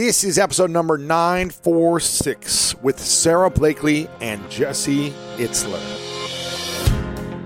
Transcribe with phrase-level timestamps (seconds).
[0.00, 5.78] This is episode number 946 with Sara Blakely and Jesse Itzler.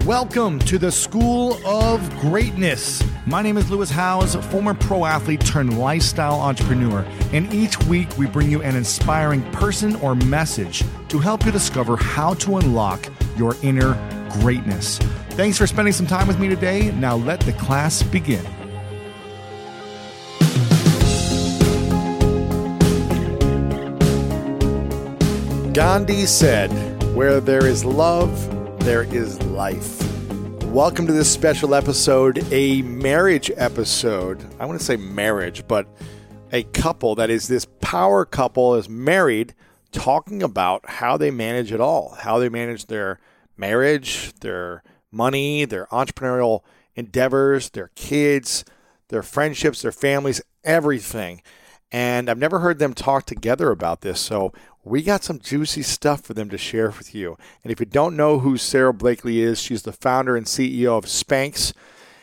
[0.07, 3.03] Welcome to the School of Greatness.
[3.27, 8.29] My name is Lewis Howes, former pro athlete turned lifestyle entrepreneur, and each week we
[8.29, 13.05] bring you an inspiring person or message to help you discover how to unlock
[13.37, 13.95] your inner
[14.31, 14.99] greatness.
[15.31, 16.93] Thanks for spending some time with me today.
[16.93, 18.47] Now let the class begin.
[25.75, 26.71] Gandhi said,
[27.17, 28.31] Where there is love,
[28.85, 30.01] there is life.
[30.67, 34.47] Welcome to this special episode, a marriage episode.
[34.61, 35.89] I want to say marriage, but
[36.53, 39.53] a couple that is this power couple is married
[39.91, 43.19] talking about how they manage it all, how they manage their
[43.57, 46.61] marriage, their money, their entrepreneurial
[46.95, 48.65] endeavors, their kids,
[49.09, 51.43] their friendships, their families, everything.
[51.91, 54.21] And I've never heard them talk together about this.
[54.21, 54.53] So
[54.85, 57.39] we got some juicy stuff for them to share with you.
[57.63, 61.07] And if you don't know who Sara Blakely is, she's the founder and CEO of
[61.07, 61.73] Spanx.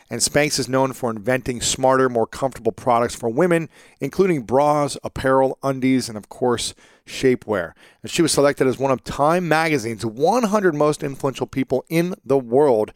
[0.08, 5.58] And Spanx is known for inventing smarter, more comfortable products for women, including bras, apparel,
[5.62, 6.74] undies, and of course,
[7.06, 7.72] shapewear.
[8.02, 12.38] And she was selected as one of Time Magazine's 100 most influential people in the
[12.38, 12.92] world.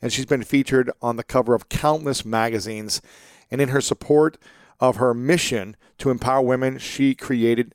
[0.00, 3.02] And she's been featured on the cover of countless magazines.
[3.50, 4.38] And in her support
[4.78, 7.74] of her mission to empower women, she created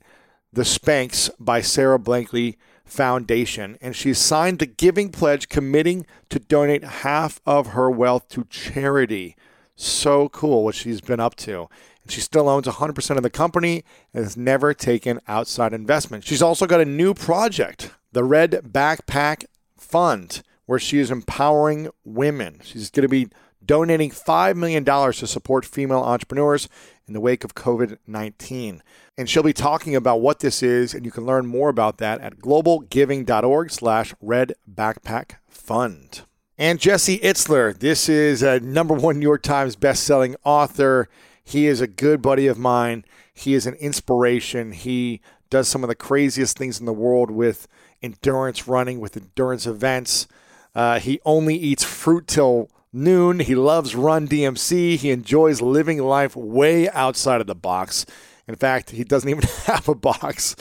[0.52, 6.84] the Spanx by Sara Blakely Foundation, and she's signed the Giving Pledge committing to donate
[6.84, 9.36] half of her wealth to charity.
[9.74, 11.68] So cool what she's been up to.
[12.02, 16.24] And she still owns 100% of the company and has never taken outside investment.
[16.24, 19.44] She's also got a new project, the Red Backpack
[19.76, 22.60] Fund, where she is empowering women.
[22.62, 23.28] She's going to be
[23.64, 26.68] donating $5 million to support female entrepreneurs
[27.06, 28.82] in the wake of COVID 19.
[29.16, 32.20] And she'll be talking about what this is, and you can learn more about that
[32.20, 36.22] at globalgiving.org slash red backpack fund.
[36.58, 41.08] And Jesse Itzler, this is a number one New York Times best-selling author.
[41.44, 43.04] He is a good buddy of mine.
[43.32, 44.72] He is an inspiration.
[44.72, 45.20] He
[45.50, 47.68] does some of the craziest things in the world with
[48.02, 50.26] endurance running, with endurance events.
[50.74, 53.40] Uh, he only eats fruit till noon.
[53.40, 54.96] He loves Run DMC.
[54.96, 58.06] He enjoys living life way outside of the box.
[58.48, 60.56] In fact, he doesn't even have a box.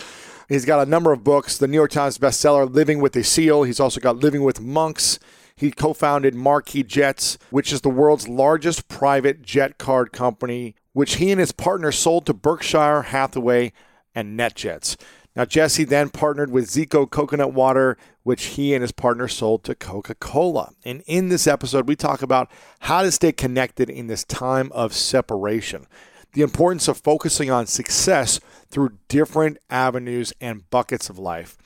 [0.47, 1.57] He's got a number of books.
[1.57, 3.63] The New York Times bestseller, Living with a SEAL.
[3.63, 5.18] He's also got Living with Monks.
[5.56, 11.16] He co founded Marquis Jets, which is the world's largest private jet card company, which
[11.16, 13.72] he and his partner sold to Berkshire Hathaway
[14.13, 14.97] and NetJets.
[15.35, 19.75] Now, Jesse then partnered with Zico Coconut Water, which he and his partner sold to
[19.75, 20.72] Coca Cola.
[20.85, 22.50] And in this episode, we talk about
[22.81, 25.88] how to stay connected in this time of separation,
[26.34, 31.57] the importance of focusing on success through different avenues and buckets of life.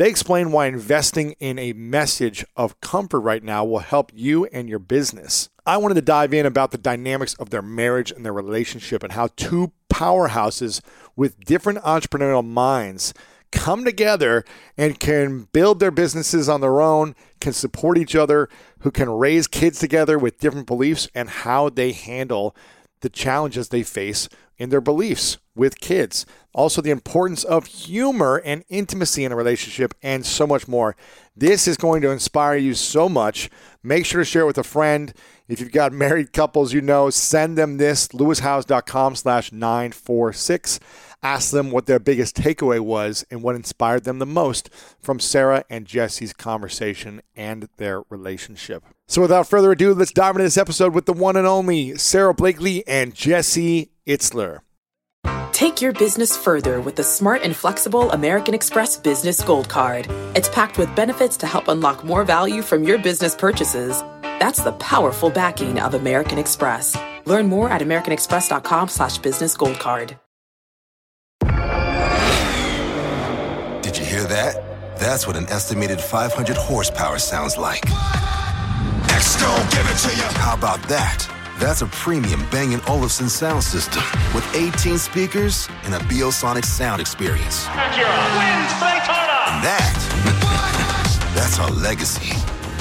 [0.00, 4.66] They explain why investing in a message of comfort right now will help you and
[4.66, 5.50] your business.
[5.66, 9.12] I wanted to dive in about the dynamics of their marriage and their relationship and
[9.12, 10.80] how two powerhouses
[11.16, 13.12] with different entrepreneurial minds
[13.52, 14.42] come together
[14.74, 19.46] and can build their businesses on their own, can support each other, who can raise
[19.46, 22.56] kids together with different beliefs, and how they handle
[23.02, 26.26] the challenges they face in their beliefs with kids.
[26.52, 30.94] Also, the importance of humor and intimacy in a relationship, and so much more.
[31.34, 33.48] This is going to inspire you so much.
[33.82, 35.14] Make sure to share it with a friend.
[35.48, 40.78] If you've got married couples you know, send them this, lewishowes.com slash 946.
[41.22, 44.70] Ask them what their biggest takeaway was and what inspired them the most
[45.00, 48.84] from Sara and Jesse's conversation and their relationship.
[49.06, 52.32] So without further ado, let's dive into this episode with the one and only Sara
[52.32, 54.60] Blakely and Jesse Itzler.
[55.52, 60.06] Take your business further with the smart and flexible American Express Business Gold Card.
[60.34, 64.02] It's packed with benefits to help unlock more value from your business purchases.
[64.22, 66.96] That's the powerful backing of American Express.
[67.24, 70.18] Learn more at americanexpress.com slash business gold card.
[73.82, 74.54] Did you hear that?
[74.98, 77.84] That's what an estimated 500 horsepower sounds like.
[79.10, 80.28] X give it to you.
[80.40, 81.39] How about that?
[81.60, 84.02] That's a premium Bang & Olufsen sound system
[84.34, 87.66] with 18 speakers and a Biosonic sound experience.
[87.66, 89.36] wins Daytona.
[89.44, 92.34] And that, that's our legacy.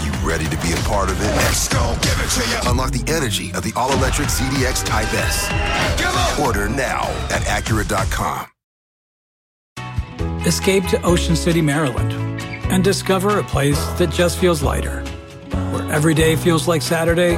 [0.05, 1.25] You ready to be a part of it?
[1.27, 2.71] Let's go, give it to you.
[2.71, 6.39] Unlock the energy of the all-electric ZDX Type S.
[6.39, 8.45] Order now at Acura.com.
[10.47, 12.13] Escape to Ocean City, Maryland,
[12.71, 15.01] and discover a place that just feels lighter,
[15.73, 17.37] where every day feels like Saturday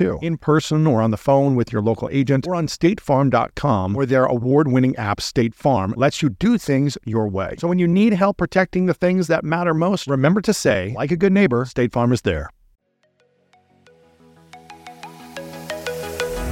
[0.21, 4.25] in person or on the phone with your local agent or on statefarm.com, where their
[4.25, 7.55] award winning app, State Farm, lets you do things your way.
[7.59, 11.11] So when you need help protecting the things that matter most, remember to say, like
[11.11, 12.49] a good neighbor, State Farm is there.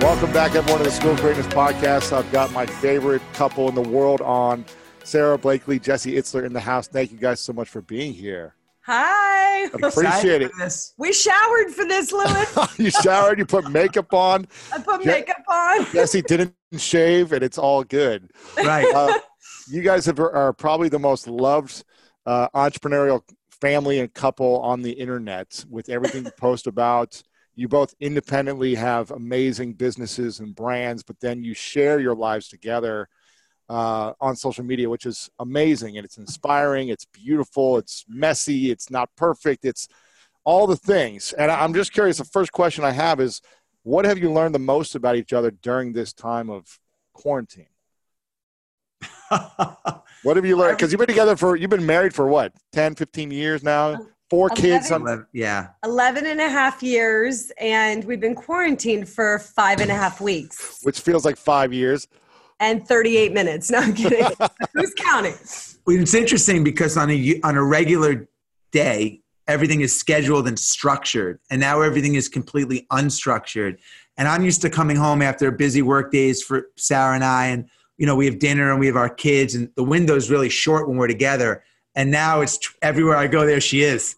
[0.01, 2.13] Welcome back, everyone, to the School Greatness podcast.
[2.13, 4.63] I've got my favorite couple in the world on
[5.04, 6.88] Sara Blakely, Jesse Itzler in the house.
[6.88, 8.56] Thank you guys so much for being here.
[8.91, 9.65] Hi.
[9.65, 10.51] Appreciate it.
[10.97, 12.57] We showered for this, Lewis.
[12.80, 14.47] you showered, you put makeup on.
[14.74, 15.86] I put Je- makeup on.
[15.94, 18.31] Jesse didn't shave, and it's all good.
[18.57, 18.91] Right.
[18.91, 19.19] Uh,
[19.69, 21.83] you guys have, are probably the most loved
[22.25, 23.21] uh, entrepreneurial
[23.62, 27.21] family and couple on the internet with everything you post about.
[27.53, 33.07] You both independently have amazing businesses and brands, but then you share your lives together
[33.69, 36.89] uh, on social media, which is amazing and it's inspiring.
[36.89, 37.77] It's beautiful.
[37.77, 38.71] It's messy.
[38.71, 39.63] It's not perfect.
[39.63, 39.88] It's
[40.44, 41.33] all the things.
[41.33, 42.18] And I- I'm just curious.
[42.18, 43.42] The first question I have is,
[43.83, 46.80] what have you learned the most about each other during this time of
[47.13, 47.68] quarantine?
[50.24, 50.77] What have you learned?
[50.77, 54.05] Because you've been together for, you've been married for what, 10, 15 years now?
[54.29, 54.91] Four kids.
[54.91, 55.20] Eleven.
[55.20, 55.67] On, yeah.
[55.84, 60.82] 11 and a half years, and we've been quarantined for five and a half weeks
[60.84, 62.08] which feels like five years.
[62.60, 63.72] And 38 minutes.
[63.72, 64.25] No, I'm kidding.
[64.74, 65.36] Who's counting?
[65.86, 68.28] Well, It's interesting because on a on a regular
[68.72, 73.78] day, everything is scheduled and structured, and now everything is completely unstructured.
[74.18, 77.70] And I'm used to coming home after busy work days for Sara and I, and
[77.98, 80.88] you know we have dinner and we have our kids, and the window's really short
[80.89, 81.63] when we're together.
[81.96, 84.16] And now it's tr- everywhere I go, there she is,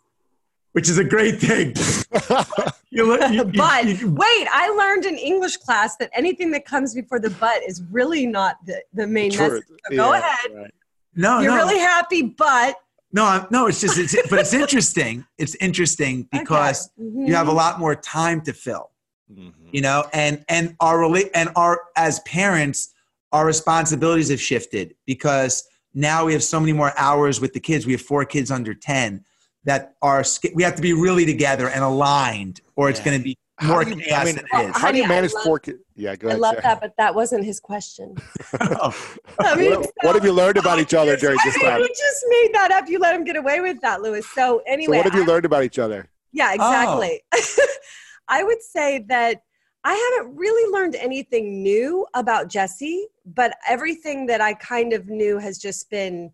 [0.73, 1.73] which is a great thing.
[2.91, 6.65] You look- you- you- But you- wait, I learned in English class that anything that
[6.65, 9.47] comes before the but is really not the, the main True.
[9.49, 9.67] message.
[9.89, 10.51] So go Yeah, ahead.
[10.53, 10.71] right.
[11.15, 11.57] no, You're no.
[11.57, 12.75] really happy, but
[13.13, 15.25] No, I'm, no, it's just, it's, but it's interesting.
[15.37, 17.09] It's interesting because Okay.
[17.09, 17.27] Mhm.
[17.27, 18.91] you have a lot more time to fill,
[19.31, 19.53] Mhm.
[19.71, 22.93] you know, and and our rela- and our as parents,
[23.31, 27.85] our responsibilities have shifted because now we have so many more hours with the kids.
[27.85, 29.23] We have four kids under ten
[29.65, 30.23] that are
[30.55, 33.05] we have to be really together and aligned, or it's Yeah.
[33.05, 34.77] going to be How more do you- I chaos mean, than Well, it is.
[34.77, 35.77] How do you manage love- four kids?
[35.95, 36.37] Yeah, go ahead.
[36.37, 36.63] I love Sara.
[36.63, 38.15] that, but that wasn't his question.
[38.59, 38.95] Oh,
[39.39, 41.79] I mean, What, what have you learned about each other during I this mean, time?
[41.81, 42.89] you just made that up.
[42.89, 44.25] You let him get away with that, Lewis.
[44.33, 46.09] So So anyway, what have you I- learned about each other?
[46.31, 46.53] Yeah, oh.
[46.55, 47.21] exactly.
[48.27, 49.41] I would say that
[49.83, 55.37] I haven't really learned anything new about Jesse, but everything that I kind of knew
[55.37, 56.31] has just been,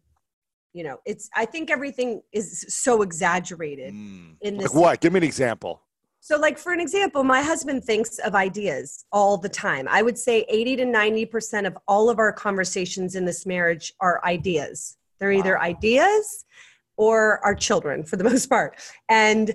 [0.77, 1.29] you know, it's.
[1.35, 4.35] I think everything is so exaggerated Mm.
[4.41, 4.73] in Like this.
[4.73, 5.01] what?
[5.01, 5.81] Give me an example.
[6.19, 9.87] So, like for an example, my husband thinks of ideas all the time.
[9.89, 14.21] I would say 80 to 90% of all of our conversations in this marriage are
[14.25, 14.97] ideas.
[15.19, 16.45] They're either ideas
[16.97, 18.77] or our children for the most part.
[19.09, 19.53] And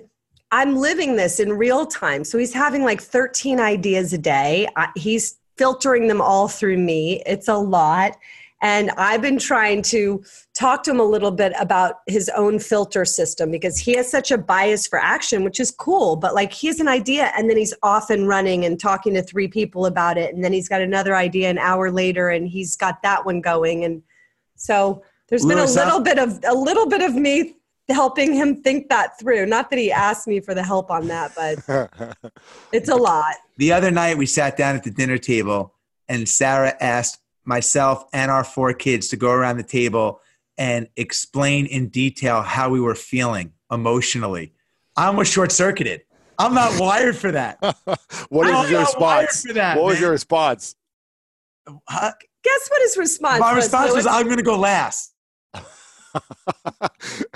[0.51, 2.23] I'm living this in real time.
[2.23, 4.67] So he's having like 13 ideas a day.
[4.75, 7.21] I, he's filtering them all through me.
[7.25, 8.17] It's a lot.
[8.63, 13.03] And I've been trying to talk to him a little bit about his own filter
[13.03, 16.15] system because he has such a bias for action, which is cool.
[16.15, 19.21] But like he has an idea and then he's off and running and talking to
[19.21, 20.33] three people about it.
[20.33, 23.83] And then he's got another idea an hour later and he's got that one going.
[23.83, 24.01] And
[24.55, 27.57] so there's been a little bit of a little bit of me
[27.89, 29.45] helping him think that through.
[29.45, 32.37] Not that he asked me for the help on that, but
[32.71, 33.35] it's a lot.
[33.57, 35.73] The other night we sat down at the dinner table
[36.07, 40.21] and Sara asked myself and our four kids to go around the table
[40.57, 44.53] and explain in detail how we were feeling emotionally.
[44.95, 46.01] I almost short circuited.
[46.37, 47.57] I'm not wired for that.
[48.29, 49.45] what is your not response?
[49.45, 50.01] for that, what was man.
[50.01, 50.75] your response?
[51.87, 52.11] Huh?
[52.43, 53.63] Guess what his response My was?
[53.65, 54.15] response was, Lewis?
[54.15, 55.13] I'm going to go last.
[55.53, 55.63] and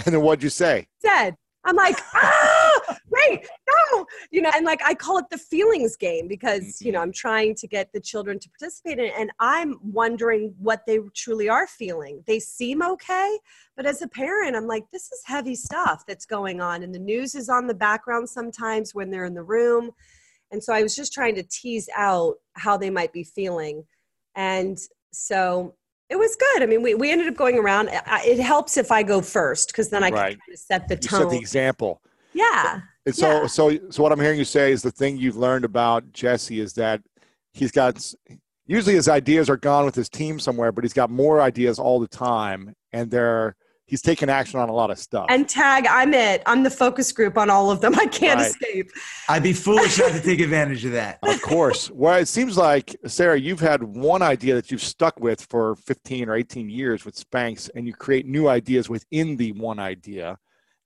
[0.06, 0.88] then what'd you say?
[1.00, 1.36] said.
[1.64, 2.67] I'm like, ah,
[3.10, 7.00] wait, no, you know, and like I call it the feelings game because you know
[7.00, 7.08] mm-hmm.
[7.08, 11.00] I'm trying to get the children to participate in it, and I'm wondering what they
[11.16, 12.24] truly are feeling.
[12.28, 13.38] They seem okay,
[13.76, 17.00] but as a parent, I'm like, this is heavy stuff that's going on, and the
[17.00, 19.92] news is on the background sometimes when they're in the room,
[20.52, 23.84] and so I was just trying to tease out how they might be feeling,
[24.36, 24.78] and
[25.12, 25.76] so
[26.10, 26.64] it was good.
[26.64, 27.90] I mean, we, we ended up going around.
[27.92, 31.10] It helps if I go first because then I can kind of set the You
[31.10, 32.02] set the example.
[32.38, 32.82] Yeah.
[33.06, 33.48] And so, Yeah.
[33.48, 36.74] so, so what I'm hearing you say is the thing you've learned about Jesse is
[36.74, 37.02] that
[37.54, 38.14] he's got
[38.66, 42.00] usually his ideas are gone with his team somewhere, but he's got more ideas all
[42.00, 45.26] the time, and they're he's taking action on a lot of stuff.
[45.30, 46.44] And tag, I'm it.
[46.46, 47.96] I'm the focus group on all of them.
[47.98, 48.48] I can't Right.
[48.50, 48.92] escape.
[49.30, 51.20] I'd be foolish not to take advantage of that.
[51.24, 55.40] of course, well, it seems like Sara, you've had one idea that you've stuck with
[55.50, 59.80] for 15 or 18 years with Spanx, and you create new ideas within the one
[59.80, 60.38] idea.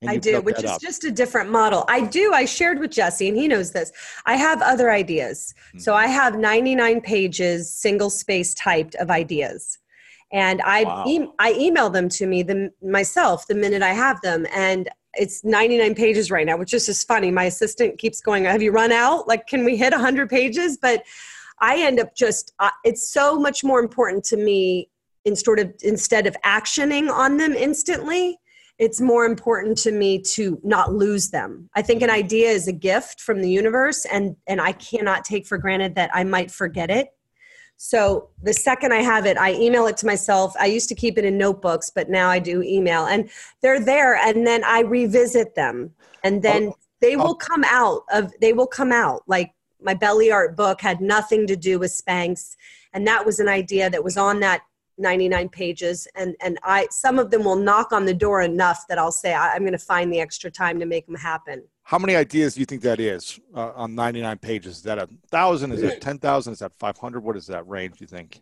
[0.08, 0.82] I do, which is up.
[0.82, 1.86] just a different model.
[1.88, 2.34] I do.
[2.34, 3.92] I shared with Jesse, and he knows this.
[4.26, 5.54] I have other ideas.
[5.78, 6.04] So Mm-hmm.
[6.04, 9.78] I have 99 pages, single space typed of ideas.
[10.32, 11.04] And I, Wow.
[11.08, 14.48] e- I email them to me the, myself the minute I have them.
[14.52, 17.30] And it's 99 pages right now, which is just funny.
[17.32, 19.28] My assistant keeps going, Have you run out?
[19.28, 20.78] Like, can we hit 100 pages?
[20.82, 21.04] But
[21.60, 24.90] I end up just, uh, it's so much more important to me
[25.26, 28.40] in sort of instead of actioning on them instantly
[28.82, 31.70] it's more important to me to not lose them.
[31.76, 35.46] I think an idea is a gift from the universe and and i cannot take
[35.46, 37.10] for granted that i might forget it.
[37.78, 40.56] So the second i have it i email it to myself.
[40.60, 43.30] I used to keep it in notebooks but now i do email and
[43.62, 45.92] they're there and then i revisit them.
[46.24, 46.78] And then oh.
[47.02, 47.46] they will oh.
[47.50, 49.22] come out of they will come out.
[49.28, 52.56] Like my belly art book had nothing to do with spanx
[52.94, 54.62] and that was an idea that was on that
[54.98, 58.98] 99 pages and and i some of them will knock on the door enough that
[58.98, 62.00] i'll say I, i'm going to find the extra time to make them happen How
[62.00, 64.78] many ideas do you think that is uh, on 99 pages?
[64.78, 65.74] Is that a thousand?
[65.74, 66.54] Is that 10,000?
[66.54, 67.24] Is that 500?
[67.24, 68.42] What is that range, do you think?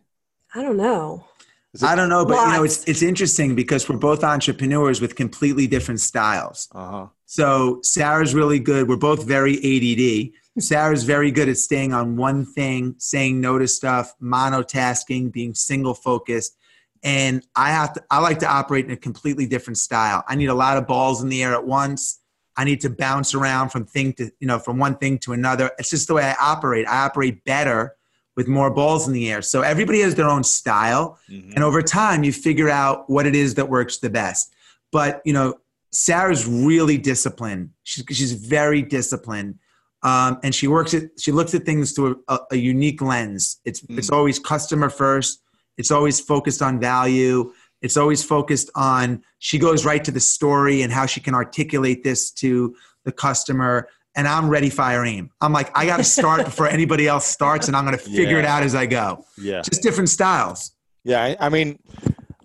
[0.54, 1.24] i don't know
[1.72, 5.14] it, I don't know, but you know, it's it's interesting because we're both entrepreneurs with
[5.14, 6.68] completely different styles.
[6.72, 7.06] uh-huh.
[7.26, 8.88] So Sara's really good.
[8.88, 10.32] We're both very ADD.
[10.58, 15.94] Sara's very good at staying on one thing, saying no to stuff, monotasking, being single
[15.94, 16.56] focused.
[17.02, 20.24] And I have to I like to operate in a completely different style.
[20.26, 22.20] I need a lot of balls in the air at once.
[22.56, 25.70] I need to bounce around from thing to, you know, from one thing to another.
[25.78, 26.86] It's just the way I operate.
[26.86, 27.96] I operate better
[28.36, 29.40] with more balls in the air.
[29.40, 31.18] So everybody has their own style.
[31.30, 31.54] Mhm.
[31.54, 34.52] And over time, you figure out what it is that works the best.
[34.92, 35.54] But, you know,
[35.92, 37.70] Sara's really disciplined.
[37.82, 39.58] She's, she's very disciplined.
[40.02, 43.58] Um, and she works at, she looks at things through a, a unique lens.
[43.64, 43.98] It's, Mm.
[43.98, 45.42] it's always customer first.
[45.76, 47.52] It's always focused on value.
[47.82, 52.02] It's always focused on, she goes right to the story and how she can articulate
[52.04, 53.88] this to the customer.
[54.16, 55.30] And I'm ready, fire, aim.
[55.40, 58.38] I'm like, I got to start before anybody else starts, and I'm going to figure
[58.38, 59.24] it out as I go.
[59.38, 59.62] Yeah.
[59.62, 60.72] Just different styles.
[61.04, 61.22] Yeah.
[61.22, 61.78] I, I mean,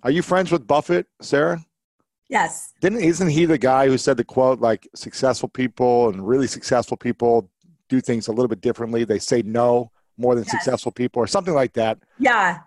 [0.02, 1.62] are you friends with Buffett, Sara?
[2.28, 6.46] Yes Didn't isn't he the guy who said the quote like successful people and really
[6.46, 7.50] successful people
[7.88, 9.04] do things a little bit differently?
[9.04, 10.50] They say no more than Yes.
[10.52, 11.98] successful people or something like that.
[12.18, 12.60] yeah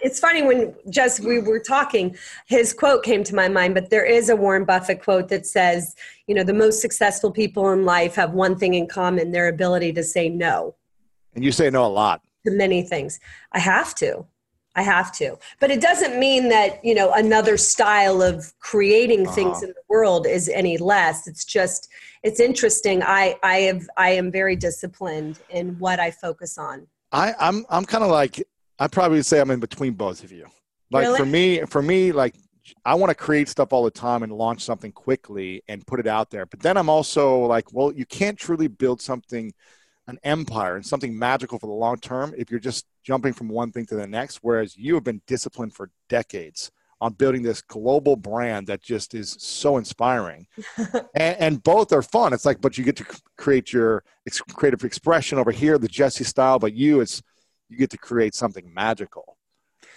[0.00, 4.04] it's funny when just we were talking his quote came to my mind but there
[4.04, 5.94] is a warren buffett quote that says
[6.26, 9.92] you know the most successful people in life have one thing in common their ability
[9.92, 10.74] to say no
[11.36, 12.20] And you say no a lot.
[12.46, 13.20] To many things.
[13.52, 14.26] I have to.
[14.76, 15.38] I have to.
[15.60, 19.34] But it doesn't mean that, you know, another style of creating Uh-huh.
[19.34, 21.26] things in the world is any less.
[21.26, 21.88] It's just
[22.22, 23.02] it's interesting.
[23.02, 26.86] I I have I am very disciplined in what I focus on.
[27.12, 28.42] I, I'm I'm kind of like
[28.78, 30.46] I probably say I'm in between both of you.
[30.90, 31.18] Like Really?
[31.18, 32.34] for me, for me, like
[32.84, 36.06] I want to create stuff all the time and launch something quickly and put it
[36.06, 36.46] out there.
[36.46, 39.52] But then I'm also like, well, you can't truly build something,
[40.06, 43.72] an empire and something magical for the long term if you're just jumping from one
[43.72, 44.40] thing to the next.
[44.42, 46.70] Whereas you have been disciplined for decades
[47.00, 50.46] on building this global brand that just is so inspiring.
[51.14, 52.32] and, and both are fun.
[52.32, 53.06] It's like, but you get to
[53.36, 57.22] create your ex- creative expression over here, the Jesse style, but you, it's,
[57.68, 59.36] you get to create something magical,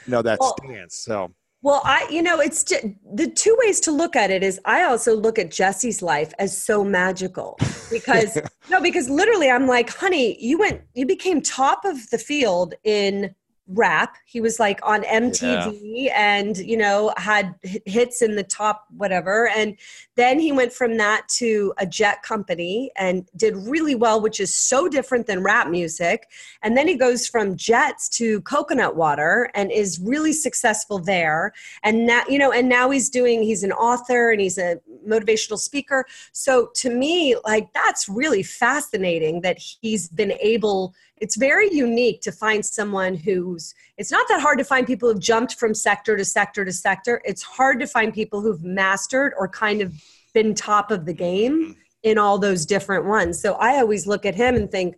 [0.06, 0.96] you know, that Well- stands.
[0.96, 1.34] So
[1.68, 4.84] Well, I, you know, it's ju- the two ways to look at it is I
[4.84, 7.60] also look at Jesse's life as so magical
[7.92, 8.38] because,
[8.70, 13.36] no, because literally I'm like, honey, you went, you became top of the field in
[13.68, 14.16] rap.
[14.26, 19.50] He was like on MTV and, you know, had hits in the top whatever.
[19.50, 19.78] And
[20.16, 24.54] then he went from that to a jet company and did really well, which is
[24.54, 26.28] so different than rap music.
[26.62, 31.54] And then he goes from jets to coconut water and is really successful there.
[31.84, 35.60] And now, you know, and now he's doing, he's an author and he's a motivational
[35.60, 36.06] speaker.
[36.32, 42.32] So to me, like, that's really fascinating that he's been able, it's very unique to
[42.32, 46.26] find someone who's, it's not that hard to find people who've jumped from sector to
[46.26, 47.22] sector to sector.
[47.26, 49.94] It's hard to find people who've mastered or kind of
[50.34, 51.72] been top of the game mm-hmm.
[52.04, 53.42] in all those different ones.
[53.42, 54.96] So I always look at him and think,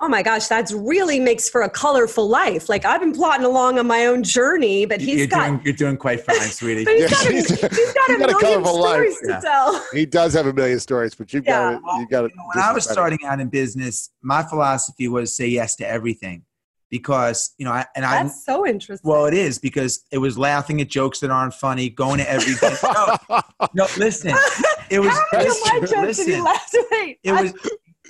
[0.00, 2.68] oh my gosh, that's really makes for a colorful life.
[2.68, 5.72] Like I've been plotting along on my own journey, but he's you're, got, doing, you're
[5.74, 6.84] doing quite fine, sweetie.
[6.86, 9.18] but he's Yeah, got, a, he's- he's got a he's got a million colorful life.
[9.22, 9.40] to Yeah.
[9.40, 9.84] tell.
[9.92, 11.78] he does have a million stories, but you've Yeah.
[11.82, 12.28] got to, you got to.
[12.28, 15.88] You know, when I was starting out in business, my philosophy was say yes to
[15.88, 16.42] everything
[16.90, 19.10] because, you know, I, and I, That's so interesting.
[19.10, 22.74] well, it is because it was laughing at jokes that aren't funny, going to everything.
[23.30, 23.40] no,
[23.74, 24.34] no, listen,
[24.90, 27.16] it was, How many of my jokes did you laugh at?
[27.24, 27.54] it was,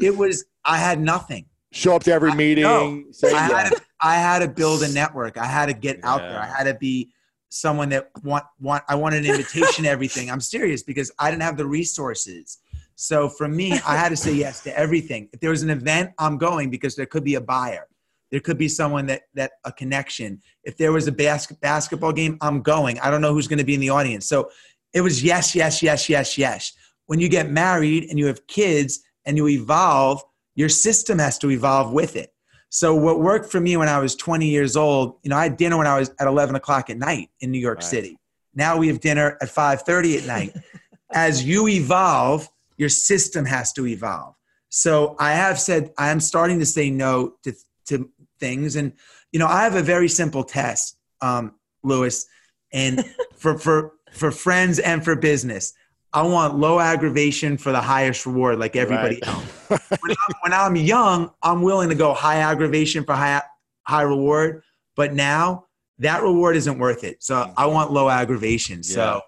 [0.01, 1.47] it was, I had nothing.
[1.77, 2.65] Show up to every I- meeting.
[2.65, 3.59] no, say I yeah.
[3.63, 5.39] had, to, I had to build a network.
[5.39, 6.41] I had to get out there.
[6.41, 7.11] I had to be
[7.49, 8.83] someone that want want.
[8.89, 10.31] I wanted an invitation to everything.
[10.31, 12.59] I'm serious because I didn't have the resources.
[12.97, 15.29] So for me, I had to say yes to everything.
[15.33, 17.87] If there was an event, I'm going because there could be a buyer.
[18.31, 20.41] There could be someone that that a connection.
[20.65, 22.99] If there was a bas- basketball game, I'm going.
[23.01, 24.27] I don't know who's going to be in the audience.
[24.27, 24.51] So
[24.93, 26.73] it was yes, yes, yes, yes, yes.
[27.07, 30.23] When you get married and you have kids and you evolve,
[30.57, 32.33] your system has to evolve with it.
[32.69, 35.57] So what worked for me when I was 20 years old, you know, I had
[35.57, 37.85] dinner when I was at 11 o'clock at night in New York Right.
[37.85, 38.19] City.
[38.55, 40.57] Now we have dinner at 5:30 at night.
[41.13, 44.35] As you evolve, your system has to evolve.
[44.71, 47.53] So I have said I am starting to say no to
[47.87, 48.93] to things, and
[49.31, 52.27] you know, I have a very simple test, um, Lewis,
[52.73, 53.05] and
[53.37, 55.75] for for for friends and for business.
[56.17, 59.29] I want low aggravation for the highest reward, like everybody Right.
[59.29, 59.45] else
[60.01, 63.43] when, I'm, when I'm young, I'm willing to go high aggravation for high
[63.83, 64.63] high reward.
[64.97, 65.67] But now
[65.99, 67.23] that reward isn't worth it.
[67.23, 68.83] So I want low aggravation.
[68.83, 69.21] So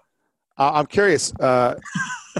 [0.57, 1.75] Uh, I'm curious, uh,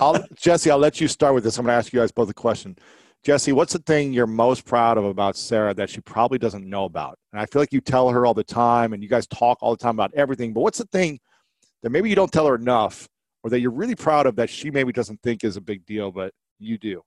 [0.01, 0.71] I'll, Jesse.
[0.71, 1.59] I'll let you start with this.
[1.59, 2.75] I'm going to ask you guys both a question.
[3.23, 6.85] Jesse, what's the thing you're most proud of about Sara that she probably doesn't know
[6.85, 7.19] about?
[7.33, 9.71] And I feel like you tell her all the time, and you guys talk all
[9.75, 10.53] the time about everything.
[10.53, 11.19] But what's the thing
[11.83, 13.07] that maybe you don't tell her enough,
[13.43, 16.11] or that you're really proud of that she maybe doesn't think is a big deal,
[16.11, 17.03] but you do?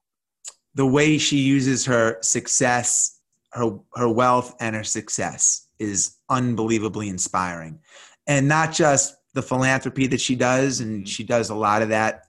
[0.75, 3.19] the way she uses her success,
[3.51, 7.79] her her wealth, and her success is unbelievably inspiring,
[8.27, 11.05] and not just the philanthropy that she does, and mm-hmm.
[11.05, 12.23] she does a lot of that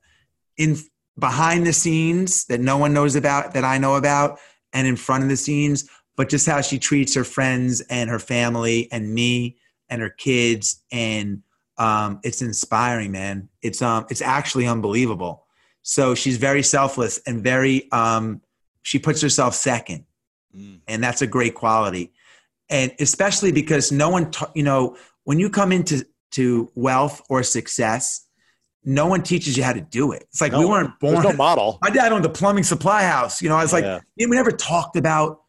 [0.56, 0.76] in
[1.18, 4.38] behind the scenes that no one knows about that I know about,
[4.72, 8.18] and in front of the scenes, but just how she treats her friends and her
[8.18, 9.56] family and me
[9.88, 11.42] and her kids, and
[11.78, 13.48] um, it's inspiring, man.
[13.62, 15.46] It's um, it's actually unbelievable.
[15.82, 18.40] So she's very selfless and very um,
[18.82, 20.04] she puts herself second,
[20.56, 20.80] Mm.
[20.86, 22.12] and that's a great quality.
[22.70, 27.42] And especially because no one, ta- you know, when you come into to wealth or
[27.42, 28.24] success,
[28.84, 30.22] no one teaches you how to do it.
[30.30, 31.14] It's like we weren't born.
[31.14, 31.78] There's no model.
[31.82, 33.42] My dad owned the plumbing supply house.
[33.42, 34.00] You know, I was like, Yeah.
[34.16, 35.40] we never talked about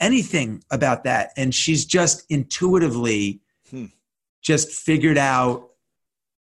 [0.00, 1.30] anything about that.
[1.36, 3.86] And she's just intuitively Hmm.
[4.46, 5.70] Just figured out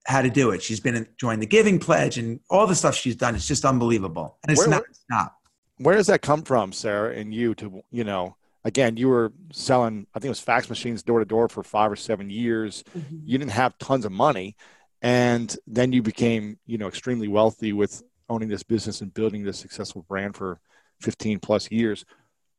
[0.07, 0.61] how to do it.
[0.61, 3.37] She's been in, joined the Giving Pledge and all the stuff she's done.
[3.37, 4.38] It's just unbelievable.
[4.43, 5.38] And it's Where- not stop.
[5.79, 8.35] Where does that come from, Sara, and you to, you know,
[8.65, 11.91] again, you were selling, I think it was fax machines door to door for five
[11.93, 12.83] or seven years.
[12.97, 13.21] Mhm.
[13.25, 14.57] You didn't have tons of money.
[15.01, 19.59] And then you became, you know, extremely wealthy with owning this business and building this
[19.59, 20.61] successful brand for
[21.01, 22.05] 15 plus years.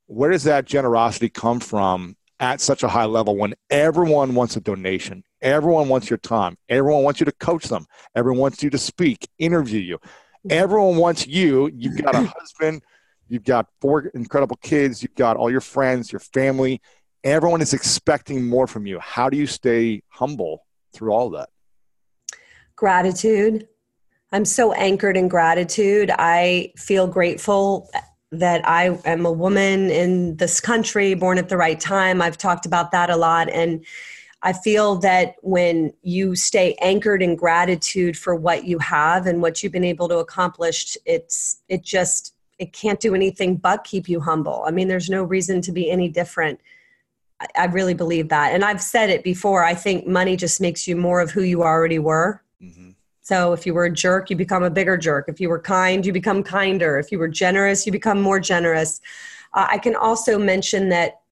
[0.08, 4.60] where does that generosity come from at such a high level when everyone wants a
[4.60, 5.24] donation?
[5.44, 6.58] Everyone wants your time.
[6.70, 7.86] Everyone wants you to coach them.
[8.16, 10.00] Everyone wants you to speak, interview you.
[10.50, 11.70] Everyone wants you.
[11.76, 12.82] You've got a husband,
[13.28, 16.82] you've got four incredible kids, you've got all your friends, your family.
[17.26, 19.00] Everyone is expecting more from you.
[19.00, 21.50] How do you stay humble through all that?
[22.78, 23.68] Gratitude.
[24.32, 26.10] I'm so anchored in gratitude.
[26.18, 27.90] I feel grateful
[28.32, 32.22] that I am a woman in this country, born at the right time.
[32.22, 33.50] I've talked about that a lot.
[33.50, 33.86] And
[34.44, 39.64] I feel that when you stay anchored in gratitude for what you have and what
[39.64, 44.20] you've been able to accomplish, it's it just it can't do anything but keep you
[44.20, 44.64] humble.
[44.68, 46.60] I mean, there's no reason to be any different.
[47.40, 48.54] I, I really believe that.
[48.54, 49.64] And I've said it before.
[49.64, 52.44] I think money just makes you more of who you already were.
[52.62, 52.92] Mm-hmm.
[53.22, 55.26] So if you were a jerk, you become a bigger jerk.
[55.30, 57.00] If you were kind, you become kinder.
[57.00, 59.00] If you were generous, you become more generous.
[59.54, 61.22] Uh, I can also mention that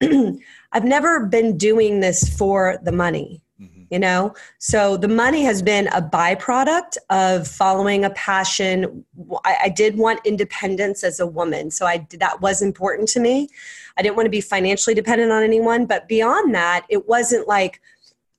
[0.72, 3.42] I've never been doing this for the money.
[3.60, 3.82] Mm-hmm.
[3.90, 9.04] You know, so the money has been a byproduct of following a passion.
[9.44, 13.48] I, I did want independence as a woman, so I that was important to me.
[13.96, 17.80] I didn't want to be financially dependent on anyone, but beyond that, it wasn't like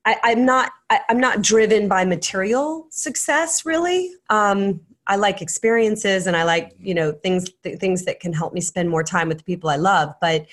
[0.06, 4.14] I, am not I, am not driven by material success really.
[4.30, 8.54] Um, I like experiences and I like you know things th- things that can help
[8.54, 10.14] me spend more time with the people I love.
[10.20, 10.48] But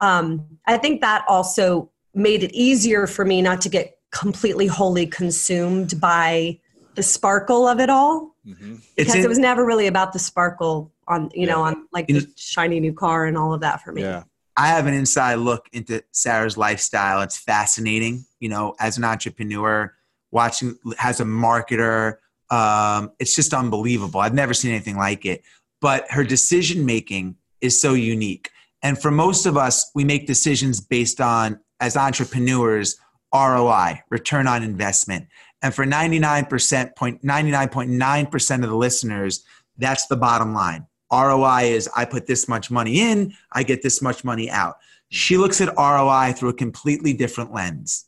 [0.00, 5.06] um, I think that also made it easier for me not to get completely wholly
[5.06, 6.58] consumed by
[6.94, 8.76] the sparkle of it all mm-hmm.
[8.96, 11.52] because in, it was never really about the sparkle on you yeah.
[11.52, 14.02] know on like the shiny new car and all of that for me.
[14.02, 14.24] Yeah.
[14.56, 17.22] I have an inside look into Sara's lifestyle.
[17.22, 19.94] It's fascinating, you know, as an entrepreneur,
[20.32, 22.16] watching as a marketer.
[22.50, 24.18] Um, it's just unbelievable.
[24.18, 25.44] I've never seen anything like it.
[25.80, 28.50] But her decision making is so unique.
[28.82, 32.96] And for most of us, we make decisions based on, as entrepreneurs,
[33.34, 35.26] ROI, return on investment.
[35.62, 39.44] And for 99%, 99.9% of the listeners,
[39.76, 40.86] that's the bottom line.
[41.12, 44.76] ROI is I put this much money in, I get this much money out.
[45.10, 48.07] She looks at ROI through a completely different lens.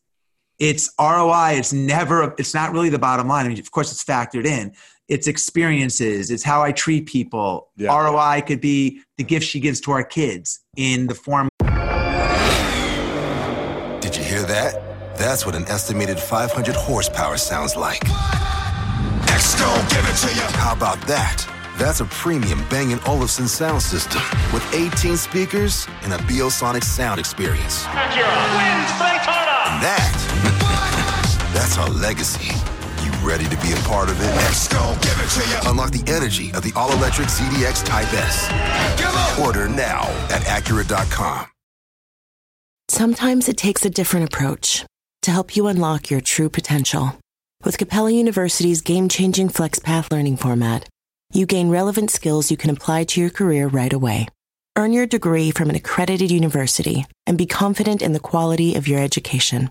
[0.61, 3.47] It's ROI, it's never, it's not really the bottom line.
[3.47, 4.75] I mean, of course, it's factored in.
[5.09, 7.71] It's experiences, it's how I treat people.
[7.79, 7.97] Yeah.
[7.97, 11.49] ROI could be the gift she gives to our kids in the form.
[14.01, 15.17] Did you hear that?
[15.17, 18.01] That's what an estimated 500 horsepower sounds like.
[19.33, 20.47] Exco, give it to you.
[20.59, 21.47] How about that?
[21.79, 24.21] That's a premium Bang & Olufsen sound system
[24.53, 27.85] with 18 speakers and a Biosonic sound experience.
[27.85, 29.57] Acura wins Daytona!
[29.71, 30.30] And that,
[31.71, 32.53] that's our legacy.
[33.05, 34.27] You ready to be a part of it?
[34.27, 35.71] Let's go, give it to you.
[35.71, 39.39] Unlock the energy of the all-electric ZDX Type S.
[39.39, 41.47] Order now at Acura.com.
[42.89, 44.85] Sometimes it takes a different approach
[45.23, 47.17] to help you unlock your true potential.
[47.63, 50.89] With Capella University's game-changing FlexPath learning format,
[51.33, 54.27] you gain relevant skills you can apply to your career right away.
[54.77, 59.01] Earn your degree from an accredited university and be confident in the quality of your
[59.01, 59.71] education.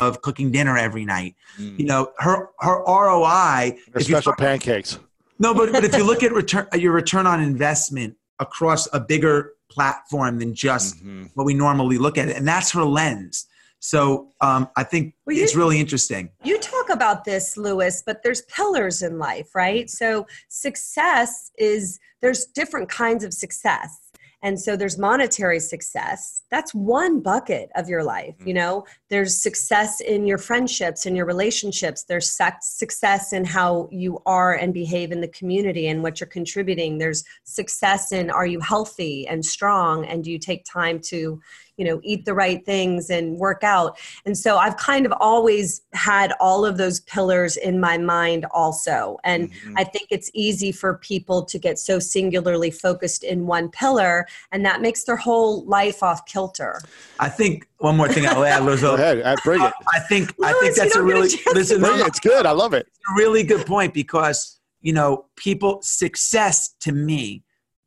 [0.00, 1.36] of cooking dinner every night.
[1.58, 1.78] Mm.
[1.78, 3.78] You know, her her ROI.
[3.92, 4.98] Her special pancakes.
[5.38, 9.52] No, but but if you look at return your return on investment across a bigger
[9.70, 11.24] platform than just mm-hmm.
[11.34, 13.46] what we normally look at, and that's her lens.
[13.80, 16.30] So um, I think well, you, it's really interesting.
[16.44, 19.88] You talk about this, Lewis, but there's pillars in life, right?
[19.88, 24.09] So success is there's different kinds of success
[24.42, 26.42] and so there's monetary success.
[26.50, 28.54] That's one bucket of your life you mm-hmm.
[28.54, 28.86] know?
[29.08, 32.04] There's success in your friendships and your relationships.
[32.04, 36.98] There's success in how you are and behave in the community and what you're contributing.
[36.98, 40.06] There's success in are you healthy and strong?
[40.06, 41.40] And do you take time to
[41.80, 45.80] you know eat the right things and work out and so i've kind of always
[45.94, 49.74] had all of those pillars in my mind also and mm-hmm.
[49.78, 54.62] i think it's easy for people to get so singularly focused in one pillar and
[54.64, 56.78] that makes their whole life off kilter
[57.18, 58.80] i think one more thing i'll add Lizzo.
[58.90, 59.72] Go ahead, bring it.
[59.94, 62.06] i think i think that's a really listen bring it.
[62.06, 66.74] it's good i love it it's a really good point because you know people success
[66.80, 67.42] to me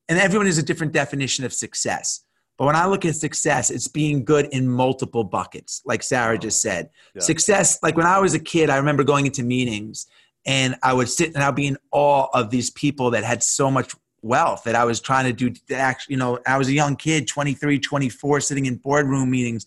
[0.09, 2.23] and everyone has a different definition of success
[2.63, 6.61] but when I look at success, it's being good in multiple buckets, like Sara just
[6.61, 6.91] said.
[7.13, 7.21] Yeah.
[7.21, 10.07] Success, like when I was a kid, I remember going into meetings
[10.45, 13.69] and I would sit and I'd be in awe of these people that had so
[13.69, 15.53] much wealth that I was trying to do.
[15.67, 19.65] That actually, you know, I was a young kid, 23, 24, sitting in boardroom meetings.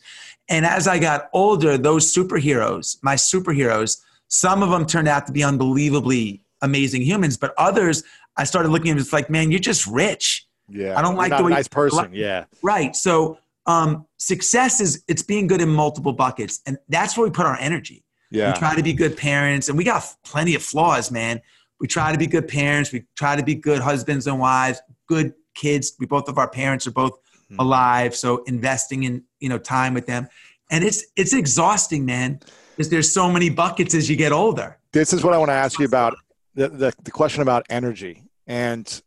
[0.48, 5.34] And as I got older, those superheroes, my superheroes, some of them turned out to
[5.34, 8.04] be unbelievably amazing humans, but others,
[8.38, 11.36] I started looking at them, it's like, man, you're just rich yeah, I don't like
[11.36, 12.10] the way nice person.
[12.12, 12.94] Yeah, right.
[12.94, 17.46] So um, success is it's being good in multiple buckets, and that's where we put
[17.46, 18.04] our energy.
[18.30, 21.40] Yeah, we try to be good parents, and we got plenty of flaws, man.
[21.80, 22.92] We try to be good parents.
[22.92, 25.92] We try to be good husbands and wives, good kids.
[25.98, 27.60] We both of our parents are both mm-hmm.
[27.60, 30.28] alive, so investing in you know time with them,
[30.70, 32.40] and it's it's exhausting, man.
[32.76, 34.76] Because there's so many buckets as you get older.
[34.92, 36.14] This is what I want to ask you about
[36.54, 39.02] the, the, the question about energy and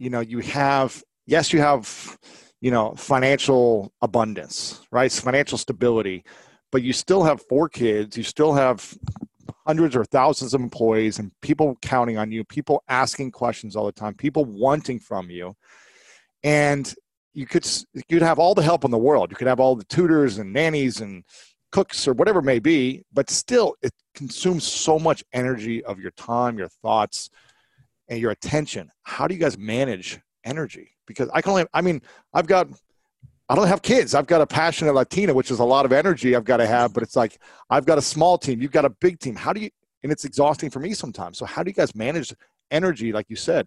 [0.00, 2.18] you know you have yes you have
[2.60, 5.12] you know financial abundance right?
[5.12, 6.24] Financial stability
[6.72, 8.96] but you still have four kids you still have
[9.66, 13.92] hundreds or thousands of employees and people counting on you people asking questions all the
[13.92, 15.54] time people wanting from you.
[16.42, 16.92] And
[17.34, 19.30] you could you could have all the help in the world.
[19.30, 21.22] You could have all the tutors and nannies and
[21.70, 26.10] cooks or whatever it may be but still it consumes so much energy of your
[26.12, 27.30] time your thoughts
[28.10, 28.90] and your attention.
[29.04, 30.90] How do you guys manage energy?
[31.06, 32.02] Because I can only, I mean,
[32.34, 32.68] I've got,
[33.48, 34.14] I don't have kids.
[34.14, 36.92] I've got a passionate Latina, which is a lot of energy I've got to have,
[36.92, 37.38] but it's like,
[37.70, 38.60] I've got a small team.
[38.60, 39.34] You've got a big team.
[39.34, 39.70] How do you,
[40.02, 41.38] and it's exhausting for me sometimes.
[41.38, 42.34] So how do you guys manage
[42.70, 43.66] energy, like you said?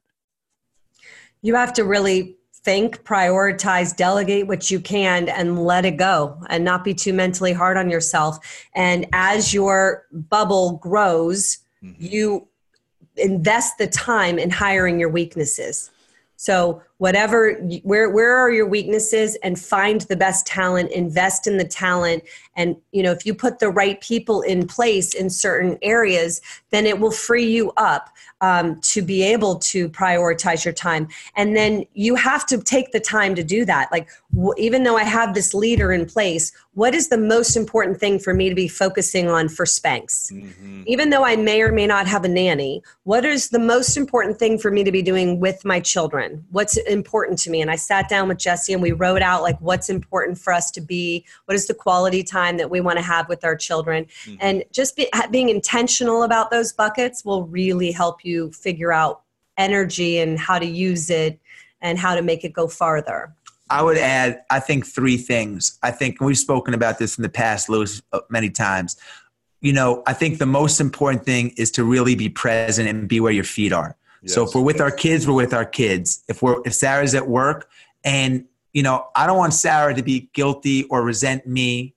[1.42, 6.64] You have to really think, prioritize, delegate what you can, and let it go and
[6.64, 8.40] not be too mentally hard on yourself.
[8.74, 12.02] And as your bubble grows, mm-hmm.
[12.02, 12.48] you
[13.15, 15.91] invest the time in hiring your weaknesses.
[16.36, 21.63] So whatever where where are your weaknesses and find the best talent, invest in the
[21.63, 22.23] talent
[22.58, 26.86] and you know if you put the right people in place in certain areas, then
[26.86, 28.10] it will free you up
[28.41, 31.08] um, to be able to prioritize your time.
[31.38, 33.89] And then you have to take the time to do that.
[33.89, 34.10] Like
[34.58, 38.34] even though I have this leader in place, what is the most important thing for
[38.34, 40.32] me to be focusing on for Spanx?
[40.32, 40.84] Mm-hmm.
[40.88, 44.39] Even though I may or may not have a nanny, what is the most important
[44.39, 46.43] thing for me to be doing with my children?
[46.50, 47.62] What's important to me?
[47.62, 50.72] And I sat down with Jesse and we wrote out like what's important for us
[50.72, 54.06] to be, what is the quality time that we want to have with our children.
[54.06, 54.36] Mm-hmm.
[54.39, 59.22] And just be, being intentional about those buckets will really help you figure out
[59.58, 61.39] energy and how to use it
[61.82, 63.36] and how to make it go farther.
[63.74, 65.80] I would add, I think, three things.
[65.82, 68.98] I think we've spoken about this in the past, Lewis, uh, many times.
[69.62, 73.20] You know, I think the most important thing is to really be present and be
[73.20, 73.98] where your feet are.
[74.22, 74.36] Yes.
[74.36, 76.24] So if we're with our kids, we're with our kids.
[76.30, 77.68] If we're if Sara's at work
[78.04, 81.96] and you know, I don't want Sara to be guilty or resent me,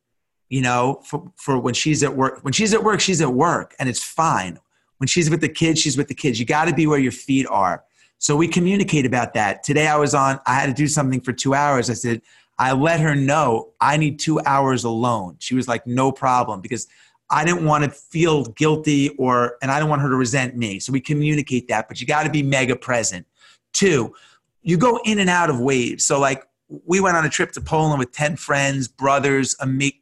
[0.48, 2.40] you know, for, for when she's at work.
[2.42, 4.58] When she's at work, she's at work and it's fine.
[4.98, 6.38] When she's with the kids, she's with the kids.
[6.40, 7.84] You got to be where your feet are.
[8.18, 9.62] So we communicate about that.
[9.62, 11.90] Today I was on, I had to do something for two hours.
[11.90, 12.22] I said,
[12.58, 15.36] I let her know I need two hours alone.
[15.38, 16.86] She was like, no problem, because
[17.28, 20.78] I didn't want to feel guilty or, and I don't want her to resent me.
[20.78, 23.26] So we communicate that, but you got to be mega present.
[23.72, 24.14] Two,
[24.62, 26.04] you go in and out of waves.
[26.04, 30.00] So like we went on a trip to Poland with 10 friends, brothers, a amic,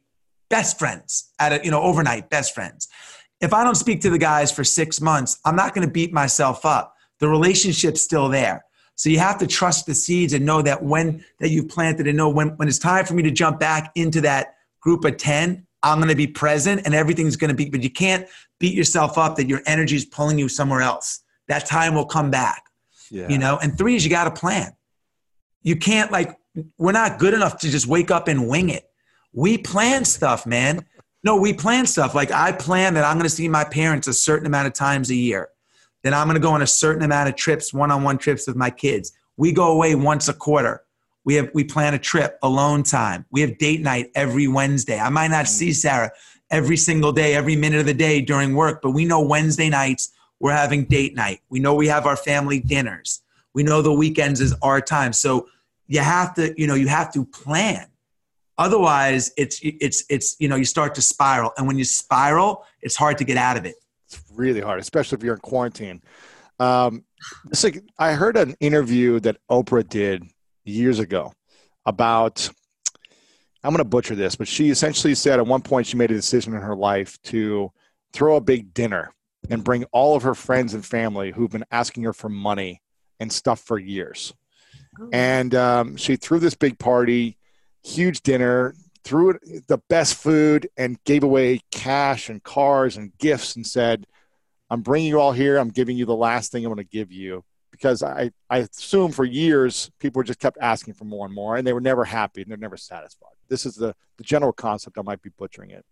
[0.49, 2.87] best friends at a, you know, overnight best friends.
[3.41, 6.13] If I don't speak to the guys for six months, I'm not going to beat
[6.13, 8.65] myself up the relationship's still there.
[8.95, 12.17] So you have to trust the seeds and know that when that you've planted and
[12.17, 15.65] know when, when it's time for me to jump back into that group of 10,
[15.83, 18.27] I'm going to be present and everything's going to be, but you can't
[18.59, 21.21] beat yourself up that your energy is pulling you somewhere else.
[21.47, 22.63] That time will come back,
[23.11, 23.27] yeah.
[23.27, 23.59] you know?
[23.61, 24.71] And three is you got to plan.
[25.61, 26.37] You can't like,
[26.77, 28.89] we're not good enough to just wake up and wing it.
[29.33, 30.85] We plan stuff, man.
[31.23, 32.15] No, we plan stuff.
[32.15, 35.09] Like I plan that I'm going to see my parents a certain amount of times
[35.09, 35.49] a year
[36.05, 38.69] then I'm going to go on a certain amount of trips, one-on-one trips with my
[38.69, 39.13] kids.
[39.37, 40.83] We go away once a quarter.
[41.23, 43.25] We have we plan a trip, alone time.
[43.31, 44.99] We have date night every Wednesday.
[44.99, 46.11] I might not see Sara
[46.51, 50.11] every single day, every minute of the day during work, but we know Wednesday nights
[50.39, 51.39] we're having date night.
[51.49, 53.21] We know we have our family dinners.
[53.53, 55.13] We know the weekends is our time.
[55.13, 55.47] So
[55.87, 57.87] you have to, you know, you have to plan.
[58.57, 62.95] Otherwise, it's it's it's you know you start to spiral, and when you spiral, it's
[62.95, 63.75] hard to get out of it.
[64.35, 66.01] It's really hard, especially if you're in quarantine.
[66.59, 67.05] Um,
[67.63, 70.23] like, I heard an interview that Oprah did
[70.65, 71.33] years ago
[71.85, 72.49] about.
[73.63, 76.15] I'm going to butcher this, but she essentially said at one point she made a
[76.15, 77.71] decision in her life to
[78.13, 79.11] throw a big dinner
[79.49, 82.81] and bring all of her friends and family who've been asking her for money
[83.19, 84.33] and stuff for years.
[84.99, 85.09] Oh.
[85.11, 87.37] And um, she threw this big party,
[87.83, 93.55] huge dinner, threw it, the best food, and gave away cash and cars and gifts
[93.55, 94.05] and said,
[94.69, 95.57] I'm bringing you all here.
[95.57, 99.11] I'm giving you the last thing I'm going to give you because I, I assume
[99.11, 102.41] for years people just kept asking for more and more and they were never happy
[102.41, 103.33] and they're never satisfied.
[103.49, 104.97] This is the, the general concept.
[104.97, 105.85] I might be butchering it.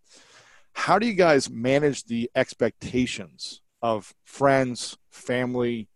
[0.73, 5.87] How do you guys manage the expectations of friends, family,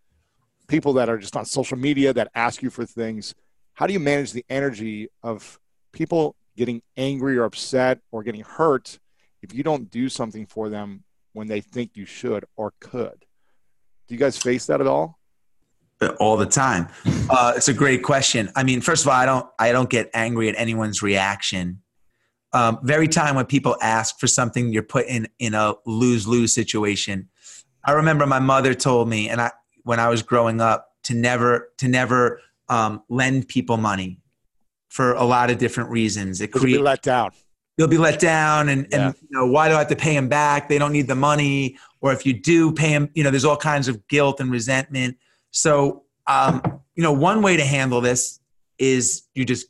[0.68, 3.34] people that are just on social media that ask you for things?
[3.74, 5.58] How do you manage the energy of
[5.94, 9.00] people getting angry or upset or getting hurt
[9.42, 11.04] if you don't do something for them
[11.38, 13.24] when they think you should or could?
[14.08, 15.20] Do you guys face that at all?
[16.20, 16.88] all the time.
[17.30, 18.52] Uh, it's a great question.
[18.56, 21.82] I mean, first of all, I don't I don't get angry at anyone's reaction.
[22.54, 26.54] Um, very time when people ask for something, you're put in in a lose lose
[26.54, 27.30] situation.
[27.84, 29.52] I remember my mother told me, and I
[29.84, 34.20] when I was growing up, to never to never um, lend people money
[34.90, 36.42] for a lot of different reasons.
[36.42, 37.32] It creates let down.
[37.78, 39.08] You'll be let down, and yeah.
[39.08, 40.68] and you know why do I have to pay them back?
[40.68, 43.58] They don't need the money, or if you do pay them, you know, there's all
[43.58, 45.18] kinds of guilt and resentment
[45.52, 46.62] so, um,
[46.96, 48.40] you know, one way to handle this
[48.78, 49.68] is you just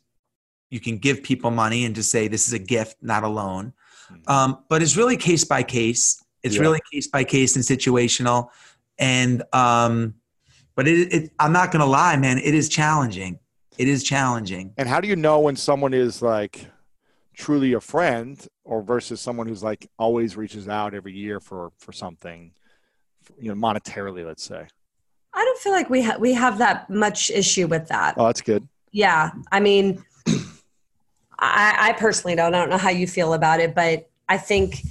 [0.70, 3.72] you can give people money and just say this is a gift, not a loan.
[4.12, 4.30] Mm-hmm.
[4.30, 6.22] Um, but it's really case by case.
[6.42, 6.60] It's yeah.
[6.60, 8.48] really case by case and situational.
[8.98, 10.14] And um,
[10.74, 12.36] but it, it I'm not going to lie, man.
[12.36, 13.38] It is challenging.
[13.78, 14.74] It is challenging.
[14.76, 16.66] And how do you know when someone is like
[17.38, 21.92] truly a friend or versus someone who's like always reaches out every year for for
[21.92, 22.52] something,
[23.40, 24.66] you know, monetarily, let's say?
[25.32, 28.14] I don't feel like we ha- we have that much issue with that.
[28.18, 28.66] Oh, that's good.
[28.90, 30.04] Yeah, I mean,
[31.38, 32.54] I, I personally don't.
[32.54, 34.82] I don't know how you feel about it, but I think,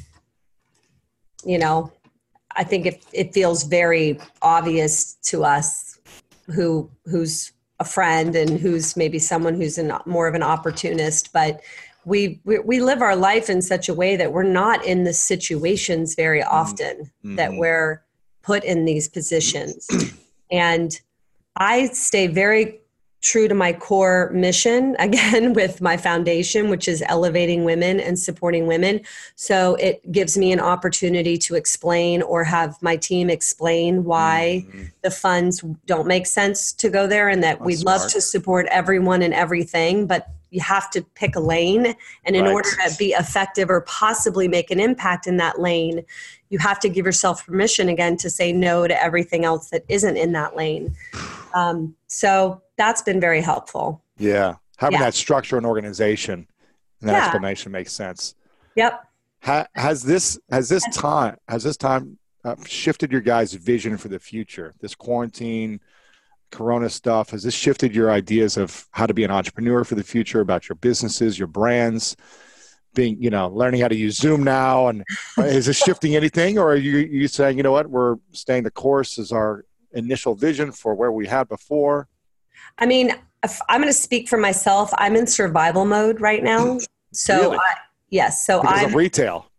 [1.43, 1.91] you know,
[2.55, 5.99] I think it it feels very obvious to us
[6.55, 11.59] who who's a friend and who's maybe someone who's an, more of an opportunist, but.
[12.07, 15.13] We, we, we live our life in such a way that we're not in the
[15.13, 16.55] situations very mm-hmm.
[16.55, 17.35] often mm-hmm.
[17.35, 18.03] that we're
[18.41, 19.87] put in these positions
[20.49, 20.99] and
[21.57, 22.79] I stay very
[23.21, 28.67] true to my core mission again with my foundation which is elevating women and supporting
[28.67, 29.01] women
[29.35, 34.83] so it gives me an opportunity to explain or have my team explain why mm-hmm.
[35.01, 39.21] the funds don't make sense to go there and that we'd love to support everyone
[39.21, 41.95] and everything but you have to pick a lane.
[42.25, 42.53] And in right.
[42.53, 46.05] order to be effective or possibly make an impact in that lane
[46.49, 50.17] you have to give yourself permission again to say no to everything else that isn't
[50.17, 50.95] in that lane.
[51.53, 54.01] Um, so that's been very helpful.
[54.17, 54.55] Yeah.
[54.77, 55.05] Having yeah.
[55.05, 56.47] that structure and organization
[57.01, 57.23] and that yeah.
[57.23, 58.35] explanation makes sense.
[58.75, 59.03] Yep.
[59.43, 64.07] Ha- has this has this time has this time uh, shifted your guys vision for
[64.07, 64.73] the future?
[64.79, 65.79] This quarantine
[66.51, 67.31] corona stuff?
[67.31, 70.69] Has this shifted your ideas of how to be an entrepreneur for the future about
[70.69, 72.15] your businesses your brands
[72.95, 74.87] being you know learning how to use zoom now?
[74.87, 75.03] And
[75.37, 77.89] uh, is this shifting anything or are you, you saying you know what?
[77.89, 82.07] We're staying the course is our initial vision for where we had before
[82.79, 83.11] i mean
[83.69, 86.77] i'm going to speak for myself i'm in survival mode right now.
[87.13, 87.57] So really?
[87.57, 87.75] I,
[88.09, 88.45] yes.
[88.45, 89.49] So i'm retail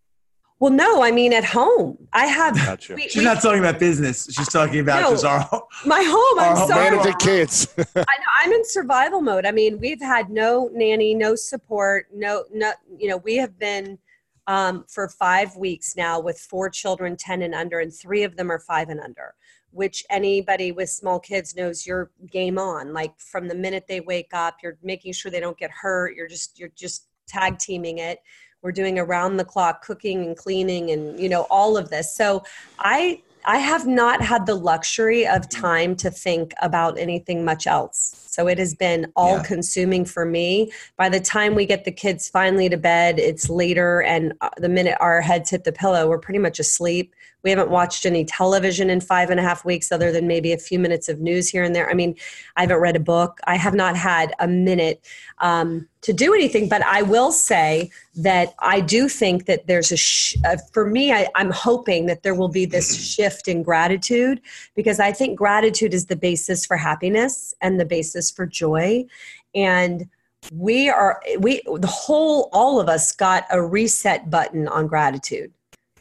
[0.61, 2.09] well, no, I mean at home.
[2.13, 2.57] I have.
[2.57, 2.95] Gotcha.
[2.97, 4.27] We, She's we, not talking about business.
[4.33, 5.49] She's talking about no, just our
[5.87, 6.39] my home.
[6.41, 6.91] I'm sorry.
[6.91, 7.69] Managing kids.
[7.79, 8.05] I know.
[8.43, 9.47] I'm in survival mode.
[9.47, 12.73] I mean, we've had no nanny, no support, no, no.
[12.97, 13.99] You know, we have been
[14.49, 18.51] um, for five weeks now with four children, ten and under, and three of them
[18.51, 19.35] are five and under.
[19.71, 22.93] Which anybody with small kids knows you're game on.
[22.93, 26.17] Like from the minute they wake up, you're making sure they don't get hurt.
[26.17, 28.19] You're just you're just tag teaming it
[28.63, 32.15] we're doing around the clock cooking and cleaning and you know all of this.
[32.15, 32.43] So
[32.79, 38.25] i i have not had the luxury of time to think about anything much else.
[38.27, 39.43] So it has been all yeah.
[39.43, 40.73] consuming for me.
[40.97, 44.69] By the time we get the kids finally to bed it's later and uh, the
[44.69, 47.15] minute our heads hit the pillow we're pretty much asleep
[47.45, 50.59] we haven't watched any television in five and a half weeks, other than maybe a
[50.59, 51.89] few minutes of news here and there.
[51.89, 52.17] I mean,
[52.57, 53.39] I haven't read a book.
[53.47, 55.05] I have not had a minute
[55.39, 56.69] um, to do anything.
[56.69, 61.13] But I will say that I do think that there's a, sh- uh, for me,
[61.13, 64.41] I, I'm hoping that there will be this shift in gratitude
[64.75, 69.05] because I think gratitude is the basis for happiness and the basis for joy.
[69.55, 70.09] And
[70.53, 75.53] we are we the whole all of us got a reset button on gratitude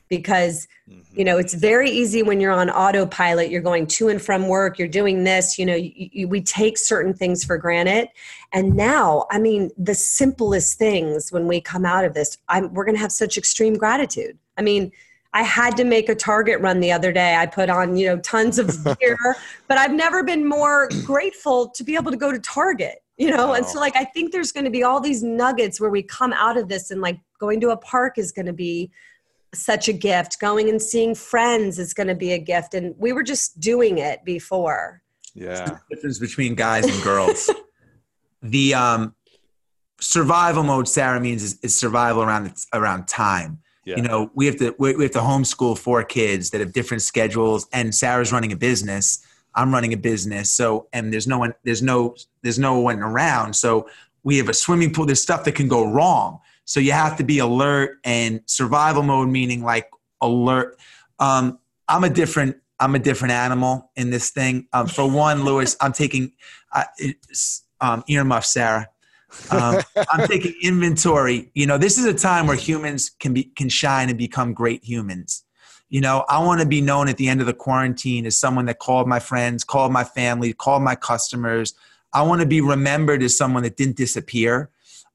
[0.10, 1.24] because you mm-hmm.
[1.24, 4.88] know it's very easy when you're on autopilot you're going to and from work you're
[4.88, 8.10] doing this you know you, you, we take certain things for granted.
[8.53, 12.86] And now i mean the simplest things when we come out of this I'm, we're
[12.86, 14.38] going to have such extreme gratitude.
[14.58, 14.91] I mean
[15.34, 17.36] i had to make a target run the other day.
[17.36, 18.68] I put on you know tons of
[18.99, 19.18] gear
[19.68, 23.47] but i've never been more grateful to be able to go to target you know?
[23.47, 23.53] Wow.
[23.53, 23.82] and so oh.
[23.82, 26.70] like i think there's going to be all these nuggets where we come out of
[26.70, 28.91] this and like going to a park is going to be
[29.58, 30.39] such a gift.
[30.39, 32.74] Going and seeing friends is going to be a gift.
[32.74, 35.01] And we were just doing it before.
[35.34, 35.78] Yeah.
[35.91, 37.49] difference between guys and girls.
[38.41, 39.16] the um,
[39.99, 43.60] survival mode, Sara means is, is survival around around time.
[43.86, 43.97] Yeah.
[43.97, 47.03] You know, we have to we, we have to homeschool four kids that have different
[47.03, 49.24] schedules, and Sara's running a business.
[49.55, 53.53] I'm running a business, so and there's no one there's no there's no one around.
[53.55, 53.89] So
[54.24, 55.05] we have a swimming pool.
[55.05, 56.39] There's stuff that can go wrong.
[56.68, 59.89] So you have to be alert and survival mode, meaning like
[60.22, 60.78] alert.
[61.18, 64.68] Um, I'm a different I'm a different animal in this thing.
[64.74, 66.34] Um, for one, Lewis, I'm taking
[66.74, 66.84] uh,
[67.82, 68.88] um, earmuff, Sara.
[69.49, 71.51] Um, I'm taking inventory.
[71.55, 74.84] You know, this is a time where humans can be can shine and become great
[74.84, 75.43] humans.
[75.89, 78.65] You know, I want to be known at the end of the quarantine as someone
[78.65, 81.74] that called my friends, called my family, called my customers.
[82.11, 84.70] I want to be remembered as someone that didn't disappear.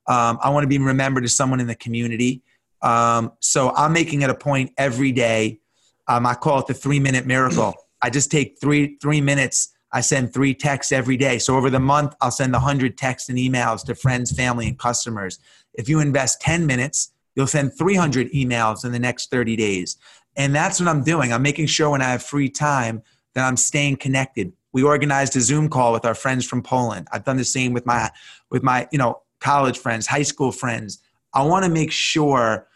[0.06, 2.42] Um, I want to be remembered as someone in the community.
[2.82, 5.60] Um, so I'm making it a point every day.
[6.08, 7.74] Um, I call it the three minute miracle.
[8.02, 9.72] I just take three three minutes.
[9.92, 11.38] I send three texts every day.
[11.38, 15.38] So over the month, I'll send 100 texts and emails to friends, family, and customers.
[15.74, 19.98] If you invest 10 minutes, you'll send 300 emails in the next 30 days.
[20.36, 21.32] And that's what I'm doing.
[21.32, 23.02] I'm making sure when I have free time
[23.34, 24.52] that I'm staying connected.
[24.72, 27.08] We organized a Zoom call with our friends from Poland.
[27.12, 28.10] I've done the same with my
[28.50, 31.00] with my, you know, college friends, high school friends.
[31.34, 32.68] I want to make sure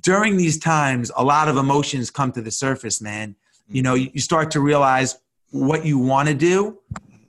[0.00, 3.36] during these times, a lot of emotions come to the surface, man.
[3.68, 5.18] You know, you start to realize
[5.50, 6.78] what you want to do,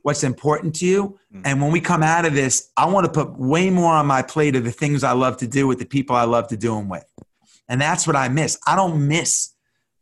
[0.01, 1.19] what's important to you.
[1.33, 1.41] Mm.
[1.45, 4.21] And when we come out of this, I want to put way more on my
[4.21, 6.75] plate of the things I love to do with the people I love to do
[6.75, 7.05] them with.
[7.67, 8.57] And that's what I miss.
[8.67, 9.53] I don't miss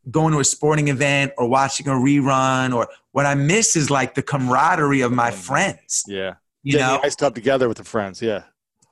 [0.10, 4.16] going to a sporting event or watching a rerun or what I miss is like
[4.16, 5.36] the camaraderie of my mm.
[5.36, 6.04] friends.
[6.08, 6.36] Yeah.
[6.64, 8.22] You Getting know, I stuff together with the friends.
[8.22, 8.44] Yeah.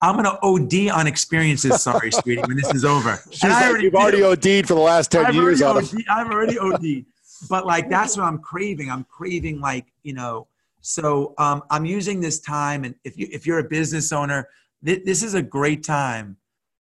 [0.02, 1.82] I'm going to OD on experiences.
[1.82, 3.20] Sorry, sweetie, when this is over.
[3.32, 5.62] She's like, already you've already OD'd for the last 10 I've years.
[5.62, 7.06] I've already OD'd.
[7.52, 8.90] But like, that's what I'm craving.
[8.90, 10.48] I'm craving like, you know,
[10.82, 12.84] so um, I'm using this time.
[12.84, 14.50] And if you, if you're a business owner,
[14.84, 16.38] th- this is a great time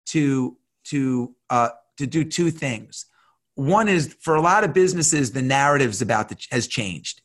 [0.07, 0.57] to,
[0.87, 3.07] to, uh, to do two things.
[3.55, 7.20] One is for a lot of businesses, the narratives about the, has changed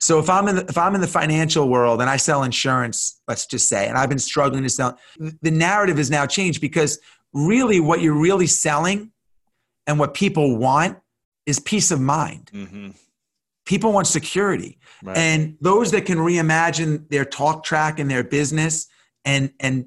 [0.00, 3.20] so if I'm in the, if I'm in the financial world and I sell insurance,
[3.28, 4.98] let's just say, and I've been struggling to sell,
[5.42, 6.98] the narrative has now changed because
[7.34, 9.12] really what you're really selling
[9.86, 10.98] and what people want
[11.44, 12.50] is peace of mind.
[12.52, 12.90] Mm-hmm.
[13.66, 15.16] People want security, right.
[15.16, 18.88] and those that can reimagine their talk track and their business
[19.24, 19.86] and and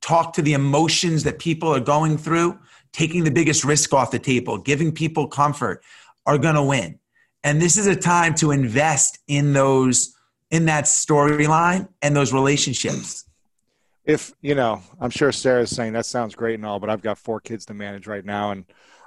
[0.00, 2.58] talk to the emotions that people are going through,
[2.92, 5.82] taking the biggest risk off the table, giving people comfort,
[6.24, 6.97] are going to win.
[7.44, 10.14] And this is a time to invest in those
[10.50, 13.24] in that storyline and those relationships.
[14.04, 17.18] If you know, I'm sure Sara's saying that sounds great and all, but I've got
[17.18, 18.64] four kids to manage right now, and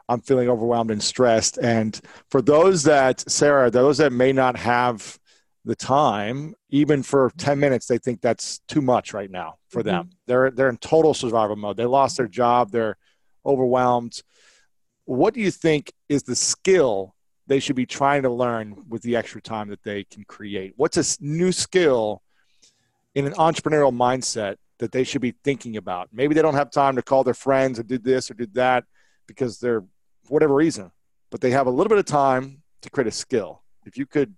[0.07, 1.57] I'm feeling overwhelmed and stressed.
[1.57, 5.19] And for those that Sara, those that may not have
[5.65, 9.89] the time, even for 10 minutes, they think that's too much right now for mm-hmm.
[9.89, 10.09] them.
[10.27, 11.77] They're they're in total survival mode.
[11.77, 12.71] They lost their job.
[12.71, 12.97] They're
[13.45, 14.21] overwhelmed.
[15.05, 17.15] What do you think is the skill
[17.51, 20.71] they should be trying to learn with the extra time that they can create?
[20.77, 22.21] What's a new skill
[23.13, 26.07] in an entrepreneurial mindset that they should be thinking about?
[26.13, 28.85] Maybe they don't have time to call their friends and do this or do that
[29.27, 29.83] because they're
[30.29, 30.91] whatever reason,
[31.29, 33.63] but they have a little bit of time to create a skill.
[33.85, 34.33] If you could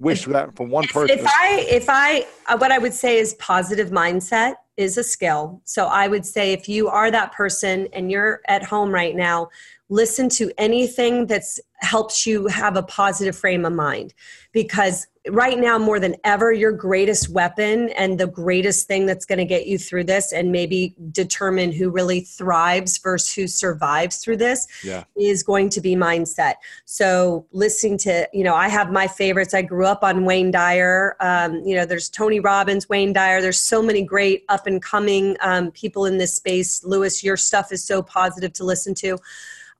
[0.00, 1.18] wish for that from one person.
[1.18, 5.60] If I, if I, uh, what I would say is positive mindset is a skill.
[5.64, 9.50] So I would say if you are that person and you're at home right now
[9.90, 14.14] listen to anything that's helps you have a positive frame of mind
[14.52, 19.38] because right now more than ever your greatest weapon and the greatest thing that's going
[19.38, 24.38] to get you through this and maybe determine who really thrives versus who survives through
[24.38, 25.04] this yeah.
[25.18, 26.54] is going to be mindset.
[26.86, 29.52] So listening to you know i have my favorites.
[29.52, 31.16] I grew up on wayne dyer.
[31.20, 33.42] Um, you know there's tony robbins wayne dyer.
[33.42, 36.82] There's so many great up and coming um, people in this space.
[36.82, 39.18] Lewis your stuff is so positive to listen to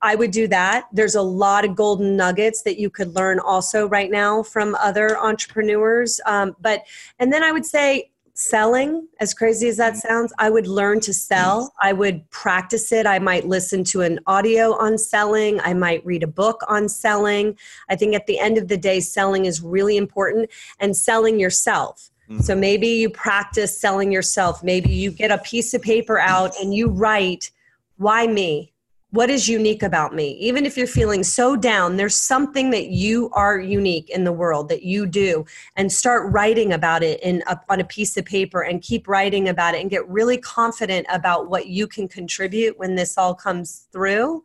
[0.01, 0.87] I would do that.
[0.91, 5.17] There's a lot of golden nuggets that you could learn also right now from other
[5.17, 6.19] entrepreneurs.
[6.25, 6.83] Um, but,
[7.19, 11.13] and then I would say, selling, as crazy as that sounds, I would learn to
[11.13, 11.73] sell.
[11.79, 13.05] I would practice it.
[13.05, 15.59] I might listen to an audio on selling.
[15.61, 17.57] I might read a book on selling.
[17.89, 20.49] I think at the end of the day, selling is really important
[20.79, 22.09] and selling yourself.
[22.39, 24.63] So maybe you practice selling yourself.
[24.63, 27.51] Maybe you get a piece of paper out and you write,
[27.97, 28.71] Why me?
[29.13, 30.37] What is unique about me?
[30.39, 34.69] Even if you're feeling so down, there's something that you are unique in the world
[34.69, 35.45] that you do,
[35.75, 39.49] and start writing about it in a, on a piece of paper and keep writing
[39.49, 43.87] about it and get really confident about what you can contribute when this all comes
[43.91, 44.43] through.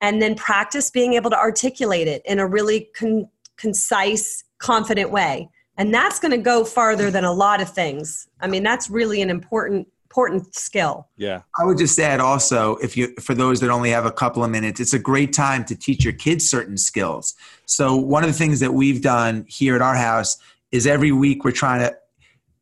[0.00, 3.28] And then practice being able to articulate it in a really con-
[3.58, 5.50] concise, confident way.
[5.76, 8.28] And that's going to go farther than a lot of things.
[8.40, 11.08] I mean, that's really an important important skill.
[11.16, 11.42] Yeah.
[11.56, 14.50] I would just add also, if you for those that only have a couple of
[14.50, 17.34] minutes, it's a great time to teach your kids certain skills.
[17.66, 20.36] So one of the things that we've done here at our house
[20.72, 21.96] is every week we're trying to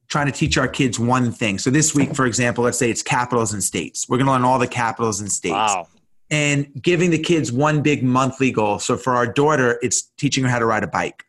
[0.09, 1.59] trying to teach our kids one thing.
[1.59, 4.09] So this week, for example, let's say it's capitals and states.
[4.09, 5.53] We're going to learn all the capitals and states.
[5.53, 5.89] Wow.
[6.31, 8.79] And giving the kids one big monthly goal.
[8.79, 11.25] So for our daughter, it's teaching her how to ride a bike.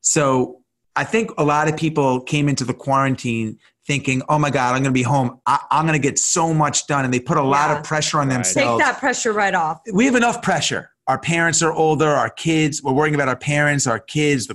[0.00, 0.62] So
[0.96, 4.82] I think a lot of people came into the quarantine thinking, oh my God, I'm
[4.82, 5.40] going to be home.
[5.46, 7.04] I, am going to get so much done.
[7.04, 8.34] And they put a lot of pressure on Right.
[8.34, 8.82] themselves.
[8.82, 9.80] Take that pressure right off.
[9.92, 10.90] We have enough pressure.
[11.06, 14.46] Our parents are older, our kids, we're worrying about our parents, our kids.
[14.46, 14.54] The,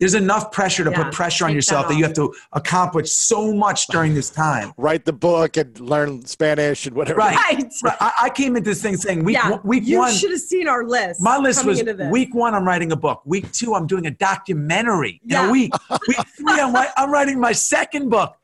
[0.00, 2.32] there's enough pressure to Yeah, put pressure on take yourself that that you have to
[2.54, 4.72] accomplish so much during this time.
[4.78, 7.18] Write the book and learn Spanish and whatever.
[7.18, 7.36] Right.
[7.36, 7.72] Right.
[7.84, 7.96] Right.
[8.00, 9.50] I, I came into this thing saying week, yeah.
[9.50, 11.20] one, week you one, should have seen our list.
[11.20, 13.20] my list was week one, I'm writing a book.
[13.26, 15.48] Week two, I'm doing a documentary in Yeah.
[15.48, 15.72] a week.
[16.08, 18.34] Week three, I'm, I'm writing my second book.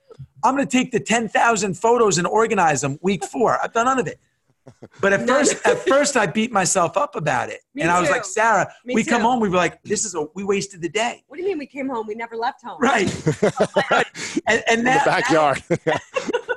[0.45, 2.99] I'm going to take the 10,000 photos and organize them.
[3.03, 4.21] Week four, I've done none of it.
[5.01, 8.09] But at first, at first, I beat myself up about it, Me and I was
[8.09, 8.15] too.
[8.15, 9.27] like, Sara, Me we come too.
[9.27, 11.59] home, we were like, this is a we wasted the day, What do you mean
[11.59, 12.07] we came home?
[12.07, 12.79] We never left home.
[12.81, 13.09] right?
[13.91, 14.07] right.
[14.47, 15.63] And, and In the backyard.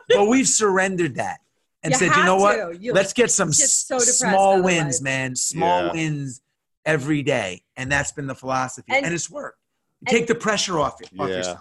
[0.09, 1.39] but we've surrendered that
[1.83, 2.81] and You said, you have know what?
[2.81, 4.63] You Let's get some get so small otherwise.
[4.65, 5.35] wins, man.
[5.35, 5.91] Small Yeah.
[5.93, 6.41] wins
[6.85, 9.57] every day, and that's been the philosophy, and, And- it's worked.
[10.05, 11.37] and- Take the pressure off, it, off Yeah.
[11.37, 11.59] yourself.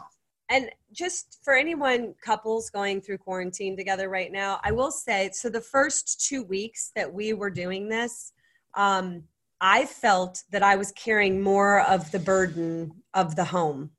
[0.51, 5.49] And just for anyone couples going through quarantine together right now, I will say so
[5.49, 8.33] the first two weeks that we were doing this,
[8.75, 9.23] um,
[9.61, 13.91] I felt that I was carrying more of the burden of the home.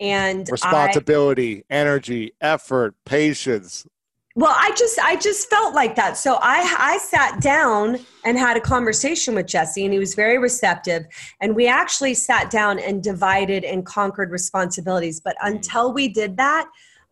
[0.00, 3.86] And I, Responsibility, energy, effort, patience.
[4.38, 6.16] Well, I just I just felt like that.
[6.16, 10.38] So I I sat down and had a conversation with Jesse, and he was very
[10.38, 11.06] receptive.
[11.40, 15.18] And we actually sat down and divided and conquered responsibilities.
[15.18, 15.48] But mm.
[15.48, 16.68] until we did that,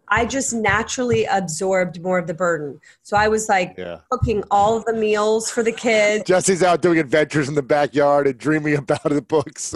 [0.07, 2.81] I just naturally absorbed more of the burden.
[3.03, 3.99] So I was like Yeah.
[4.09, 6.23] cooking all of the meals for the kids.
[6.27, 9.75] Jesse's out doing adventures in the backyard and dreaming about the books.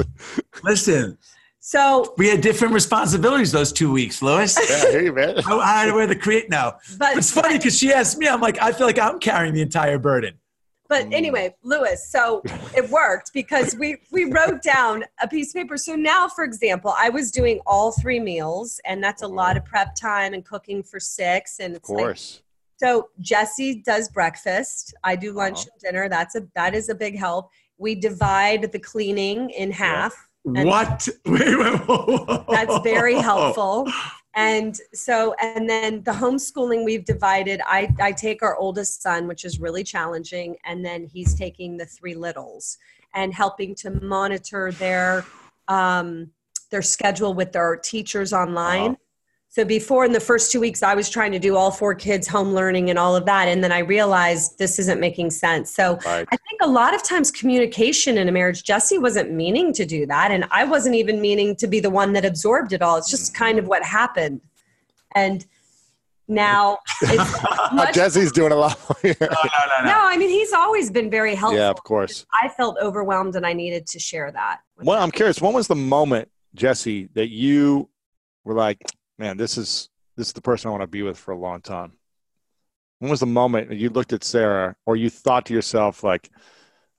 [0.63, 1.19] Listen,
[1.63, 4.59] So, we had different responsibilities those two weeks, Lewis.
[4.69, 5.41] yeah, hey, man.
[5.47, 6.79] I, I had to wear the create now.
[6.99, 9.61] but It's funny because she asked me, I'm like, I feel like I'm carrying the
[9.61, 10.39] entire burden.
[10.91, 12.43] But anyway, Lewis, so
[12.77, 15.77] it worked because we we wrote down a piece of paper.
[15.77, 19.37] So now, for example, I was doing all three meals, and that's a mm-hmm.
[19.37, 21.61] lot of prep time and cooking for six.
[21.61, 22.43] And Of it's like course.
[22.77, 24.93] so Jesse does breakfast.
[25.05, 25.69] I do lunch uh-huh.
[25.75, 26.09] and dinner.
[26.09, 27.51] That's a that is a big help.
[27.79, 30.13] We divide the cleaning in half.
[30.13, 31.09] And- what?
[31.27, 32.45] Wait, wait, whoa.
[32.49, 33.87] That's very helpful.
[34.35, 37.61] And so, and then the homeschooling we've divided.
[37.67, 41.85] I, I take our oldest son, which is really challenging, and then he's taking the
[41.85, 42.79] three littles
[43.13, 45.25] and helping to monitor their
[45.67, 46.31] um,
[46.71, 48.97] their schedule with their teachers online.
[49.53, 52.29] So before in the first two weeks, I was trying to do all four kids
[52.29, 55.75] home learning and all of that, and then I realized this isn't making sense.
[55.75, 56.25] So Right.
[56.31, 60.07] I think a lot of times communication in a marriage, Jesse wasn't meaning to do
[60.07, 60.31] that.
[60.31, 62.97] And I wasn't even meaning to be the one that absorbed it all.
[62.97, 64.41] It's just kind of what happened.
[65.17, 65.45] And
[66.29, 67.43] now it's
[67.73, 68.79] much, Jesse's doing a lot.
[69.03, 71.59] yeah, No, no, no, no, I mean, he's always been very helpful.
[71.59, 72.25] Yeah, of course.
[72.33, 74.61] I felt overwhelmed and I needed to share that.
[74.77, 75.03] Well, him.
[75.03, 75.41] I'm curious.
[75.41, 77.89] When was the moment, Jesse, that you
[78.45, 78.81] were like,
[79.21, 81.61] "Man, this is this is the person I want to be with for a long
[81.61, 81.93] time"?
[83.01, 86.31] When was the moment you looked at Sara, or you thought to yourself, like,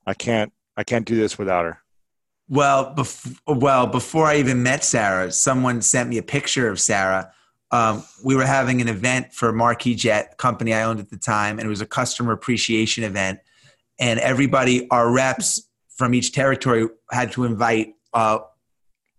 [0.06, 1.78] "I can't, I can't do this without her"?
[2.48, 7.32] Well, bef- well, before I even met Sara, someone sent me a picture of Sara.
[7.72, 11.58] Um, we were having an event for Marquis Jet company I owned at the time,
[11.58, 13.40] and it was a customer appreciation event.
[13.98, 18.38] And everybody, our reps from each territory, had to invite uh,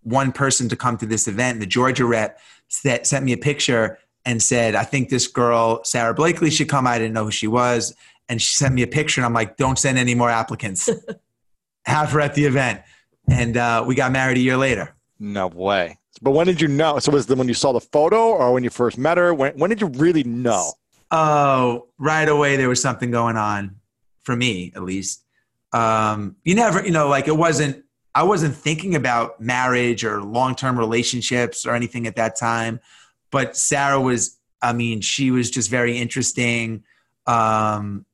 [0.03, 1.59] one person to come to this event.
[1.59, 2.39] The Georgia rep
[2.73, 6.87] set, sent me a picture and said, "I think this girl, Sara Blakely, should come."
[6.87, 7.95] I didn't know who she was,
[8.29, 10.89] and she sent me a picture, and I'm like, "Don't send any more applicants."
[11.85, 12.81] Have her at the event
[13.29, 14.95] and uh, we got married a year later.
[15.19, 15.97] No way.
[16.21, 16.99] But when did you know?
[16.99, 19.33] So was it when you saw the photo or when you first met her?
[19.33, 20.73] When when did you really know?
[21.11, 23.75] Oh, right away there was something going on
[24.23, 25.23] for me, at least.
[25.71, 27.82] Um, you never, you know, like it wasn't.
[28.15, 32.79] I wasn't thinking about marriage or long-term relationships or anything at that time.
[33.31, 34.37] But Sara was.
[34.61, 36.83] I mean, she was just very interesting.
[37.27, 38.05] Um,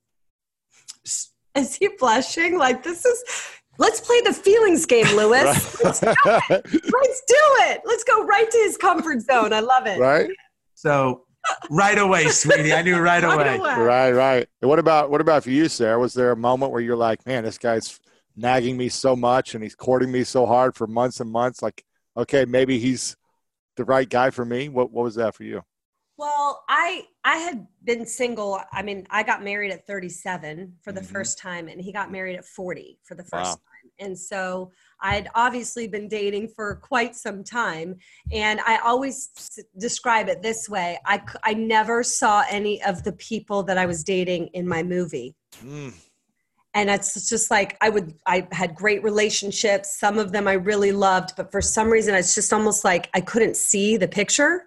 [1.55, 2.57] Is he blushing?
[2.57, 3.23] Like this is.
[3.77, 5.81] Let's play the feelings game, Lewis.
[5.83, 6.49] Let's do it.
[6.49, 7.81] Let's do it.
[7.85, 9.53] Let's go right to his comfort zone.
[9.53, 9.99] I love it.
[9.99, 10.29] Right.
[10.75, 11.23] so
[11.69, 13.35] right away, sweetie, I knew right away.
[13.35, 13.75] Right away.
[13.75, 14.11] Right.
[14.11, 14.47] Right.
[14.59, 15.97] What about what about for you, Sara?
[15.97, 17.99] Was there a moment where you're like, man, this guy's
[18.39, 21.61] nagging me so much and he's courting me so hard for months and months?
[21.61, 21.83] Like,
[22.17, 23.17] okay, maybe he's
[23.77, 24.69] the right guy for me.
[24.69, 25.63] What What was that for you?
[26.17, 28.59] Well, I I had been single.
[28.73, 31.05] I mean, I got married at 37 for the Mhm.
[31.05, 33.59] first time, and he got married at 40 for the first Wow.
[33.59, 33.91] time.
[34.07, 34.71] And so
[35.01, 37.95] I had obviously been dating for quite some time.
[38.33, 43.03] And I always s- describe it this way: I c- I never saw any of
[43.03, 45.35] the people that I was dating in my movie.
[45.63, 45.93] Mm.
[46.73, 49.97] And it's just like i would i had great relationships.
[49.99, 53.21] Some of them i really loved but for some reason it's just almost like i
[53.21, 54.63] couldn't see the picture.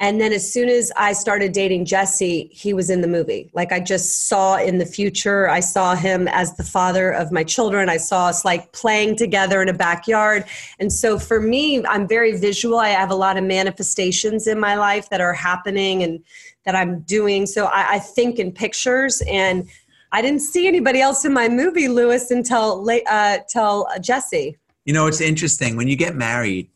[0.00, 3.50] And then as soon as i started dating jesse he was in the movie.
[3.54, 7.44] Like i just saw in the future i saw him as the father of my
[7.44, 7.88] children.
[7.88, 10.44] I saw us like playing together in a backyard.
[10.78, 12.78] And so for me i'm very visual.
[12.78, 16.22] I have a lot of manifestations in my life that are happening and
[16.64, 17.46] that i'm doing.
[17.46, 19.68] So i, I think in pictures and
[20.14, 24.58] I didn't see anybody else in my movie, Lewis, until late, uh, till Jesse.
[24.84, 26.68] You know, it's interesting when you get married.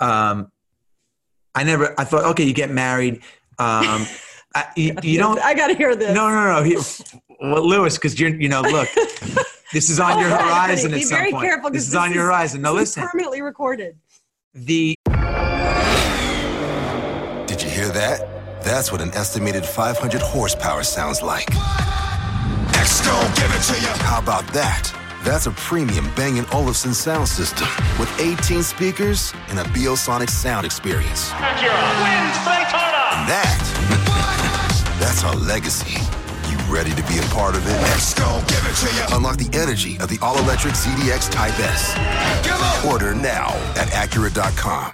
[0.00, 0.52] Um,
[1.54, 1.94] I never.
[1.98, 3.16] I thought, okay, you get married.
[3.58, 4.06] Um,
[4.54, 5.38] I, you, you don't.
[5.40, 6.14] I got to hear this.
[6.14, 6.62] No, no, no.
[6.62, 6.76] He,
[7.40, 8.88] well, Lewis, because you're, you know, look,
[9.72, 11.44] this is on your right, horizon Be at some very point.
[11.44, 11.70] careful.
[11.70, 12.62] 'cause This is on your horizon.
[12.62, 13.10] Now, this is listen.
[13.10, 13.96] permanently recorded.
[14.54, 14.94] The
[17.46, 18.62] Did you hear that?
[18.62, 21.48] That's what an estimated 500 horsepower sounds like.
[21.50, 22.17] X
[23.04, 23.92] gon' give it to you.
[24.04, 24.92] How about that?
[25.24, 27.68] That's a premium Bang & Olufsen sound system
[27.98, 31.30] with 18 speakers and a Biosonic sound experience.
[31.30, 33.02] Acura wins Daytona.
[33.12, 36.00] And that, that's our legacy.
[36.50, 37.76] You ready to be a part of it?
[37.92, 39.16] X gon' give it to you.
[39.16, 41.94] Unlock the energy of the all-electric ZDX Type S.
[42.86, 44.92] Order now at Acura.com.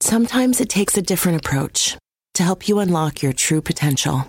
[0.00, 1.96] Sometimes it takes a different approach
[2.34, 4.28] to help you unlock your true potential.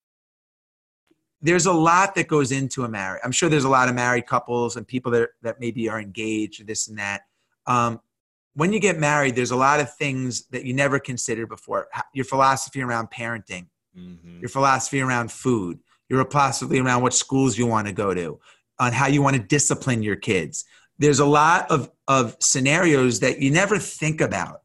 [1.41, 3.21] There's a lot that goes into a marriage.
[3.23, 6.65] I'm sure there's a lot of married couples and people that that maybe are engaged,
[6.67, 7.21] this and that.
[7.65, 7.99] Um,
[8.53, 11.87] when you get married, there's a lot of things that you never considered before.
[12.13, 13.67] Your philosophy around parenting,
[14.41, 15.79] your philosophy around food,
[16.09, 18.39] your philosophy around what schools you want to go to,
[18.79, 20.65] on how you want to discipline your kids.
[20.99, 24.61] There's a lot of, of scenarios that you never think about.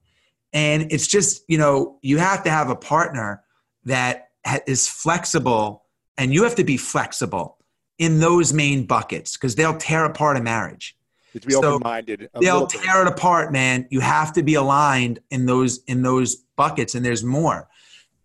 [0.52, 3.42] And it's just, you know, you have to have a partner
[3.84, 5.85] that ha- is flexible
[6.18, 7.58] and you have to be flexible
[7.98, 10.96] in those main buckets because they'll tear apart a marriage.
[11.32, 12.30] You to be So, open minded.
[12.40, 13.86] They'll tear it apart, man.
[13.90, 17.68] You have to be aligned in those in those buckets, and there's more.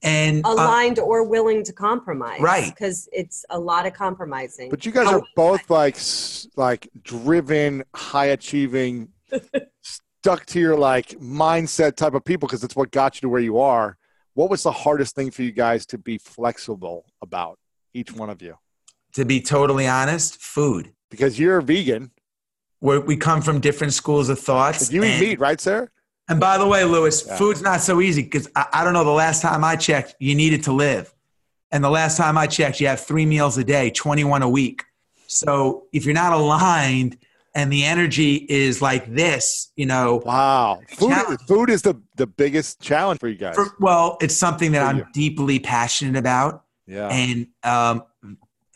[0.04, 2.42] And uh, Aligned or willing to compromise.
[2.42, 2.74] Right.
[2.74, 4.70] Because it's a lot of compromising.
[4.70, 5.98] But you guys are both like
[6.56, 9.10] like driven, high achieving,
[9.82, 13.42] stuck to your like mindset type of people because it's what got you to where
[13.42, 13.98] you are.
[14.34, 17.60] What was the hardest thing for you guys to be flexible about,
[17.94, 18.56] each one of you?
[19.14, 20.94] to be totally honest, food.
[21.10, 22.12] Because you're a vegan.
[22.80, 24.90] Where we come from different schools of thoughts.
[24.90, 25.90] You eat and- meat, right, Sara?
[26.30, 27.36] And by the way, Lewis, Yeah.
[27.38, 29.04] food's not so easy because I, I don't know.
[29.04, 31.14] The last time I checked, you needed to live.
[31.72, 34.84] And the last time I checked, you have three meals a day, 21 a week.
[35.28, 37.18] So if you're not aligned
[37.54, 40.80] and the energy is like this, you know, Wow.
[40.88, 41.14] Food,
[41.50, 43.56] food is the, the biggest challenge for you guys.
[43.56, 45.06] for, well, it's something that For I'm you.
[45.14, 47.08] deeply passionate about yeah.
[47.08, 48.04] and, um,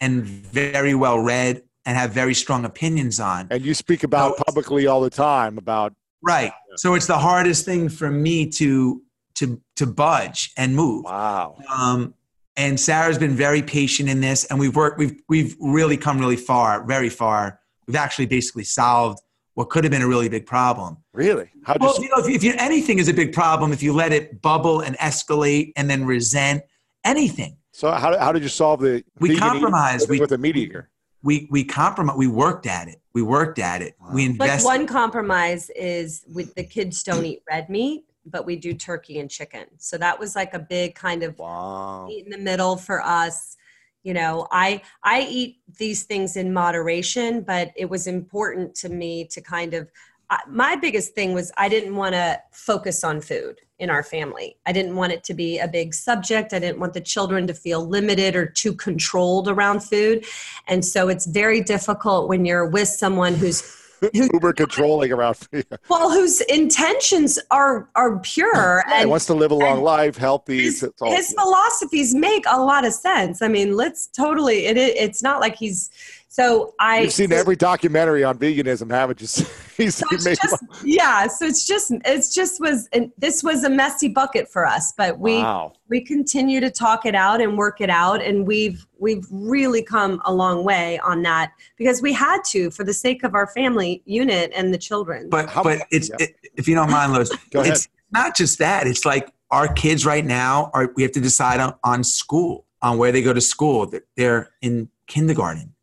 [0.02, 3.48] and very well read and have very strong opinions on.
[3.52, 6.52] And you speak about it's- publicly all the time about Right.
[6.78, 9.04] So it's the hardest thing for me to,
[9.36, 11.06] to, to budge and move.
[11.06, 11.58] wow.
[11.72, 12.16] Um,
[12.58, 14.98] and Sara's been very patient in this, and we've worked.
[14.98, 17.60] We've we've really come really far, very far.
[17.86, 19.20] We've actually basically solved
[19.56, 20.98] what could have been a really big problem.
[21.14, 21.50] Really?
[21.64, 23.84] How Well, you you know, if, you, if you, anything is a big problem if
[23.84, 26.64] you let it bubble and escalate and then resent
[27.04, 27.58] anything.
[27.76, 30.04] So how, how did you solve the We vegan eating compromised.
[30.04, 30.90] with, We- with a meat eater?
[31.24, 32.16] We we compromise.
[32.18, 33.02] We worked at it.
[33.14, 33.96] We worked at it.
[34.14, 38.74] We Like one compromise is with the kids don't eat red meat, but we do
[38.76, 39.66] turkey and chicken.
[39.78, 42.08] So that was like a big kind of Wow.
[42.12, 43.58] eat in the middle for us.
[44.04, 49.26] You know, I I eat these things in moderation, but it was important to me
[49.32, 49.92] to kind of
[50.30, 54.58] I- my biggest thing was I didn't want to focus on food in our family.
[54.66, 56.54] I didn't want it to be a big subject.
[56.54, 60.26] I didn't want the children to feel limited or too controlled around food.
[60.68, 63.64] And so it's very difficult when you're with someone who's
[64.14, 65.38] Uber controlling around.
[65.52, 70.18] yeah, well whose intentions are are pure he and wants to live a long life,
[70.18, 70.64] healthy.
[70.64, 73.42] his, all- his philosophies make a lot of sense.
[73.42, 74.66] I mean, let's totally.
[74.68, 75.90] It it's not like he's.
[76.36, 77.00] So I.
[77.00, 79.28] You've seen every documentary on veganism, haven't you?
[79.78, 81.28] He's So it's just, yeah.
[81.28, 85.18] So it's just it's just was and this was a messy bucket for us, but
[85.18, 85.72] we wow.
[85.88, 90.22] we continue to talk it out and work it out, and we've we've really come
[90.26, 94.04] a long way on that because we had to for the sake of our family
[94.04, 95.30] unit and the children.
[95.30, 96.18] but How- but it's yeah.
[96.20, 98.88] it, if you don't mind, Lewis, it's not just that.
[98.88, 100.92] It's like our kids right now are.
[100.98, 103.86] We have to decide on, on school, on where they go to school.
[103.86, 105.75] They're- They're in kindergarten,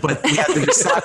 [0.00, 1.02] but we have to decide.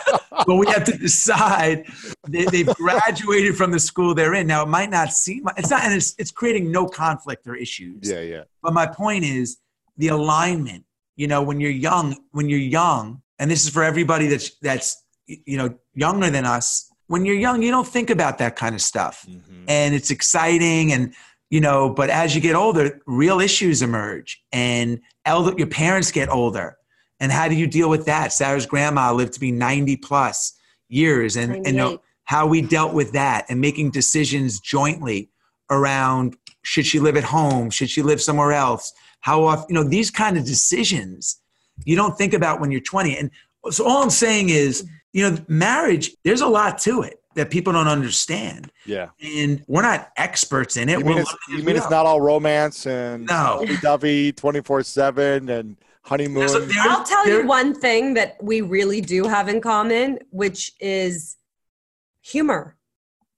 [0.47, 1.85] but we have to decide.
[2.27, 4.47] They, they've graduated from the school they're in.
[4.47, 5.45] Now it might not seem.
[5.57, 8.09] It's not, and it's it's creating no conflict or issues.
[8.09, 8.43] Yeah, yeah.
[8.61, 9.57] But my point is
[9.97, 10.85] the alignment.
[11.15, 15.01] You know, when you're young, when you're young, and this is for everybody that's that's
[15.27, 16.89] you know younger than us.
[17.07, 19.65] When you're young, you don't think about that kind of stuff, Mm-hmm.
[19.67, 21.13] and it's exciting, and
[21.51, 21.89] you know.
[21.89, 26.77] But as you get older, real issues emerge, and elder your parents get older,
[27.19, 28.33] and how do you deal with that?
[28.33, 30.53] Sara's grandma lived to be 90 plus
[30.89, 35.29] years, and and know how we dealt with that, and making decisions jointly
[35.69, 37.69] around should she live at home?
[37.69, 38.93] Should she live somewhere else?
[39.21, 41.39] How often you know these kind of decisions
[41.83, 43.29] you don't think about when you're 20 and
[43.69, 47.73] so all i'm saying is you know marriage there's a lot to it that people
[47.73, 48.71] don't understand.
[48.85, 49.09] Yeah.
[49.21, 50.99] and we're not experts in it.
[50.99, 53.57] You We're mean, it's, you mean it's not all romance and No.
[53.59, 56.39] lovey-dovey 24-7 and honeymoon?
[56.39, 59.59] There's a- there- I'll tell there- you one thing that we really do have in
[59.59, 61.37] common, which is
[62.21, 62.77] humor.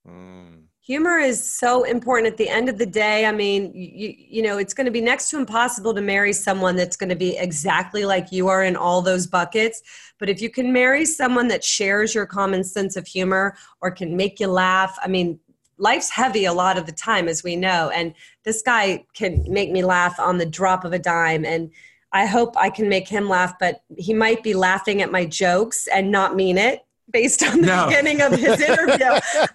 [0.07, 0.63] Mm.
[0.81, 3.25] Humor is so important at the end of the day.
[3.25, 6.77] I mean, you, you know, it's going to be next to impossible to marry someone
[6.77, 9.81] that's going to be exactly like you are in all those buckets.
[10.17, 14.15] But if you can marry someone that shares your common sense of humor or can
[14.15, 15.39] make you laugh, I mean,
[15.77, 17.89] life's heavy a lot of the time, as we know.
[17.89, 18.13] And
[18.45, 21.43] this guy can make me laugh on the drop of a dime.
[21.43, 21.69] And
[22.17, 25.87] I hope I can make him laugh, but he might be laughing at my jokes
[25.93, 27.85] and not mean it based on the No.
[27.87, 29.05] beginning of his interview.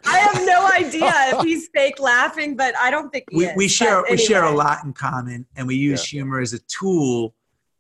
[0.05, 3.57] I have no idea if he's fake laughing, but I don't think he we, is.
[3.57, 6.61] we share But we share a lot in common and we use humor as a
[6.61, 7.35] tool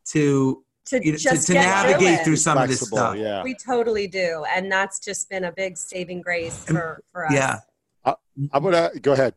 [0.07, 2.25] to to you know, to, just to get navigate it.
[2.25, 3.45] through some of this stuff yeah.
[3.45, 7.33] We totally do, and that's just been a big saving grace for for us.
[7.35, 7.61] yeah
[8.53, 9.35] I'm gonna go ahead.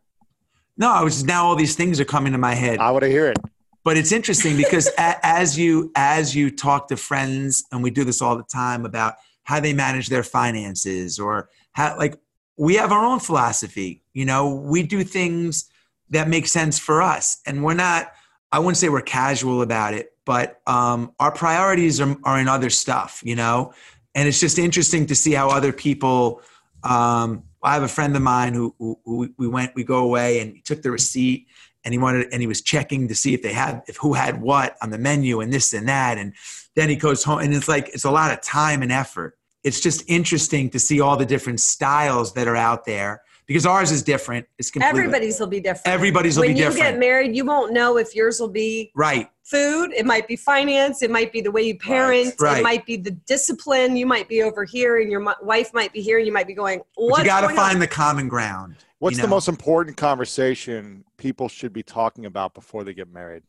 [0.75, 3.09] no i was now all these things are coming to my head I want to
[3.09, 3.37] hear it.
[3.85, 8.03] But it's interesting because a, as you as you talk to friends and we do
[8.03, 9.13] this all the time about
[9.43, 12.19] how they manage their finances or how like
[12.57, 14.53] we have our own philosophy you know?
[14.55, 15.69] We do things
[16.09, 18.11] that make sense for us and we're not
[18.51, 22.69] i wouldn't say we're casual about it but um, our priorities are, are in other
[22.69, 23.73] stuff you know?
[24.15, 26.41] And it's just interesting to see how other people
[26.83, 30.39] um, i have a friend of mine who, who, who we went we go away
[30.39, 31.47] and he took the receipt
[31.85, 34.41] and he wanted and he was checking to see if they had if who had
[34.41, 36.17] what on the menu and this and that.
[36.17, 36.33] And
[36.75, 39.37] then he goes home and it's like it's a lot of time and effort.
[39.63, 43.91] It's just interesting to see all the different styles that are out there because ours
[43.91, 45.87] is different it's completely Everybody's will be different.
[45.87, 46.79] Everybody's will when be different.
[46.79, 49.93] When you get married, you won't know if yours will be right food.
[49.93, 51.01] It might be finance.
[51.03, 52.33] It might be the way you parent.
[52.39, 52.59] Right.
[52.59, 53.95] It might be the discipline.
[53.95, 56.53] You might be over here, and your wife might be here, and you might be
[56.55, 56.79] going.
[56.79, 57.79] but What's you got to find on?
[57.79, 62.83] the common ground What's you the most important conversation people should be talking about before
[62.83, 63.43] they get married?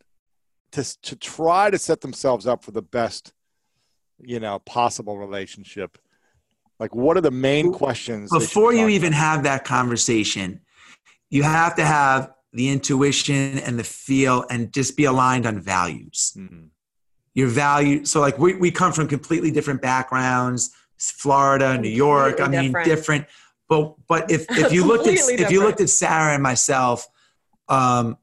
[0.72, 3.32] To to try to set themselves up for the best,
[4.20, 5.98] you know, possible relationship.
[6.78, 9.64] Like, what are the main questions they should be before you talking even have that
[9.64, 10.60] conversation
[11.30, 16.32] you have to have the intuition and the feel and just be aligned on values
[16.36, 16.50] about?
[16.50, 16.68] Mhm.
[17.34, 22.48] your value so like we, we come from completely different backgrounds florida new york i
[22.48, 22.86] mean different.
[22.86, 23.26] different
[23.68, 27.06] but but if if you looked at Completely if you looked at sara and myself
[27.68, 28.16] um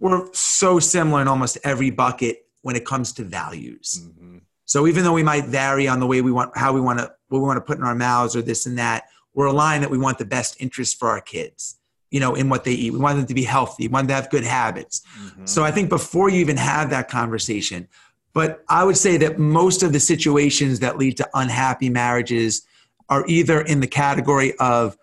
[0.00, 4.40] we're so similar in almost every bucket when it comes to values Mhm.
[4.64, 7.12] so even though we might vary on the way we want how we want to
[7.32, 9.04] what we want to put in our mouths or this and that
[9.34, 11.78] we're aligned that we want the best interest for our kids
[12.12, 12.92] you know, in what they eat.
[12.92, 13.88] We want them to be healthy.
[13.88, 15.00] We want them to have good habits.
[15.18, 15.46] Mm-hmm.
[15.46, 17.88] So I think before you even have that conversation,
[18.34, 22.66] but I would say that most of the situations that lead to unhappy marriages
[23.08, 24.96] are either in the category of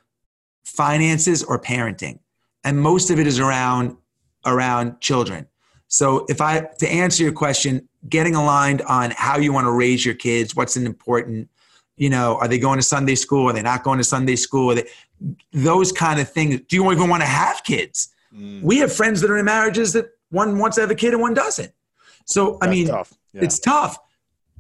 [0.64, 2.20] finances or parenting.
[2.64, 3.98] And most of it is around
[4.46, 5.48] around children.
[5.88, 10.06] So if I to answer your question, getting aligned on how you want to raise
[10.06, 11.50] your kids, what's an important,
[12.00, 13.50] you know, are they going to Sunday school?
[13.50, 14.74] Are they not going to Sunday school?
[14.74, 14.86] They,
[15.52, 16.62] those kind of things.
[16.62, 18.10] Do you even want to have kids?
[18.34, 18.64] Mm.
[18.64, 21.22] We have friends that are in marriages that one wants to have a kid and
[21.22, 21.72] one doesn't.
[22.26, 23.14] So I mean, tough.
[23.34, 23.42] Yeah.
[23.44, 23.98] it's tough.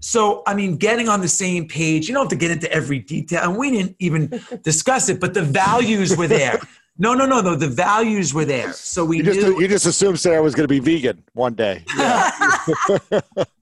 [0.01, 2.09] So I mean, getting on the same page.
[2.09, 5.33] You don't have to get into every detail, and we didn't even discuss it, but
[5.33, 6.59] the values were there.
[6.97, 7.55] No, no, no, no.
[7.55, 9.61] The values were there, so we you just, knew.
[9.61, 11.85] You just assumed Sara was going to be vegan one day.
[11.97, 13.21] Yeah.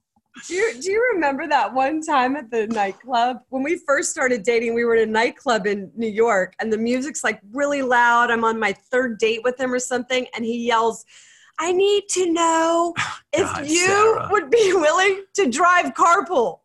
[0.48, 4.44] do you do you remember that one time at the nightclub when we first started
[4.44, 4.74] dating?
[4.74, 8.32] We were in a nightclub in New York, and the music's like really loud.
[8.32, 11.06] I'm on my third date with him or something, and he yells.
[11.60, 12.94] I need to know
[13.34, 14.28] if God, you Sara.
[14.32, 16.60] would be willing to drive carpool.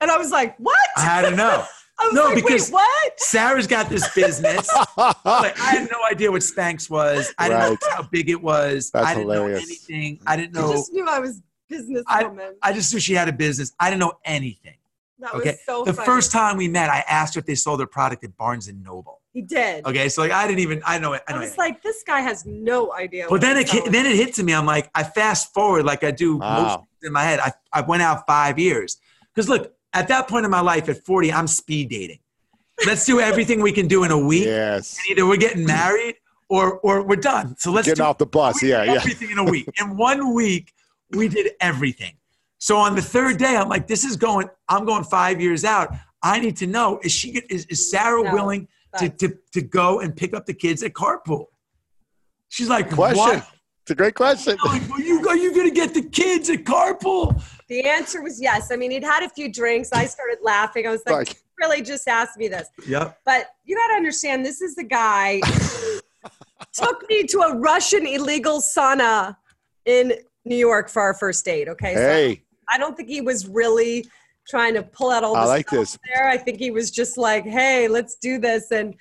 [0.00, 0.76] And I was like, what?
[0.96, 1.64] I had to know.
[2.12, 3.20] no, like, because what?
[3.20, 4.68] Sara's got this business.
[4.96, 7.32] like, I had no idea what Spanx was.
[7.38, 7.70] I didn't right.
[7.70, 8.90] know how big it was.
[8.90, 9.60] That's I didn't hilarious.
[9.60, 10.20] know anything.
[10.26, 10.70] I didn't know.
[10.70, 11.40] I just knew I was
[11.70, 12.52] businesswoman.
[12.62, 13.72] I, I just knew she had a business.
[13.78, 14.76] I didn't know anything.
[15.18, 15.56] That okay?
[15.64, 16.06] So the funny.
[16.06, 18.82] first time we met, I asked her if they sold their product at Barnes and
[18.82, 19.20] Noble.
[19.32, 19.84] He did.
[19.84, 21.22] Okay, so like I didn't even I know it.
[21.26, 21.58] I, know I was it.
[21.58, 23.26] like, this guy has no idea.
[23.28, 24.54] But then it hit, then it hit to me.
[24.54, 26.62] I'm like, I fast forward like I do wow.
[26.62, 27.40] most in my head.
[27.40, 28.98] I I went out five years
[29.34, 32.18] because look at that point in my life at 40, I'm speed dating.
[32.84, 34.44] Let's do everything we can do in a week.
[34.44, 34.98] Yes.
[34.98, 36.16] And either we're getting married
[36.48, 37.56] or or we're done.
[37.58, 38.62] So let's get off the bus.
[38.62, 38.94] Yeah, yeah.
[38.94, 39.68] Everything in a week.
[39.80, 40.72] In one week,
[41.10, 42.14] we did everything.
[42.58, 44.48] So on the third day, I'm like, this is going.
[44.68, 45.94] I'm going five years out.
[46.22, 50.00] I need to know is she is, is Sara no, willing to, to to go
[50.00, 51.46] and pick up the kids at carpool?
[52.48, 53.18] She's like, question.
[53.18, 53.48] What?
[53.82, 54.56] It's a great question.
[54.64, 57.42] Like, are you are you going to get the kids at carpool?
[57.68, 58.70] The answer was yes.
[58.72, 59.90] I mean, he'd had a few drinks.
[59.92, 60.86] I started laughing.
[60.86, 62.68] I was like, like really just asked me this.
[62.86, 63.18] Yep.
[63.24, 65.40] But you got to understand, this is the guy
[66.72, 69.36] took me to a Russian illegal sauna
[69.84, 70.14] in
[70.44, 71.68] New York for our first date.
[71.68, 71.94] Okay.
[71.94, 72.34] Hey.
[72.34, 72.40] So
[72.72, 74.06] I don't think he was really
[74.48, 75.98] trying to pull out all the I like stuff this.
[76.12, 76.28] there.
[76.28, 78.70] I think he was just like, hey, let's do this.
[78.70, 78.94] And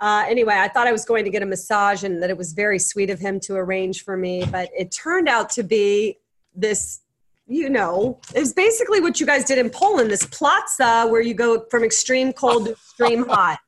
[0.00, 2.52] uh, anyway, I thought I was going to get a massage and that it was
[2.52, 6.18] very sweet of him to arrange for me, but it turned out to be
[6.54, 7.00] this
[7.46, 11.34] you know, it was basically what you guys did in Poland, this platza where you
[11.34, 13.58] go from extreme cold to extreme hot.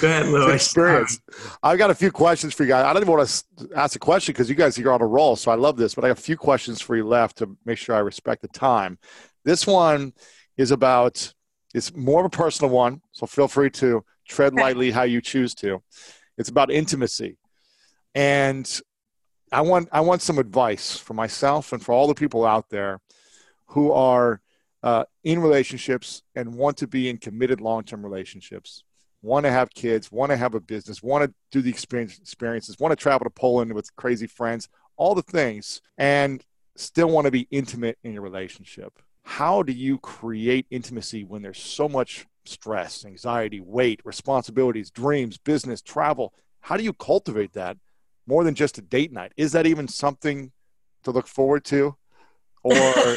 [0.00, 0.66] Go ahead, Lewis.
[0.66, 1.20] Experience.
[1.62, 2.84] I've got a few questions for you guys.
[2.84, 5.36] I don't even want to ask a question because you guys are on a roll,
[5.36, 5.94] so I love this.
[5.94, 8.48] But I have a few questions for you left to make sure I respect the
[8.48, 8.98] time.
[9.44, 10.12] This one
[10.56, 11.32] is about.
[11.74, 15.54] It's more of a personal one, so feel free to tread lightly how you choose
[15.54, 15.82] to.
[16.36, 17.38] It's about intimacy,
[18.14, 18.80] and
[19.50, 23.00] I want I want some advice for myself and for all the people out there
[23.66, 24.40] who are
[24.82, 28.84] uh, in relationships and want to be in committed long term relationships,
[29.22, 32.78] want to have kids, want to have a business, want to do the experience, experiences,
[32.78, 36.44] want to travel to Poland with crazy friends, all the things, and
[36.76, 38.98] still want to be intimate in your relationship.
[39.24, 45.80] How do you create intimacy when there's so much stress, anxiety, weight, responsibilities, dreams, business,
[45.80, 46.34] travel?
[46.60, 47.76] How do you cultivate that?
[48.26, 49.32] more than just a date night.
[49.36, 50.52] Is that even something
[51.04, 51.96] to look forward to?
[52.62, 52.74] Or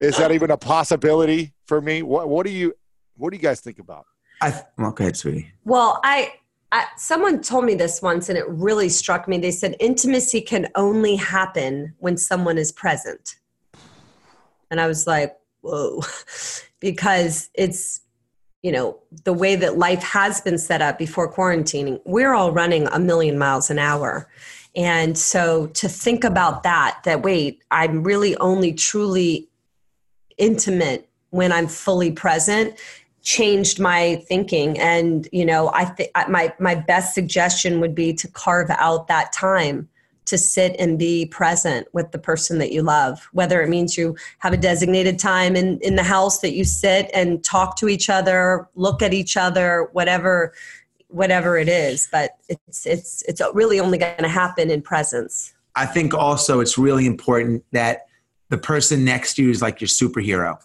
[0.00, 2.02] is that even a possibility for me?
[2.02, 2.74] What, what do you
[3.16, 4.06] what do you guys think about?
[4.44, 5.50] I okay, sweetie.
[5.64, 6.34] Well, I,
[6.70, 9.38] I someone told me this once and it really struck me.
[9.38, 13.36] They said intimacy can only happen when someone is present.
[14.70, 16.02] And I was like, whoa,
[16.80, 18.02] because it's
[18.62, 22.86] you know the way that life has been set up before quarantining we're all running
[22.88, 24.26] a million miles an hour
[24.74, 29.50] and so to think about that that wait i'm really only truly
[30.38, 32.78] intimate when i'm fully present
[33.24, 34.78] changed my thinking.
[34.78, 39.32] And you know i think my my best suggestion would be to carve out that
[39.32, 39.88] time
[40.26, 44.16] to sit and be present with the person that you love whether it means you
[44.38, 48.08] have a designated time in, in the house that you sit and talk to each
[48.08, 50.52] other look at each other whatever
[51.14, 52.08] whatever it is.
[52.10, 55.54] But it's it's it's really only going to happen in presence.
[55.76, 58.06] I think also it's really important that
[58.50, 60.58] the person next to you is like your superhero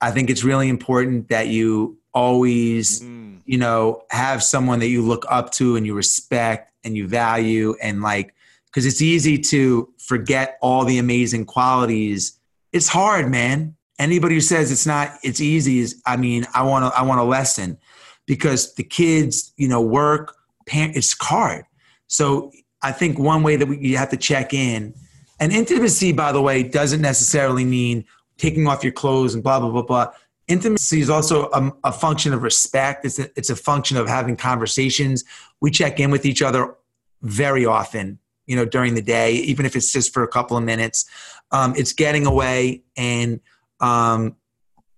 [0.00, 3.38] i think it's really important that you always mm.
[3.44, 7.74] you know have someone that you look up to and you respect and you value
[7.82, 8.34] and like
[8.68, 12.38] because it's easy to forget all the amazing qualities.
[12.72, 13.76] It's hard, man.
[13.98, 17.20] Anybody who says it's not, it's easy is, I mean, I want to, I want
[17.20, 17.78] a lesson
[18.26, 20.36] because the kids, you know, work,
[20.66, 21.64] parent, it's hard.
[22.06, 24.94] So I think one way that we, you have to check in,
[25.40, 28.04] and intimacy, by the way, doesn't necessarily mean
[28.38, 30.12] taking off your clothes and blah blah blah blah.
[30.48, 33.04] Intimacy is also a, a function of respect.
[33.04, 35.24] It's a, it's a function of having conversations.
[35.60, 36.74] We check in with each other
[37.20, 40.64] very often, you know, during the day, even if it's just for a couple of
[40.64, 41.04] minutes.
[41.50, 43.40] Um, it's getting away and
[43.80, 44.36] um,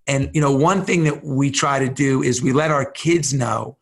[0.07, 3.33] and you know one thing that we try to do is we let our kids
[3.33, 3.77] know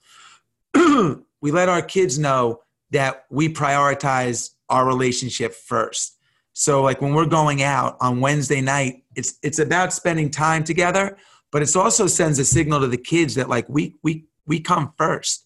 [0.76, 6.18] we let our kids know that we prioritize our relationship first
[6.54, 11.18] so like when we're going out on wednesday night it's it's about spending time together
[11.52, 14.94] but it also sends a signal to the kids that like we we we come
[14.98, 15.46] first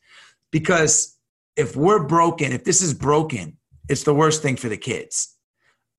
[0.52, 1.18] because
[1.58, 3.58] if we're broken if this is broken
[3.90, 5.36] it's the worst thing for the kids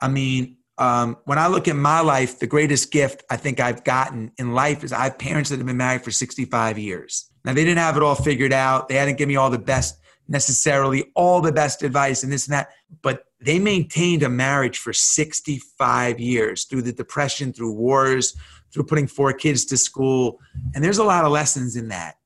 [0.01, 3.85] i mean um, when I look at my life, the greatest gift I think I've
[3.85, 7.31] gotten in life is I have parents that have been married for 65 years.
[7.45, 8.89] Now, they didn't have it all figured out.
[8.89, 12.55] They hadn't given me all the best, necessarily all the best advice and this and
[12.55, 12.71] that,
[13.03, 18.35] but they maintained a marriage for 65 years through the depression, through wars,
[18.73, 20.41] through putting four kids to school.
[20.75, 22.17] And there's a lot of lessons in that.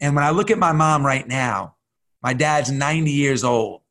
[0.00, 1.76] And when I look at my mom right now,
[2.22, 3.82] my dad's 90 years old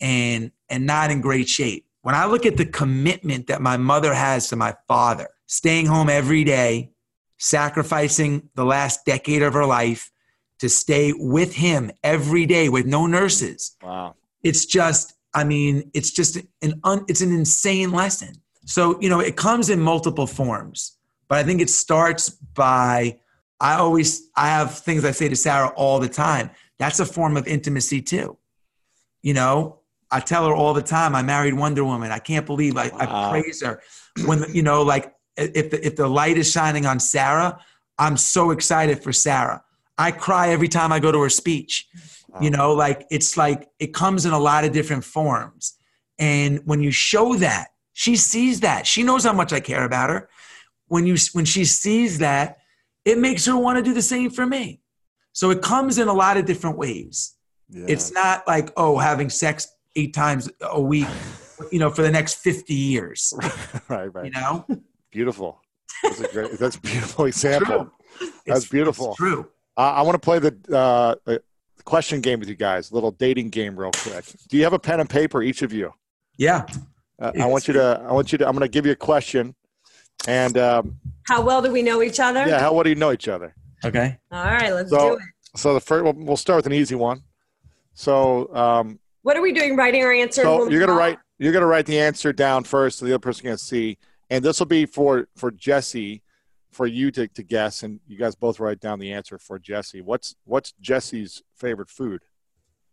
[0.00, 4.14] and and not in great shape when I look at the commitment that my mother
[4.14, 6.92] has to my father, staying home every day,
[7.36, 10.12] sacrificing the last decade of her life
[10.58, 13.76] to stay with him every day with no nurses.
[13.82, 14.14] Wow.
[14.42, 18.34] It's just, I mean, it's just an un, it's an insane lesson.
[18.64, 20.96] So, you know, it comes in multiple forms,
[21.28, 23.18] but I think it starts by
[23.60, 26.50] I always I have things I say to Sara all the time.
[26.78, 28.36] That's a form of intimacy too.
[29.22, 29.80] You know,
[30.10, 32.10] I tell her all the time, I married Wonder Woman.
[32.10, 32.98] I can't believe I, wow.
[33.00, 33.82] I praise her.
[34.24, 37.58] When you know, like if the, if the light is shining on Sara,
[37.98, 39.62] I'm so excited for Sara.
[39.98, 41.86] I cry every time I go to her speech.
[41.96, 42.32] Mm-hmm.
[42.34, 42.40] Wow.
[42.42, 45.74] You know, like it's like it comes in a lot of different forms.
[46.18, 48.86] And when you show that, she sees that.
[48.86, 50.28] She knows how much I care about her.
[50.88, 52.58] When you when she sees that,
[53.04, 54.80] it makes her want to do the same for me.
[55.32, 57.36] So it comes in a lot of different ways.
[57.68, 57.86] Yeah.
[57.88, 61.08] It's not like, oh, having sex eight times a week,
[61.72, 63.34] you know, for the next 50 years.
[63.88, 64.24] right, right.
[64.24, 64.66] You know?
[65.10, 65.60] Beautiful.
[66.02, 67.90] That's a great, that's a beautiful example.
[68.46, 69.08] That's it's, beautiful.
[69.08, 69.48] It's true.
[69.76, 70.56] Uh, I want to play the
[71.28, 71.38] uh,
[71.84, 74.24] question game with you guys, a little dating game real quick.
[74.48, 75.92] Do you have a pen and paper, each of you?
[76.38, 76.66] Yeah.
[77.20, 78.96] Uh, I want you to, I want you to, I'm going to give you a
[78.96, 79.54] question.
[80.26, 82.46] And um, how well do we know each other?
[82.46, 82.58] Yeah.
[82.60, 83.54] How well do you know each other?
[83.84, 84.18] Okay.
[84.32, 84.72] All right.
[84.72, 85.20] Let's so, do it.
[85.56, 87.22] So the first, we'll start with an easy one.
[87.94, 89.74] So um, what are we doing?
[89.74, 90.42] Writing our answer.
[90.42, 91.18] So you're gonna write.
[91.38, 93.98] You're gonna write the answer down first, so the other person can see.
[94.28, 96.22] And this will be for for Jesse,
[96.76, 100.02] for you to, to guess, and you guys both write down the answer for Jesse.
[100.02, 102.20] What's what's Jesse's favorite food?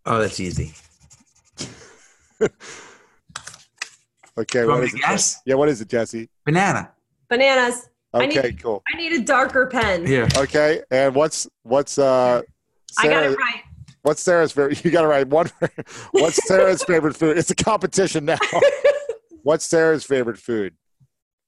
[0.06, 0.74] Oh, that's easy.
[4.38, 5.36] okay, what is it?
[5.46, 6.30] Yeah, what is it, Jesse?
[6.46, 6.92] Banana.
[7.30, 7.90] Bananas.
[8.14, 8.84] Okay, I need, cool.
[8.94, 10.06] I need a darker pen.
[10.06, 10.30] Here.
[10.38, 12.42] Okay, and what's what's uh?
[12.92, 13.64] Sara, I got it right.
[14.04, 14.84] What's Sara's favorite?
[14.86, 15.50] You got to write one.
[16.12, 17.38] What's Sara's favorite food?
[17.38, 18.38] It's a competition now.
[19.44, 20.76] What's Sara's favorite food?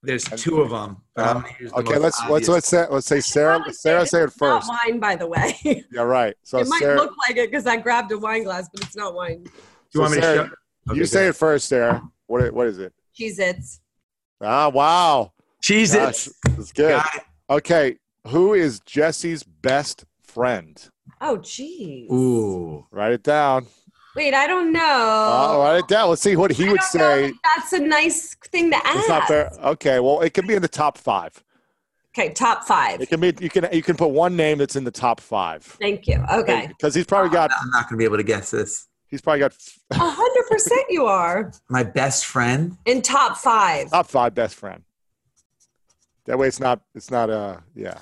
[0.06, 0.98] There's two of them.
[1.16, 1.42] Uh,
[1.78, 3.72] okay, let's let's let's say let's say Sara.
[3.72, 4.68] Sara say it first.
[4.68, 5.58] Not wine, by the way.
[5.92, 6.34] yeah, right.
[6.44, 8.96] So it might Sara, look like it because I grabbed a wine glass, but it's
[8.96, 9.42] not wine.
[9.42, 9.50] Do
[9.94, 10.54] you want me Sara, to show?
[10.90, 12.02] Okay, you say it first, Sara.
[12.26, 12.92] What what is it?
[13.18, 13.80] Cheez-Its.
[14.40, 15.32] Ah, wow.
[15.62, 16.32] Cheez-Its.
[16.44, 17.02] That's good.
[17.50, 17.96] Okay,
[18.28, 20.88] who is Jesse's best friend?
[21.20, 22.10] Oh, geez.
[22.12, 22.86] Ooh.
[22.90, 23.66] Write it down.
[24.16, 24.80] Wait, I don't know.
[24.82, 26.08] Oh, write it down.
[26.08, 26.98] Let's see what he I would don't say.
[26.98, 28.98] know if that's a nice thing to ask.
[28.98, 29.50] It's not fair.
[29.62, 31.42] Okay, well, it can be in the top five.
[32.18, 33.00] Okay, top five.
[33.00, 33.34] It can be.
[33.40, 33.68] You can.
[33.72, 35.62] You can put one name that's in the top five.
[35.62, 36.24] Thank you.
[36.32, 36.66] Okay.
[36.68, 37.50] Because he's probably got.
[37.60, 38.88] I'm not going to be able to guess this.
[39.08, 39.54] He's probably got
[39.92, 42.76] hundred percent, you are My best friend.
[42.86, 43.90] in top five.
[43.90, 44.82] top five best friend.
[46.24, 46.80] That way, it's not.
[46.94, 47.28] It's not.
[47.30, 47.98] Uh, yeah.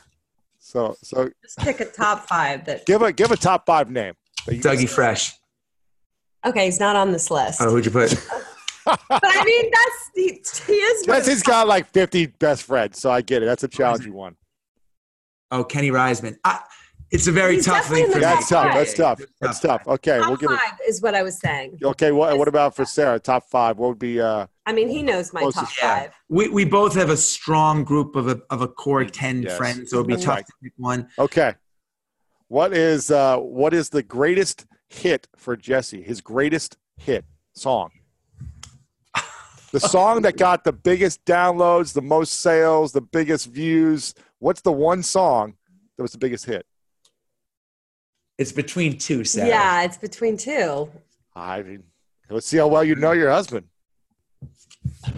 [0.61, 2.87] So, so Just pick a top five that.
[2.87, 4.15] give a give a top five name.
[4.47, 4.89] that you can Dougie.
[4.89, 5.35] Fresh.
[6.45, 7.61] Okay, he's not on this list.
[7.63, 8.13] Oh, who'd you put?
[8.87, 11.07] But I mean, that's he, he is.
[11.07, 13.47] Jesse's got like fifty best friends, so I get it.
[13.47, 14.37] That's a challenging one.
[15.51, 16.37] Oh, Kenny Reisman.
[16.45, 16.61] I,
[17.11, 18.21] it's a very He's tough thing for me.
[18.21, 18.75] That's tough.
[18.75, 19.21] That's tough.
[19.41, 19.89] That's tough.
[19.89, 20.59] Okay, top we'll give it.
[20.59, 21.79] five is what I was saying.
[21.83, 23.19] Okay, what what about for Sara?
[23.19, 23.79] Top five.
[23.79, 24.21] What would be?
[24.21, 25.99] uh I mean, he knows my Closest top Yeah.
[26.01, 26.15] five.
[26.29, 29.57] We, we both have a strong group of a, of a core 10 Yes.
[29.57, 30.47] friends, so it'd be That's tough right.
[30.47, 31.09] to pick one.
[31.19, 31.55] Okay.
[32.49, 36.03] What is uh what is the greatest hit for Jesse?
[36.03, 37.25] His greatest hit
[37.55, 37.91] song.
[39.73, 44.15] The song that got the biggest downloads, the most sales, the biggest views.
[44.39, 45.55] What's the one song
[45.97, 46.65] that was the biggest hit?
[48.39, 49.49] It's between two, Sara.
[49.49, 50.91] Yeah, it's between two.
[51.35, 51.83] I mean,
[52.31, 53.67] Let's see how well you know your husband.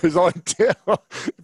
[0.00, 0.70] There's only two,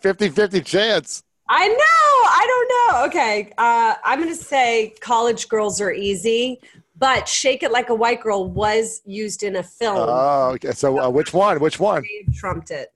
[0.00, 1.22] 50-50 chance.
[1.48, 1.74] I know.
[1.80, 3.06] I don't know.
[3.06, 3.52] Okay.
[3.58, 6.60] Uh, I'm going to say college girls are easy,
[6.96, 9.96] but Shake It Like a White Girl was used in a film.
[9.98, 10.72] Oh, okay.
[10.72, 11.58] So uh, which one?
[11.60, 12.02] Which one?
[12.02, 12.92] Dave trumped it.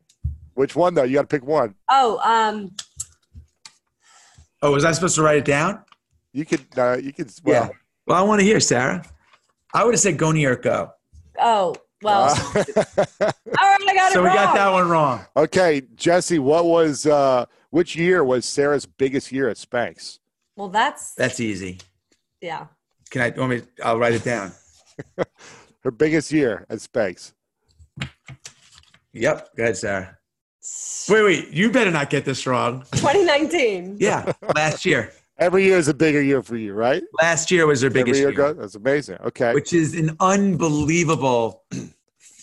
[0.55, 1.05] Which one though?
[1.05, 1.75] You got to pick one.
[1.91, 2.73] Oh, um,
[4.65, 5.81] Oh, was I supposed to write it down?
[6.33, 6.65] You could.
[6.77, 7.33] Uh, you could.
[7.43, 7.71] Well, yeah.
[8.07, 9.05] Well, I want to hear Sara.
[9.75, 10.93] I would have said go New York, go.
[11.41, 12.25] oh, well.
[12.25, 15.25] uh, all right, I got it So we got that one wrong.
[15.37, 16.39] okay, Jesse.
[16.39, 17.07] What was?
[17.07, 20.19] Uh, which year was Sara's biggest year at Spanx?
[20.57, 21.79] Well, that's, That's easy.
[22.41, 22.67] yeah.
[23.11, 23.31] Can I?
[23.39, 23.63] Want me?
[23.85, 24.53] I'll write it down.
[25.83, 27.33] Her biggest year at Spanx.
[29.13, 29.57] Yep.
[29.57, 30.19] Go ahead, Sara.
[31.09, 31.49] Wait, wait.
[31.51, 32.85] You better not get this wrong.
[32.93, 33.97] 2019.
[34.01, 34.33] Yeah.
[34.55, 35.13] Last year.
[35.39, 37.03] Every year is a bigger year for you, right?
[37.21, 38.57] Last year was her Every biggest year year, goes.
[38.59, 39.17] That's amazing.
[39.25, 41.65] Okay, which is an unbelievable.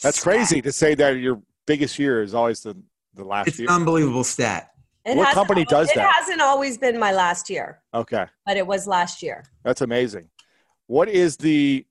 [0.03, 2.75] that's crazy to say that your biggest year is always the
[3.13, 3.69] the last It's year.
[3.69, 4.71] an unbelievable stat.
[5.09, 6.09] It What hasn't company always- does it that?
[6.09, 9.43] It hasn't always been my last year, Okay, but it was last year.
[9.63, 10.29] that's amazing.
[10.87, 11.85] What is the?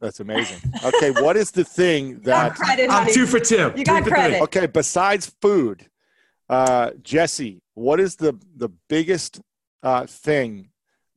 [0.00, 0.58] That's amazing.
[0.84, 2.54] Okay, what is the thing that?
[2.54, 3.12] credit, I'm honey.
[3.12, 3.72] two for two.
[3.76, 4.34] You Two got for credit.
[4.36, 4.42] three.
[4.44, 5.86] Okay, besides food,
[6.48, 9.40] uh, Jesse, what is the the biggest
[9.82, 10.70] uh, thing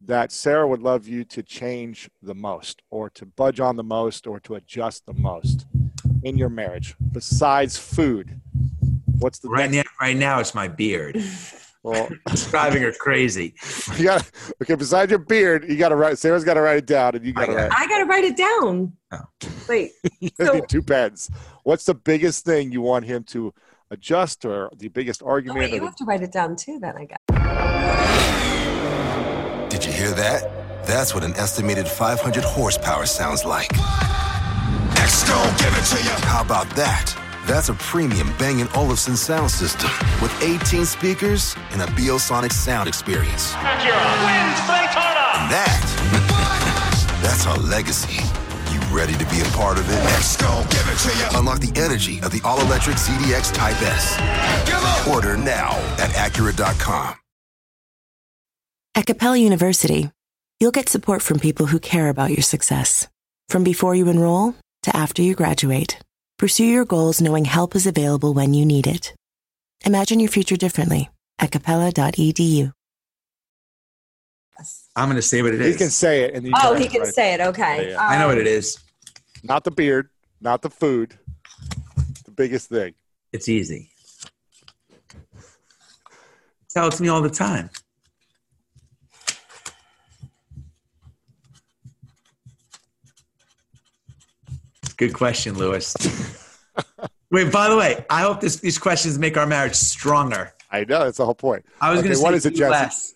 [0.05, 4.27] that Sara would love you to change the most, or to budge on the most,
[4.27, 5.65] or to adjust the most
[6.23, 8.41] in your marriage besides food?
[9.23, 11.17] What's the Right next- now, right now, it's my beard.
[11.85, 13.55] Well, It's driving her crazy.
[13.97, 14.75] you got okay.
[14.75, 16.17] Besides your beard, you got to write.
[16.17, 17.71] Sara's got to write it down, and you got to I got write.
[17.77, 18.93] I got to write it down.
[19.11, 19.19] Oh.
[19.67, 19.91] Wait.
[20.21, 21.29] You So- need two pens.
[21.63, 23.53] What's the biggest thing you want him to
[23.91, 25.59] adjust, or the biggest Oh, argument?
[25.59, 27.17] wait, you the- have to write it down too, then I guess.
[29.69, 30.85] Did you hear that?
[30.87, 33.71] That's what an estimated 500 horsepower sounds like.
[34.97, 36.11] X gon' give it to you.
[36.27, 37.13] How about that?
[37.45, 39.89] That's a premium Bang & Olufsen sound system
[40.21, 43.51] with 18 speakers and a Biosonic sound experience.
[43.53, 45.25] Acura wins Daytona.
[45.35, 48.23] And that, that's our legacy.
[48.71, 49.99] You ready to be a part of it?
[50.15, 51.39] X gon' give it to you.
[51.39, 55.07] Unlock the energy of the all-electric ZDX Type S.
[55.07, 57.15] Order now at Acura.com.
[58.95, 60.11] At Capella University,
[60.59, 63.09] you'll get support from people who care about your success.
[63.49, 65.97] From before you enroll to after you graduate,
[66.37, 69.13] pursue your goals knowing help is available when you need it.
[69.85, 71.09] Imagine your future differently
[71.39, 72.71] at capella.edu.
[74.95, 75.73] I'm going to say what it is.
[75.73, 77.15] He can say it, and you Oh, he can write it.
[77.15, 77.41] say it.
[77.41, 77.87] Okay.
[77.87, 78.07] Yeah, yeah.
[78.07, 78.77] I know what Um, it is.
[79.43, 80.09] Not the beard,
[80.39, 81.17] not the food.
[82.25, 82.93] The biggest thing.
[83.33, 83.89] It's easy.
[86.69, 87.69] Tell it to me all the time.
[94.97, 95.95] Good question, Lewis.
[97.31, 100.53] Wait, by the way, I hope this, these questions make our marriage stronger.
[100.69, 101.65] I know that's the whole point.
[101.81, 102.71] I was Okay, going to say what is it, do Jesse?
[102.71, 103.13] less.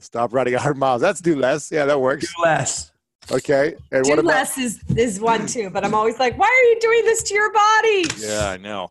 [0.00, 1.00] Stop running 100 miles.
[1.00, 1.70] That's do less.
[1.70, 2.32] Yeah, that works.
[2.34, 2.90] Do less.
[3.30, 3.74] Okay.
[3.92, 4.28] And Do what about?
[4.30, 7.34] less is is one too, but I'm always like, why are you doing this to
[7.34, 8.04] your body?
[8.18, 8.88] Yeah, I know.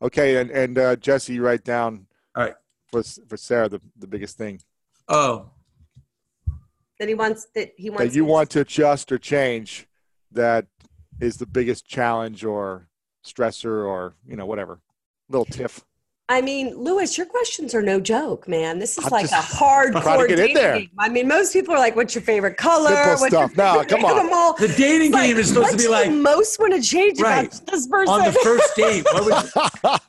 [0.00, 2.54] Okay, and and uh, Jesse, you write down All right.
[2.90, 4.60] for for Sara the, the biggest thing
[5.06, 5.50] Oh,
[6.98, 9.86] That he wants that he wants that you me want to adjust or change.
[10.32, 10.66] That
[11.20, 12.88] is the biggest challenge or
[13.24, 14.80] stressor or you know whatever
[15.28, 15.84] little tiff.
[16.26, 18.78] I mean, Lewis, your questions are no joke, man.
[18.78, 20.78] This is I'm like a hardcore to get in dating there.
[20.78, 20.90] game.
[20.98, 23.54] I mean, most people are like, "What's your favorite color?" Simple What's stuff.
[23.54, 24.30] Your No, come on.
[24.32, 24.54] All.
[24.54, 27.46] the dating like, game is supposed to be like you most want to change Right.
[27.54, 28.14] about this person.
[28.14, 29.04] on the first date.
[29.12, 29.34] What would,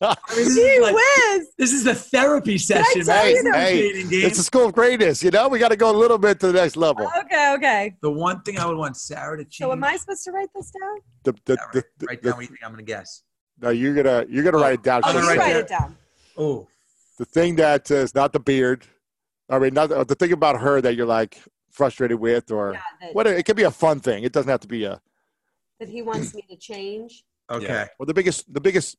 [0.01, 1.47] I mean, this, is like, whiz.
[1.57, 3.03] this is the therapy session.
[3.03, 3.27] tell man.
[3.27, 4.25] you This is that- no hey, dating game.
[4.25, 5.21] it's a school of greatness.
[5.21, 7.11] You know, we got to go a little bit to the next level.
[7.25, 7.95] Okay, okay.
[8.01, 9.57] the one thing I would want Sara to change.
[9.57, 10.97] So, am I supposed to write this down?
[11.25, 13.23] The, the, Yeah, the, the, write the- down what you think I'm going to guess.
[13.61, 15.01] no, you're gonna you're gonna write it down.
[15.03, 15.97] I'm Oh, gonna write write it down.
[16.37, 16.67] Oh,
[17.17, 18.85] the thing that uh, is not the beard.
[19.49, 21.41] I mean, not the thing about her that you're like
[21.71, 23.27] frustrated with, or Yeah, that, what?
[23.27, 24.23] It could be a fun thing.
[24.23, 25.01] It doesn't have to be a.
[25.79, 27.23] that he wants me to change.
[27.49, 27.85] okay.
[27.99, 28.97] Well, the biggest the biggest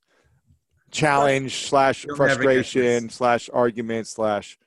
[0.90, 4.58] challenge slash You'll frustration slash argument slash.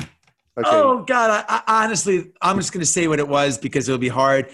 [0.00, 0.68] Okay.
[0.70, 1.44] Oh God!
[1.48, 4.50] I, I, honestly, I'm just going to say what it was because it'll be hard.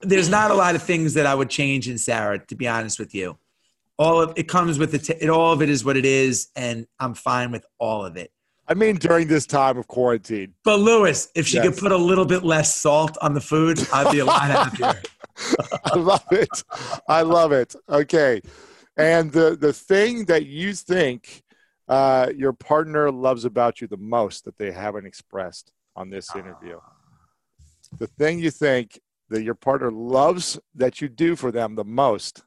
[0.00, 2.98] There's not a lot of things that I would change in Sara, to be honest
[2.98, 3.36] with you.
[3.98, 5.28] All of it comes with the it.
[5.30, 8.30] All of it is what it is, and I'm fine with all of it.
[8.66, 10.54] I mean, during this time of quarantine.
[10.64, 11.66] But Lewis, if she Yes.
[11.66, 15.00] could put a little bit less salt on the food, I'd be a lot happier.
[15.84, 16.64] I love it.
[17.08, 17.74] I love it.
[17.88, 18.40] Okay.
[18.96, 21.42] And the the thing that you think
[21.88, 26.78] uh, your partner loves about you the most that they haven't expressed on this interview.
[27.98, 28.98] The thing you think
[29.28, 32.42] that your partner loves that you do for them the most?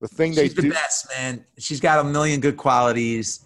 [0.00, 0.70] The thing She's they the do.
[0.70, 1.44] best, man.
[1.58, 3.44] She's got a million good qualities.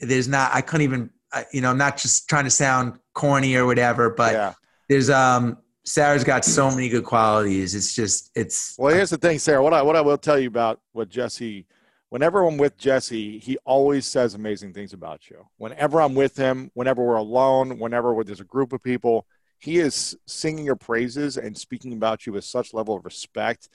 [0.00, 0.50] There's not.
[0.54, 1.10] I couldn't even.
[1.52, 4.52] You know, I'm not just trying to sound corny or whatever, but Yeah.
[4.88, 5.58] there's um.
[5.86, 7.74] Sara's got so many good qualities.
[7.74, 8.30] It's just.
[8.34, 8.74] It's.
[8.78, 9.62] Well, here's the thing, Sara.
[9.62, 11.66] What I what I will tell you about what Jesse.
[12.10, 15.44] Whenever I'm with Jesse, he always says amazing things about you.
[15.56, 19.26] Whenever I'm with him, whenever we're alone, whenever there's a group of people,
[19.58, 23.68] he is singing your praises and speaking about you with such level of respect,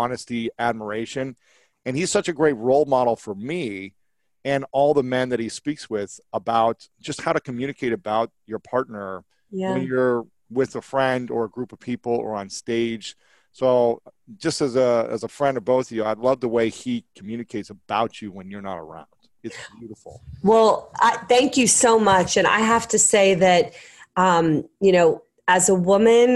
[0.00, 1.36] honesty, admiration,
[1.84, 3.94] and he's such a great role model for me
[4.44, 8.60] and all the men that he speaks with about just how to communicate about your
[8.60, 9.72] partner Yeah.
[9.72, 13.16] when you're with a friend or a group of people or on stage.
[13.52, 14.02] So
[14.36, 17.04] just as a as a friend of both of you, I love the way he
[17.18, 19.06] communicates about you when you're not around.
[19.42, 20.20] It's beautiful.
[20.42, 22.36] Well, I, thank you so much.
[22.36, 23.72] And I have to say that,
[24.16, 26.28] um, you know, as a woman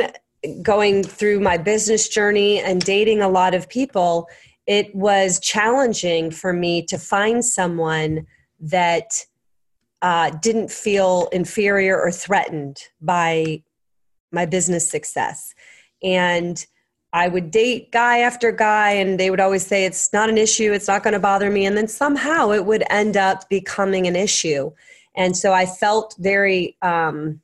[0.62, 4.28] going through my business journey and dating a lot of people,
[4.66, 8.26] it was challenging for me to find someone
[8.60, 9.24] that
[10.02, 13.62] uh, didn't feel inferior or threatened by
[14.32, 15.54] my business success.
[16.02, 16.64] And
[17.12, 20.72] I would date guy after guy, and they would always say, It's not an issue,
[20.72, 21.66] it's not going to bother me.
[21.66, 24.70] And then somehow it would end up becoming an issue.
[25.16, 27.40] And so I felt very, um,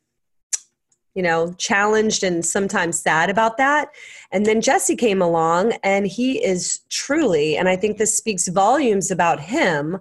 [1.17, 3.89] you know, challenged and sometimes sad about that.
[4.31, 9.11] And then Jesse came along, and he is truly, and I think this speaks volumes
[9.11, 9.99] about him.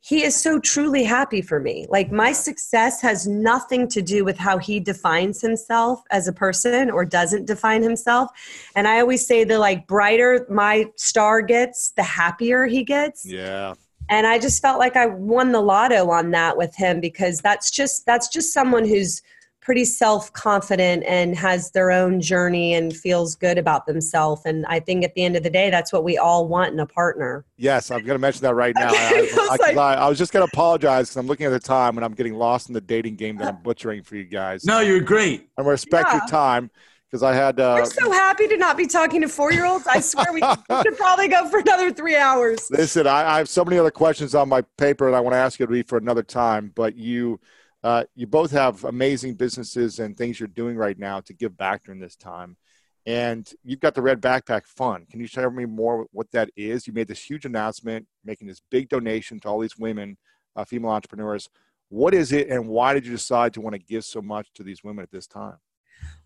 [0.00, 1.86] He is so truly happy for me.
[1.88, 6.90] Like, my success has nothing to do with how he defines himself as a person
[6.90, 8.30] or doesn't define himself.
[8.76, 13.74] And I always say the like brighter my star gets, the happier he gets Yeah.
[14.08, 17.70] and i just felt like i won the lotto on that with him because that's
[17.70, 19.20] just that's just someone who's
[19.68, 25.04] pretty self-confident and has their own journey and feels good about themselves and i think
[25.04, 27.90] at the end of the day that's what we all want in a partner Yes,
[27.90, 28.88] I'm going to mention that right now.
[28.94, 31.26] I, I was I, 'cause like- I, I was just going to apologize because I'm
[31.26, 34.04] looking at the time and I'm getting lost in the dating game that I'm butchering
[34.04, 34.64] for you guys.
[34.64, 35.50] No, you're great.
[35.58, 36.70] I respect your time
[37.10, 37.58] because I had.
[37.60, 40.96] Uh, i'm so happy to not be talking to four-year-olds i swear we we should
[40.96, 44.48] probably go for another three hours Listen, I, I have so many other questions on
[44.48, 46.70] my paper that I want to ask you to be for another time.
[46.74, 47.40] But you,
[47.88, 51.84] uh, you both have amazing businesses and things you're doing right now to give back
[51.84, 52.54] during this time.
[53.06, 55.08] And you've got the Red Backpack Fund.
[55.08, 56.86] Can you with me more what that is?
[56.86, 60.18] You made this huge announcement, making this big donation to all these women,
[60.54, 61.48] uh, female entrepreneurs.
[61.88, 64.62] What is it, and why did you decide to want to give so much to
[64.62, 65.56] these women at this time?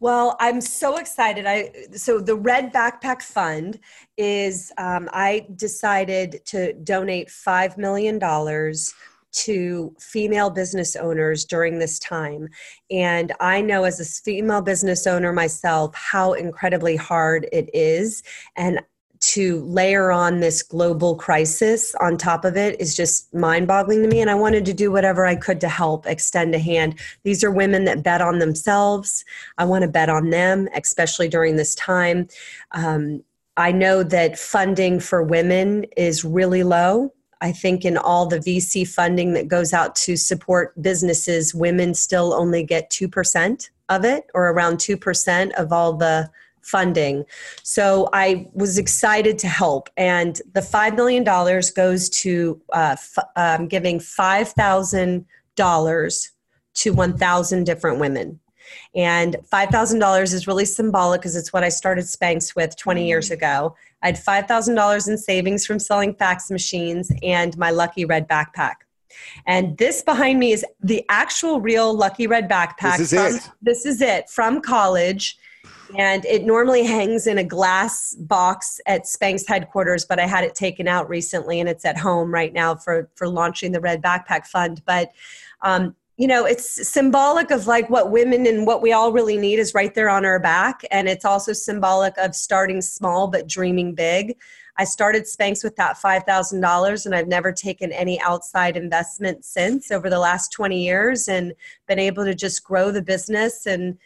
[0.01, 1.47] Well, I'm so excited.
[1.47, 3.78] I so the Red Backpack Fund
[4.16, 8.93] is um, I decided to donate five million dollars
[9.33, 12.49] to female business owners during this time,
[12.91, 18.23] and I know as a female business owner myself how incredibly hard it is,
[18.57, 18.81] and
[19.23, 24.09] to layer on this global crisis on top of it is just mind boggling to
[24.09, 24.21] me.
[24.21, 26.99] And I wanted to do whatever I could to help extend a hand.
[27.23, 29.25] These are women that bet on themselves.
[29.59, 32.27] I want to bet on them, especially during this time.
[32.73, 33.23] Um,
[33.57, 37.13] I know that funding for women is really low.
[37.43, 42.32] I think in all the VC funding that goes out to support businesses, women still
[42.32, 47.24] only get 2% of it, or around 2% of all the funding.
[47.64, 49.90] So I was excited to help.
[49.97, 56.28] And the $5 million goes to uh, f- um, giving $5,000
[56.74, 58.39] to 1,000 different women.
[58.94, 63.74] And $5,000 is really symbolic because it's what I started Spanx with 20 years ago.
[64.03, 68.74] I had $5,000 in savings from selling fax machines and my Lucky Red backpack.
[69.47, 72.99] And this behind me is the actual real Lucky Red backpack.
[72.99, 73.51] This is from, it.
[73.61, 75.39] This is it from college.
[75.97, 80.55] And it normally hangs in a glass box at Spanx headquarters, but I had it
[80.55, 84.47] taken out recently and it's at home right now for, for launching the Red Backpack
[84.47, 84.83] Fund.
[84.87, 85.12] But
[85.61, 89.59] um, you know it's symbolic of like what women and what we all really need
[89.59, 90.82] is right there on our back.
[90.93, 94.36] And it's also symbolic of starting small but dreaming big.
[94.77, 100.09] I started spanx with that $5000 and i've never taken any outside investment since over
[100.09, 101.55] the last 20 years and
[101.89, 103.99] been able to just grow the business and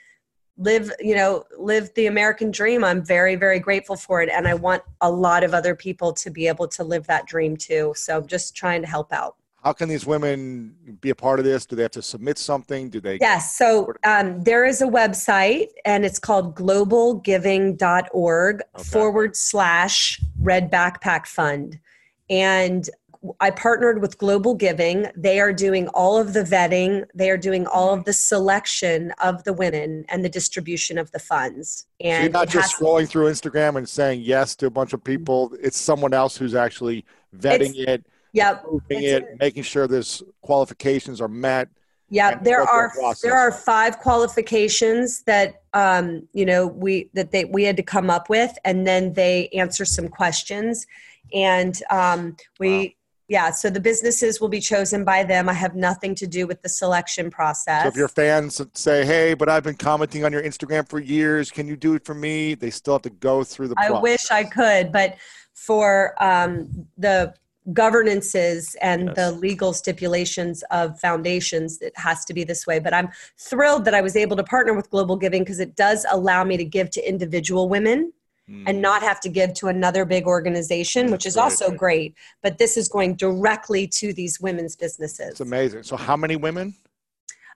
[0.56, 2.82] live you know live the american dream.
[2.82, 6.30] I'm very very grateful for it and i want a lot of other people to
[6.30, 7.92] be able to live that dream too.
[7.94, 9.36] So i'm just trying to help out
[9.66, 11.66] How can these women be a part of this?
[11.66, 12.88] Do they have to submit something?
[12.88, 13.18] Do they?
[13.20, 13.56] Yes.
[13.56, 18.84] So um, there is a website and it's called globalgiving.org Okay.
[18.84, 21.80] forward slash red backpack fund.
[22.30, 22.88] And
[23.40, 25.08] I partnered with Global Giving.
[25.16, 29.42] They are doing all of the vetting, they are doing all of the selection of
[29.42, 31.86] the women and the distribution of the funds.
[32.00, 35.02] And so you're not just scrolling through Instagram and saying yes to a bunch of
[35.02, 35.56] people.
[35.60, 37.04] It's someone else who's actually
[37.36, 38.06] vetting it,
[38.36, 38.64] Yep.
[38.64, 41.68] approving It's- it, making sure there's qualifications are met.
[42.08, 43.22] Yeah, there go through a are process.
[43.22, 48.10] there are five qualifications that um, you know we that they we had to come
[48.10, 50.86] up with, and then they answer some questions,
[51.34, 52.94] and um, we
[53.26, 53.50] yeah.
[53.50, 55.48] So the businesses will be chosen by them.
[55.48, 57.82] I have nothing to do with the selection process.
[57.82, 61.50] So if your fans say, "Hey, but I've been commenting on your Instagram for years.
[61.50, 63.74] Can you do it for me?" They still have to go through the.
[63.78, 65.16] I wish I could, but
[65.54, 67.34] for um, the
[67.72, 72.78] governances and the legal stipulations of foundations, it has to be this way.
[72.78, 76.06] But I'm thrilled that I was able to partner with Global Giving because it does
[76.10, 78.12] allow me to give to individual women.
[78.64, 81.42] And not have to give to another big organization, which is Right.
[81.42, 82.14] also great.
[82.44, 85.30] But this is going directly to these women's businesses.
[85.32, 85.82] It's amazing.
[85.82, 86.72] So how many women?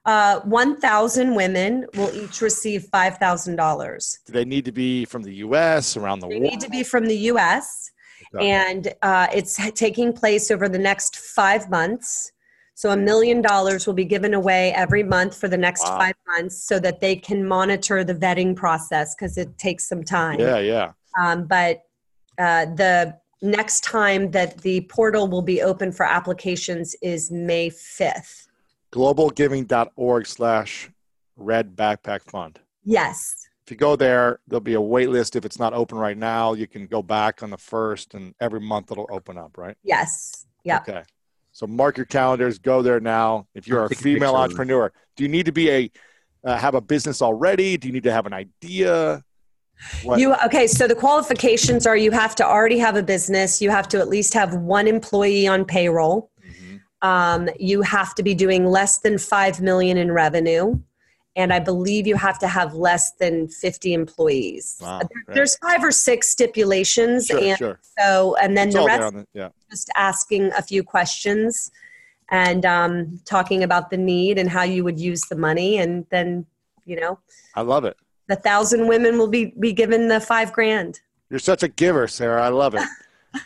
[0.04, 4.18] Uh, 1,000 women will each receive $5,000.
[4.26, 5.96] Do they need to be from the U.S.
[5.96, 6.44] around the They world?
[6.46, 7.92] They need to be from the U.S.
[8.38, 12.32] And uh, it's taking place over the next five months.
[12.74, 15.98] So a million dollars will be given away every month for the next Wow.
[15.98, 20.40] five months, so that they can monitor the vetting process because it takes some time.
[20.40, 20.92] Yeah, yeah.
[21.20, 21.82] Um, but
[22.38, 28.48] uh, the next time that the portal will be open for applications is May fifth.
[28.92, 30.90] Globalgiving.org slash
[31.36, 32.60] red backpack fund.
[32.84, 33.39] Yes.
[33.70, 35.36] If you go there, there'll be a wait list.
[35.36, 38.58] If it's not open right now, you can go back on the first, and every
[38.58, 39.76] month it'll open up, right?
[39.84, 40.44] Yes.
[40.64, 40.78] Yeah.
[40.78, 41.04] Okay.
[41.52, 42.58] So mark your calendars.
[42.58, 43.46] Go there now.
[43.54, 44.42] If you're I'll a take a female picture of it.
[44.42, 45.90] entrepreneur, do you need to be a
[46.42, 47.76] uh, have a business already?
[47.76, 49.22] Do you need to have an idea?
[50.02, 50.66] What- You okay?
[50.66, 53.62] So the qualifications are: you have to already have a business.
[53.62, 56.32] You have to at least have one employee on payroll.
[56.44, 57.08] Mm-hmm.
[57.08, 60.80] Um, you have to be doing less than five million in revenue,
[61.36, 64.78] and I believe you have to have less than fifty employees.
[64.80, 65.34] Wow, There-.
[65.36, 67.80] There's five or six stipulations, Sure, and sure.
[67.98, 69.48] so and then It's the rest the, yeah.
[69.70, 71.70] just asking a few questions
[72.30, 76.46] and um, talking about the need and how you would use the money, and then
[76.84, 77.18] you know
[77.54, 77.96] I love it.
[78.28, 81.00] the thousand women will be be given the five grand.
[81.30, 82.42] You're such a giver, Sara.
[82.44, 82.82] I love it.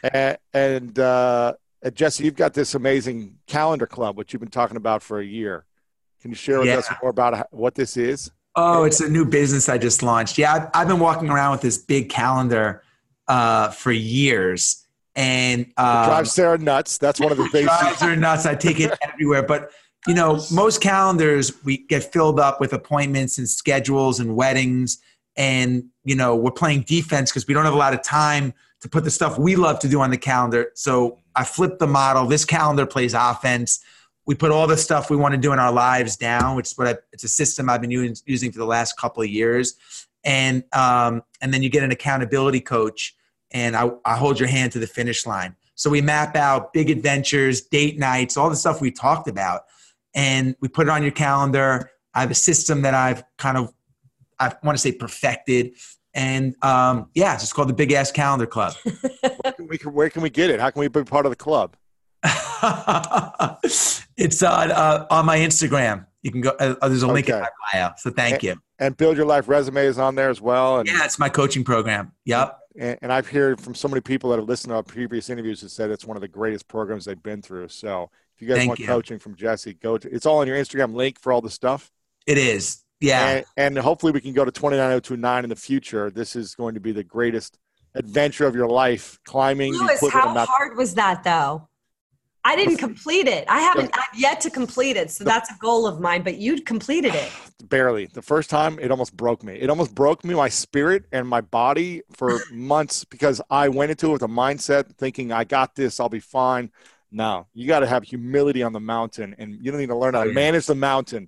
[0.15, 1.53] and and uh,
[1.95, 5.65] Jesse, you've got this amazing calendar club, which you've been talking about for a year.
[6.25, 6.79] Can you share with Yeah.
[6.79, 8.31] us more about what this is?
[8.57, 10.39] Oh, it's a new business I just launched.
[10.39, 12.83] Yeah, I've, I've been walking around with this big calendar
[13.29, 16.97] uh, for years, and um, drives Sara nuts.
[16.97, 17.67] That's one of the things.
[17.67, 18.47] drives her nuts.
[18.47, 19.71] I take it everywhere, but
[20.07, 25.03] you know, most calendars we get filled up with appointments and schedules and weddings,
[25.37, 28.89] and you know, we're playing defense because we don't have a lot of time to
[28.89, 30.71] put the stuff we love to do on the calendar.
[30.75, 32.25] So I flipped the model.
[32.25, 33.81] This calendar plays offense.
[34.27, 36.79] We put all the stuff we want to do in our lives down, which is
[36.79, 39.75] what I, it's a system I've been using, for the last couple of years,
[40.25, 43.15] and um, and then you get an accountability coach,
[43.51, 45.57] and I, I hold your hand to the finish line.
[45.75, 49.63] So we map out big adventures, date nights, all the stuff we talked about,
[50.15, 51.91] and we put it on your calendar.
[52.15, 53.75] I have a system that I've kind of,
[54.39, 55.75] I want to say perfected,
[56.15, 58.75] and um, yeah, it's called the Big Ass Calendar Club.
[59.43, 60.61] Where can we, where can we get it?
[60.61, 61.77] How can we be part of the club?
[64.17, 66.07] it's on uh, on my Instagram.
[66.23, 66.51] You can go.
[66.59, 67.43] Uh, there's a link in Okay.
[67.43, 67.91] my bio.
[67.99, 68.57] So thank you.
[68.79, 70.79] And Build Your Life resume is on there as well.
[70.81, 72.13] And, Yeah, it's my coaching program.
[72.25, 72.59] Yep.
[72.79, 75.61] and, and I've heard from so many people that have listened to our previous interviews
[75.61, 77.69] that said it's one of the greatest programs they've been through.
[77.69, 78.87] So if you guys Thank want you.
[78.87, 81.91] coaching from Jesse, go to it's all on your Instagram link for all the stuff.
[82.27, 82.83] It is.
[83.01, 83.29] Yeah.
[83.29, 86.11] And, and hopefully we can go to 29029 in the future.
[86.11, 87.59] This is going to be the greatest
[87.95, 89.73] adventure of your life climbing.
[89.73, 91.69] the Lewis, how hard was that though?
[92.45, 93.47] I didn't complete it.
[93.49, 95.11] I haven't I've yet to complete it.
[95.11, 97.33] So that's a goal of mine, but you completed it.
[97.69, 101.27] barely the first time it almost broke me it almost broke me my spirit and
[101.27, 105.75] my body for months because i went into it with a mindset thinking i got
[105.75, 106.71] this i'll be fine
[107.11, 110.13] no you got to have humility on the mountain and you don't need to learn
[110.13, 111.27] how to manage the mountain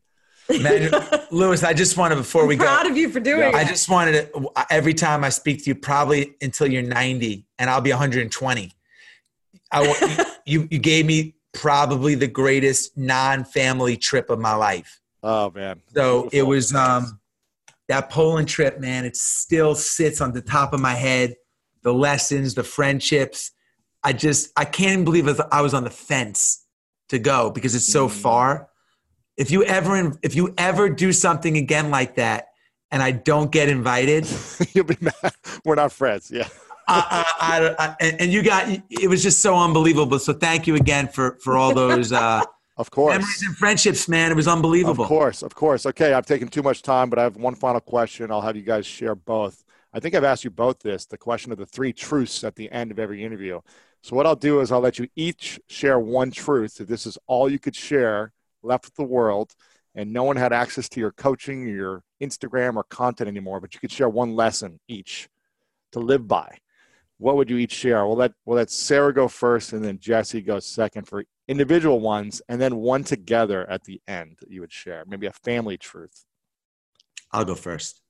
[0.49, 0.91] Man,
[1.31, 2.65] Lewis, I just wanted before we I'm go.
[2.67, 5.75] proud of you for doing I just wanted to every time I speak to you,
[5.75, 8.73] probably until you're 90, and I'll be 120.
[9.77, 15.01] I you you gave me probably the greatest non-family trip of my life.
[15.23, 17.21] oh man So it was um,
[17.89, 19.05] that Poland trip, man.
[19.05, 21.37] It still sits on the top of my head.
[21.83, 23.53] The lessons, the friendships.
[24.03, 26.65] I just I can't even believe I was on the fence
[27.09, 28.13] to go because it's so Mm.
[28.23, 28.69] far.
[29.37, 32.49] If you ever if you ever do something again like that,
[32.91, 34.27] and I don't get invited,
[34.75, 35.33] you'll be mad
[35.65, 36.49] we're not friends yeah
[36.89, 40.19] I, I, and, and you got it was just so unbelievable.
[40.19, 42.13] So thank you again for for all those.
[42.13, 42.43] Uh,
[42.79, 43.15] Of course.
[43.15, 44.31] Memories and friendships, man.
[44.31, 45.05] It was unbelievable.
[45.05, 45.87] Of course, of course.
[45.87, 48.31] Okay, I've taken too much time, but I have one final question.
[48.31, 49.65] I'll have you guys share both.
[49.95, 52.71] I think I've asked you both this the question of the three truths at the
[52.71, 53.61] end of every interview.
[54.03, 56.79] So, what I'll do is I'll let you each share one truth.
[56.79, 59.55] If this is all you could share left with the world,
[59.95, 63.81] and no one had access to your coaching, your Instagram, or content anymore, but you
[63.81, 65.31] could share one lesson each
[65.93, 66.59] to live by.
[67.19, 68.07] What would you each share?
[68.07, 72.43] We'll let, we'll let Sara go first, and then Jesse go second for individual ones,
[72.49, 75.05] and then one together at the end that you would share.
[75.07, 76.25] Maybe a family truth.
[77.33, 78.01] I'll go first.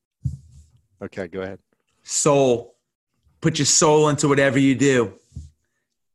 [1.02, 1.60] Okay, go ahead.
[2.02, 2.74] Soul.
[3.40, 5.14] Put your soul into whatever you do.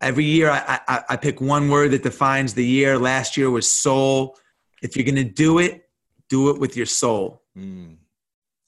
[0.02, 2.98] Every year, I, I, I pick one word that defines the year.
[2.98, 4.38] Last year was soul.
[4.82, 5.88] If you're going to do it,
[6.28, 7.44] do it with your soul.
[7.58, 7.98] Mm.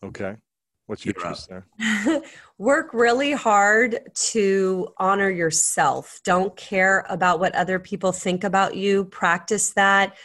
[0.03, 0.35] Okay.
[0.85, 1.65] What's your truth there?
[2.57, 3.99] Work really hard
[4.31, 6.19] to honor yourself.
[6.25, 9.05] Don't care about what other people think about you.
[9.05, 10.17] Practice that.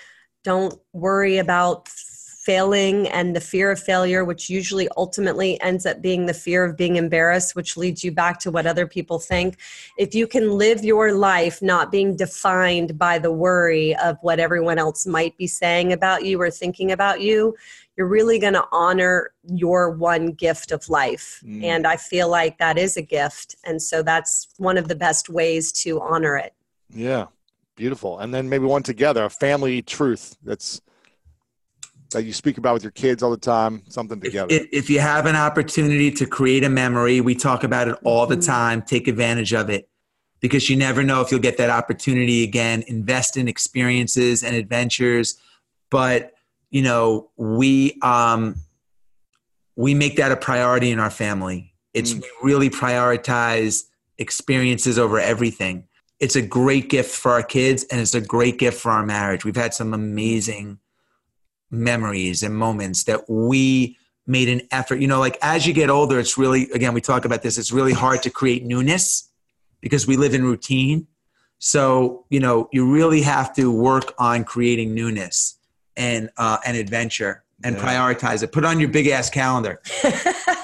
[0.42, 1.88] Don't worry about
[2.48, 6.78] failing and the fear of failure, which usually ultimately ends up being the fear of
[6.78, 9.58] being embarrassed, which leads you back to what other people think.
[9.98, 14.78] If you can live your life not being defined by the worry of what everyone
[14.78, 17.54] else might be saying about you or thinking about you,
[17.98, 21.42] you're really going to honor your one gift of life.
[21.44, 21.64] Mm.
[21.64, 23.56] And I feel like that is a gift.
[23.66, 26.54] And so that's one of the best ways to honor it.
[26.88, 27.26] Yeah.
[27.76, 28.20] Beautiful.
[28.20, 30.80] And then maybe one together, a family truth that's
[32.12, 34.48] that you speak about with your kids all the time, something together.
[34.50, 38.26] If, if, you have an opportunity to create a memory, we talk about it all
[38.26, 38.50] the mm-hmm.
[38.50, 38.82] time.
[38.82, 39.88] Take advantage of it
[40.40, 42.82] because you never know if you'll get that opportunity again.
[42.86, 45.38] Invest in experiences and adventures,
[45.90, 46.32] but
[46.70, 48.56] you know we um,
[49.76, 51.74] we make that a priority in our family.
[51.92, 52.22] It's mm.
[52.22, 53.84] we really prioritize
[54.18, 55.84] experiences over everything.
[56.20, 59.44] It's a great gift for our kids, and it's a great gift for our marriage.
[59.44, 60.80] We've had some amazing
[61.70, 63.96] memories and moments that we
[64.26, 65.00] made an effort.
[65.00, 67.72] You know, like as you get older, it's really, again, we talk about this, it's
[67.72, 69.30] really hard to create newness
[69.80, 71.06] because we live in routine.
[71.58, 75.58] So, you know, you really have to work on creating newness
[75.96, 77.82] and, uh, and adventure and yeah.
[77.82, 78.52] prioritize it.
[78.52, 79.80] Put on your big ass calendar.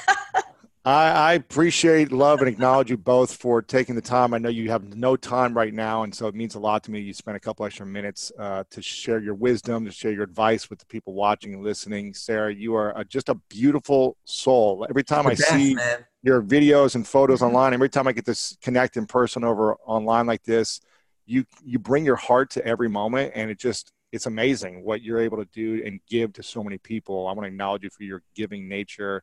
[0.87, 4.35] I, I, appreciate, love, and acknowledge you both for taking the time.
[4.35, 6.91] I know you have no time right now, and so it means a lot to
[6.91, 7.01] me.
[7.01, 10.69] You spent a couple extra minutes uh, to share your wisdom, to share your advice
[10.69, 12.13] with the people watching and listening.
[12.13, 14.87] Sara, you are a, just a beautiful soul.
[14.91, 16.05] Every time I best, see man.
[16.23, 17.47] your videos and photos mm-hmm.
[17.47, 20.83] online, every time I get to connect in person over online like this,
[21.25, 25.21] you you bring your heart to every moment, and it just it's amazing what you're
[25.21, 27.27] able to do and give to so many people.
[27.27, 29.23] I want to acknowledge you for your giving nature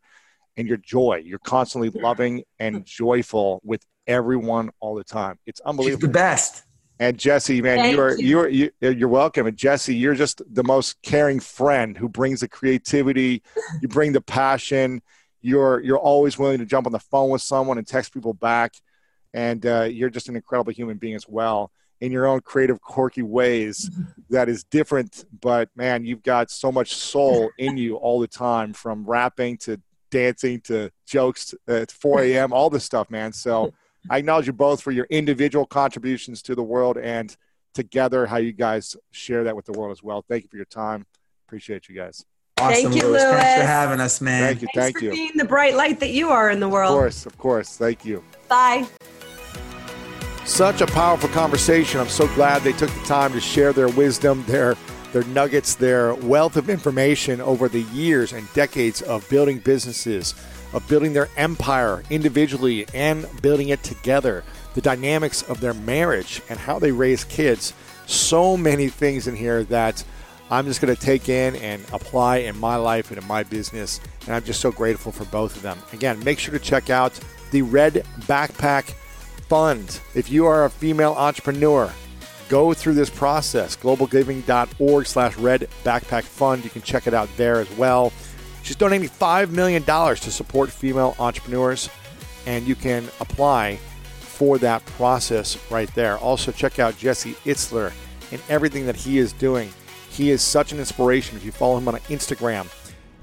[0.58, 1.22] and your joy.
[1.26, 5.40] You're constantly loving and joyful with everyone all the time.
[5.46, 6.02] It's unbelievable.
[6.02, 6.64] She's the best.
[7.00, 8.40] And Jesse, man, Thank you are you.
[8.40, 9.48] are you, you're welcome.
[9.48, 13.42] And Jesse, you're just the most caring friend who brings the creativity.
[13.82, 15.02] You bring the passion.
[15.42, 18.74] You're you're always willing to jump on the phone with someone and text people back.
[19.34, 21.72] And uh, you're just an incredible human being as well
[22.02, 23.90] in your own creative, quirky ways
[24.30, 25.26] that is different.
[25.40, 29.82] But man, you've got so much soul in you all the time, from rapping to
[30.12, 33.34] dancing to jokes at 4 a.m., all this stuff, man.
[33.34, 33.74] So
[34.10, 37.36] I acknowledge you both for your individual contributions to the world and
[37.74, 40.24] together how you guys share that with the world as well.
[40.28, 41.06] Thank you for your time.
[41.48, 42.26] Appreciate you guys.
[42.58, 43.24] Awesome, thank you, Lewis.
[43.24, 43.34] Lewis.
[43.34, 44.44] Thanks for having us, man.
[44.44, 44.68] Thank you.
[44.76, 45.12] Thanks thank for you.
[45.12, 46.92] being the bright light that you are in the world.
[46.92, 47.78] Of course, of course.
[47.78, 48.24] Thank you.
[48.48, 48.88] Bye.
[50.46, 52.00] Such a powerful conversation.
[52.00, 54.76] I'm so glad they took the time to share their wisdom, their
[55.12, 60.34] their nuggets, their wealth of information over the years and decades of building businesses,
[60.74, 64.44] of building their empire individually and building it together,
[64.74, 67.74] the dynamics of their marriage and how they raise kids.
[68.06, 70.04] So many things in here that
[70.50, 74.02] I'm just going to take in and apply in my life and in my business.
[74.26, 75.78] And I'm just so grateful for both of them.
[75.94, 77.18] Again, make sure to check out
[77.52, 78.94] the Red Backpack
[79.48, 80.00] Fund.
[80.14, 81.92] If you are a female entrepreneur,
[82.52, 83.78] go through this process.
[83.78, 86.66] Globalgiving.org slash red backpack fund.
[86.66, 88.12] You can check it out there as well.
[88.62, 91.90] She's donating $5 million to support female entrepreneurs,
[92.46, 93.78] and you can apply
[94.20, 96.18] for that process right there.
[96.18, 97.94] Also, check out Jesse Itzler
[98.34, 99.72] and everything that he is doing.
[100.10, 101.38] He is such an inspiration.
[101.38, 102.66] If you follow him on Instagram,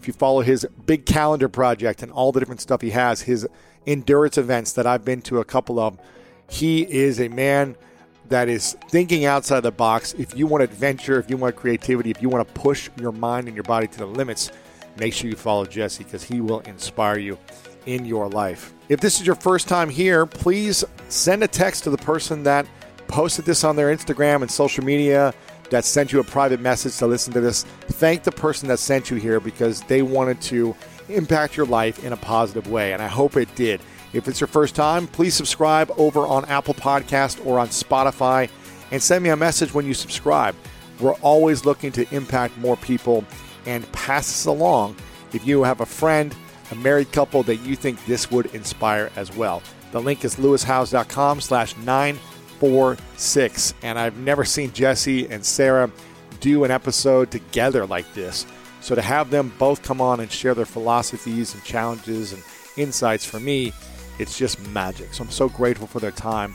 [0.01, 3.47] if you follow his big calendar project and all the different stuff he has, his
[3.87, 5.99] endurance events that I've been to a couple of,
[6.49, 7.77] he is a man–
[8.29, 10.15] that is thinking outside the box.
[10.15, 13.49] If you want adventure, if you want creativity, if you want to push your mind
[13.49, 14.51] and your body to the limits,
[14.99, 17.39] make sure you follow Jesse because he will inspire you
[17.87, 18.75] in your life.
[18.89, 22.67] If this is your first time here, please send a text to the person that
[23.07, 25.33] posted this on their Instagram and social media
[25.71, 27.65] that sent you a private message to listen to this.
[27.65, 30.75] Thank the person that sent you here because they wanted to
[31.09, 33.81] impact your life in a positive way, and I hope it did.
[34.13, 38.49] If it's your first time, please subscribe over on Apple Podcast or on Spotify
[38.91, 40.55] and send me a message when you subscribe.
[41.01, 43.25] We're always looking to impact more people
[43.67, 44.97] and pass this along
[45.33, 46.35] if you have a friend,
[46.71, 49.63] a married couple that you think this would inspire as well.
[49.93, 53.75] The link is lewishowes.com slash 946.
[53.83, 55.91] And I've never seen Jesse and Sara
[56.41, 58.47] do an episode together like this.
[58.81, 62.43] So to have them both come on and share their philosophies and challenges and
[62.77, 63.73] insights for me,
[64.19, 65.15] it's just magic.
[65.15, 66.55] So I'm so grateful for their time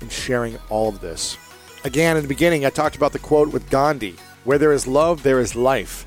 [0.00, 1.36] in sharing all of this.
[1.84, 5.22] Again, in the beginning, I talked about the quote with Gandhi where there is love,
[5.22, 6.06] there is life.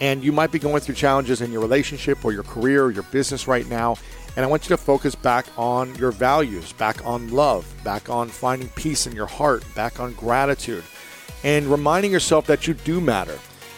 [0.00, 3.02] And you might be going through challenges in your relationship or your career or your
[3.04, 3.96] business right now.
[4.36, 8.28] And I want you to focus back on your values, back on love, back on
[8.28, 10.84] finding peace in your heart, back on gratitude,
[11.42, 13.36] and reminding yourself that you do matter.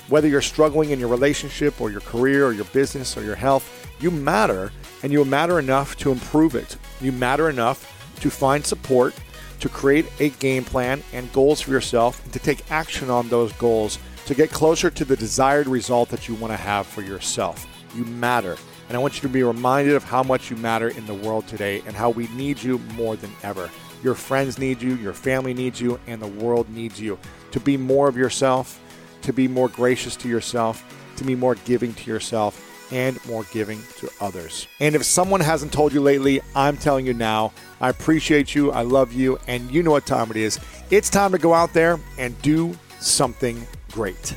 [0.09, 3.89] Whether you're struggling in your relationship or your career or your business or your health,
[4.01, 6.77] you matter and you matter enough to improve it.
[7.01, 7.87] You matter enough
[8.21, 9.15] to find support,
[9.61, 13.53] to create a game plan and goals for yourself, and to take action on those
[13.55, 17.67] goals to get closer to the desired result that you want to have for yourself.
[17.95, 18.57] You matter.
[18.89, 21.47] And I want you to be reminded of how much you matter in the world
[21.49, 23.71] today and how we need you more than ever.
[24.03, 27.19] Your friends need you, your family needs you, and the world needs you
[27.51, 28.81] to be more of yourself,
[29.23, 30.85] to be more gracious to yourself,
[31.17, 34.67] to be more giving to yourself, and more giving to others.
[34.81, 38.83] And if someone hasn't told you lately, I'm telling you now, I appreciate you, I
[38.83, 40.59] love you, and you know what time it is.
[40.91, 44.37] It's time to go out there and do something great.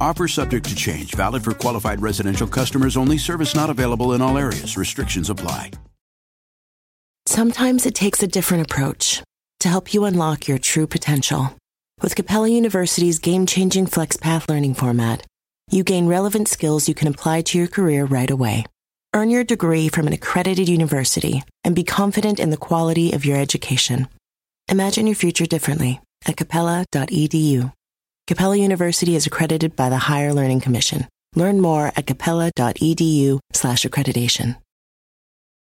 [0.00, 4.38] Offer subject to change, valid for qualified residential customers only, service not available in all
[4.38, 4.76] areas.
[4.76, 5.72] Restrictions apply.
[7.26, 9.22] Sometimes it takes a different approach
[9.60, 11.54] to help you unlock your true potential.
[12.00, 15.24] With Capella University's game changing FlexPath learning format,
[15.70, 18.64] you gain relevant skills you can apply to your career right away.
[19.12, 23.36] Earn your degree from an accredited university and be confident in the quality of your
[23.36, 24.08] education.
[24.68, 27.70] Imagine your future differently at capella.edu.
[28.30, 31.08] Capella University is accredited by the Higher Learning Commission.
[31.34, 34.54] Learn more at capella.edu/slash accreditation.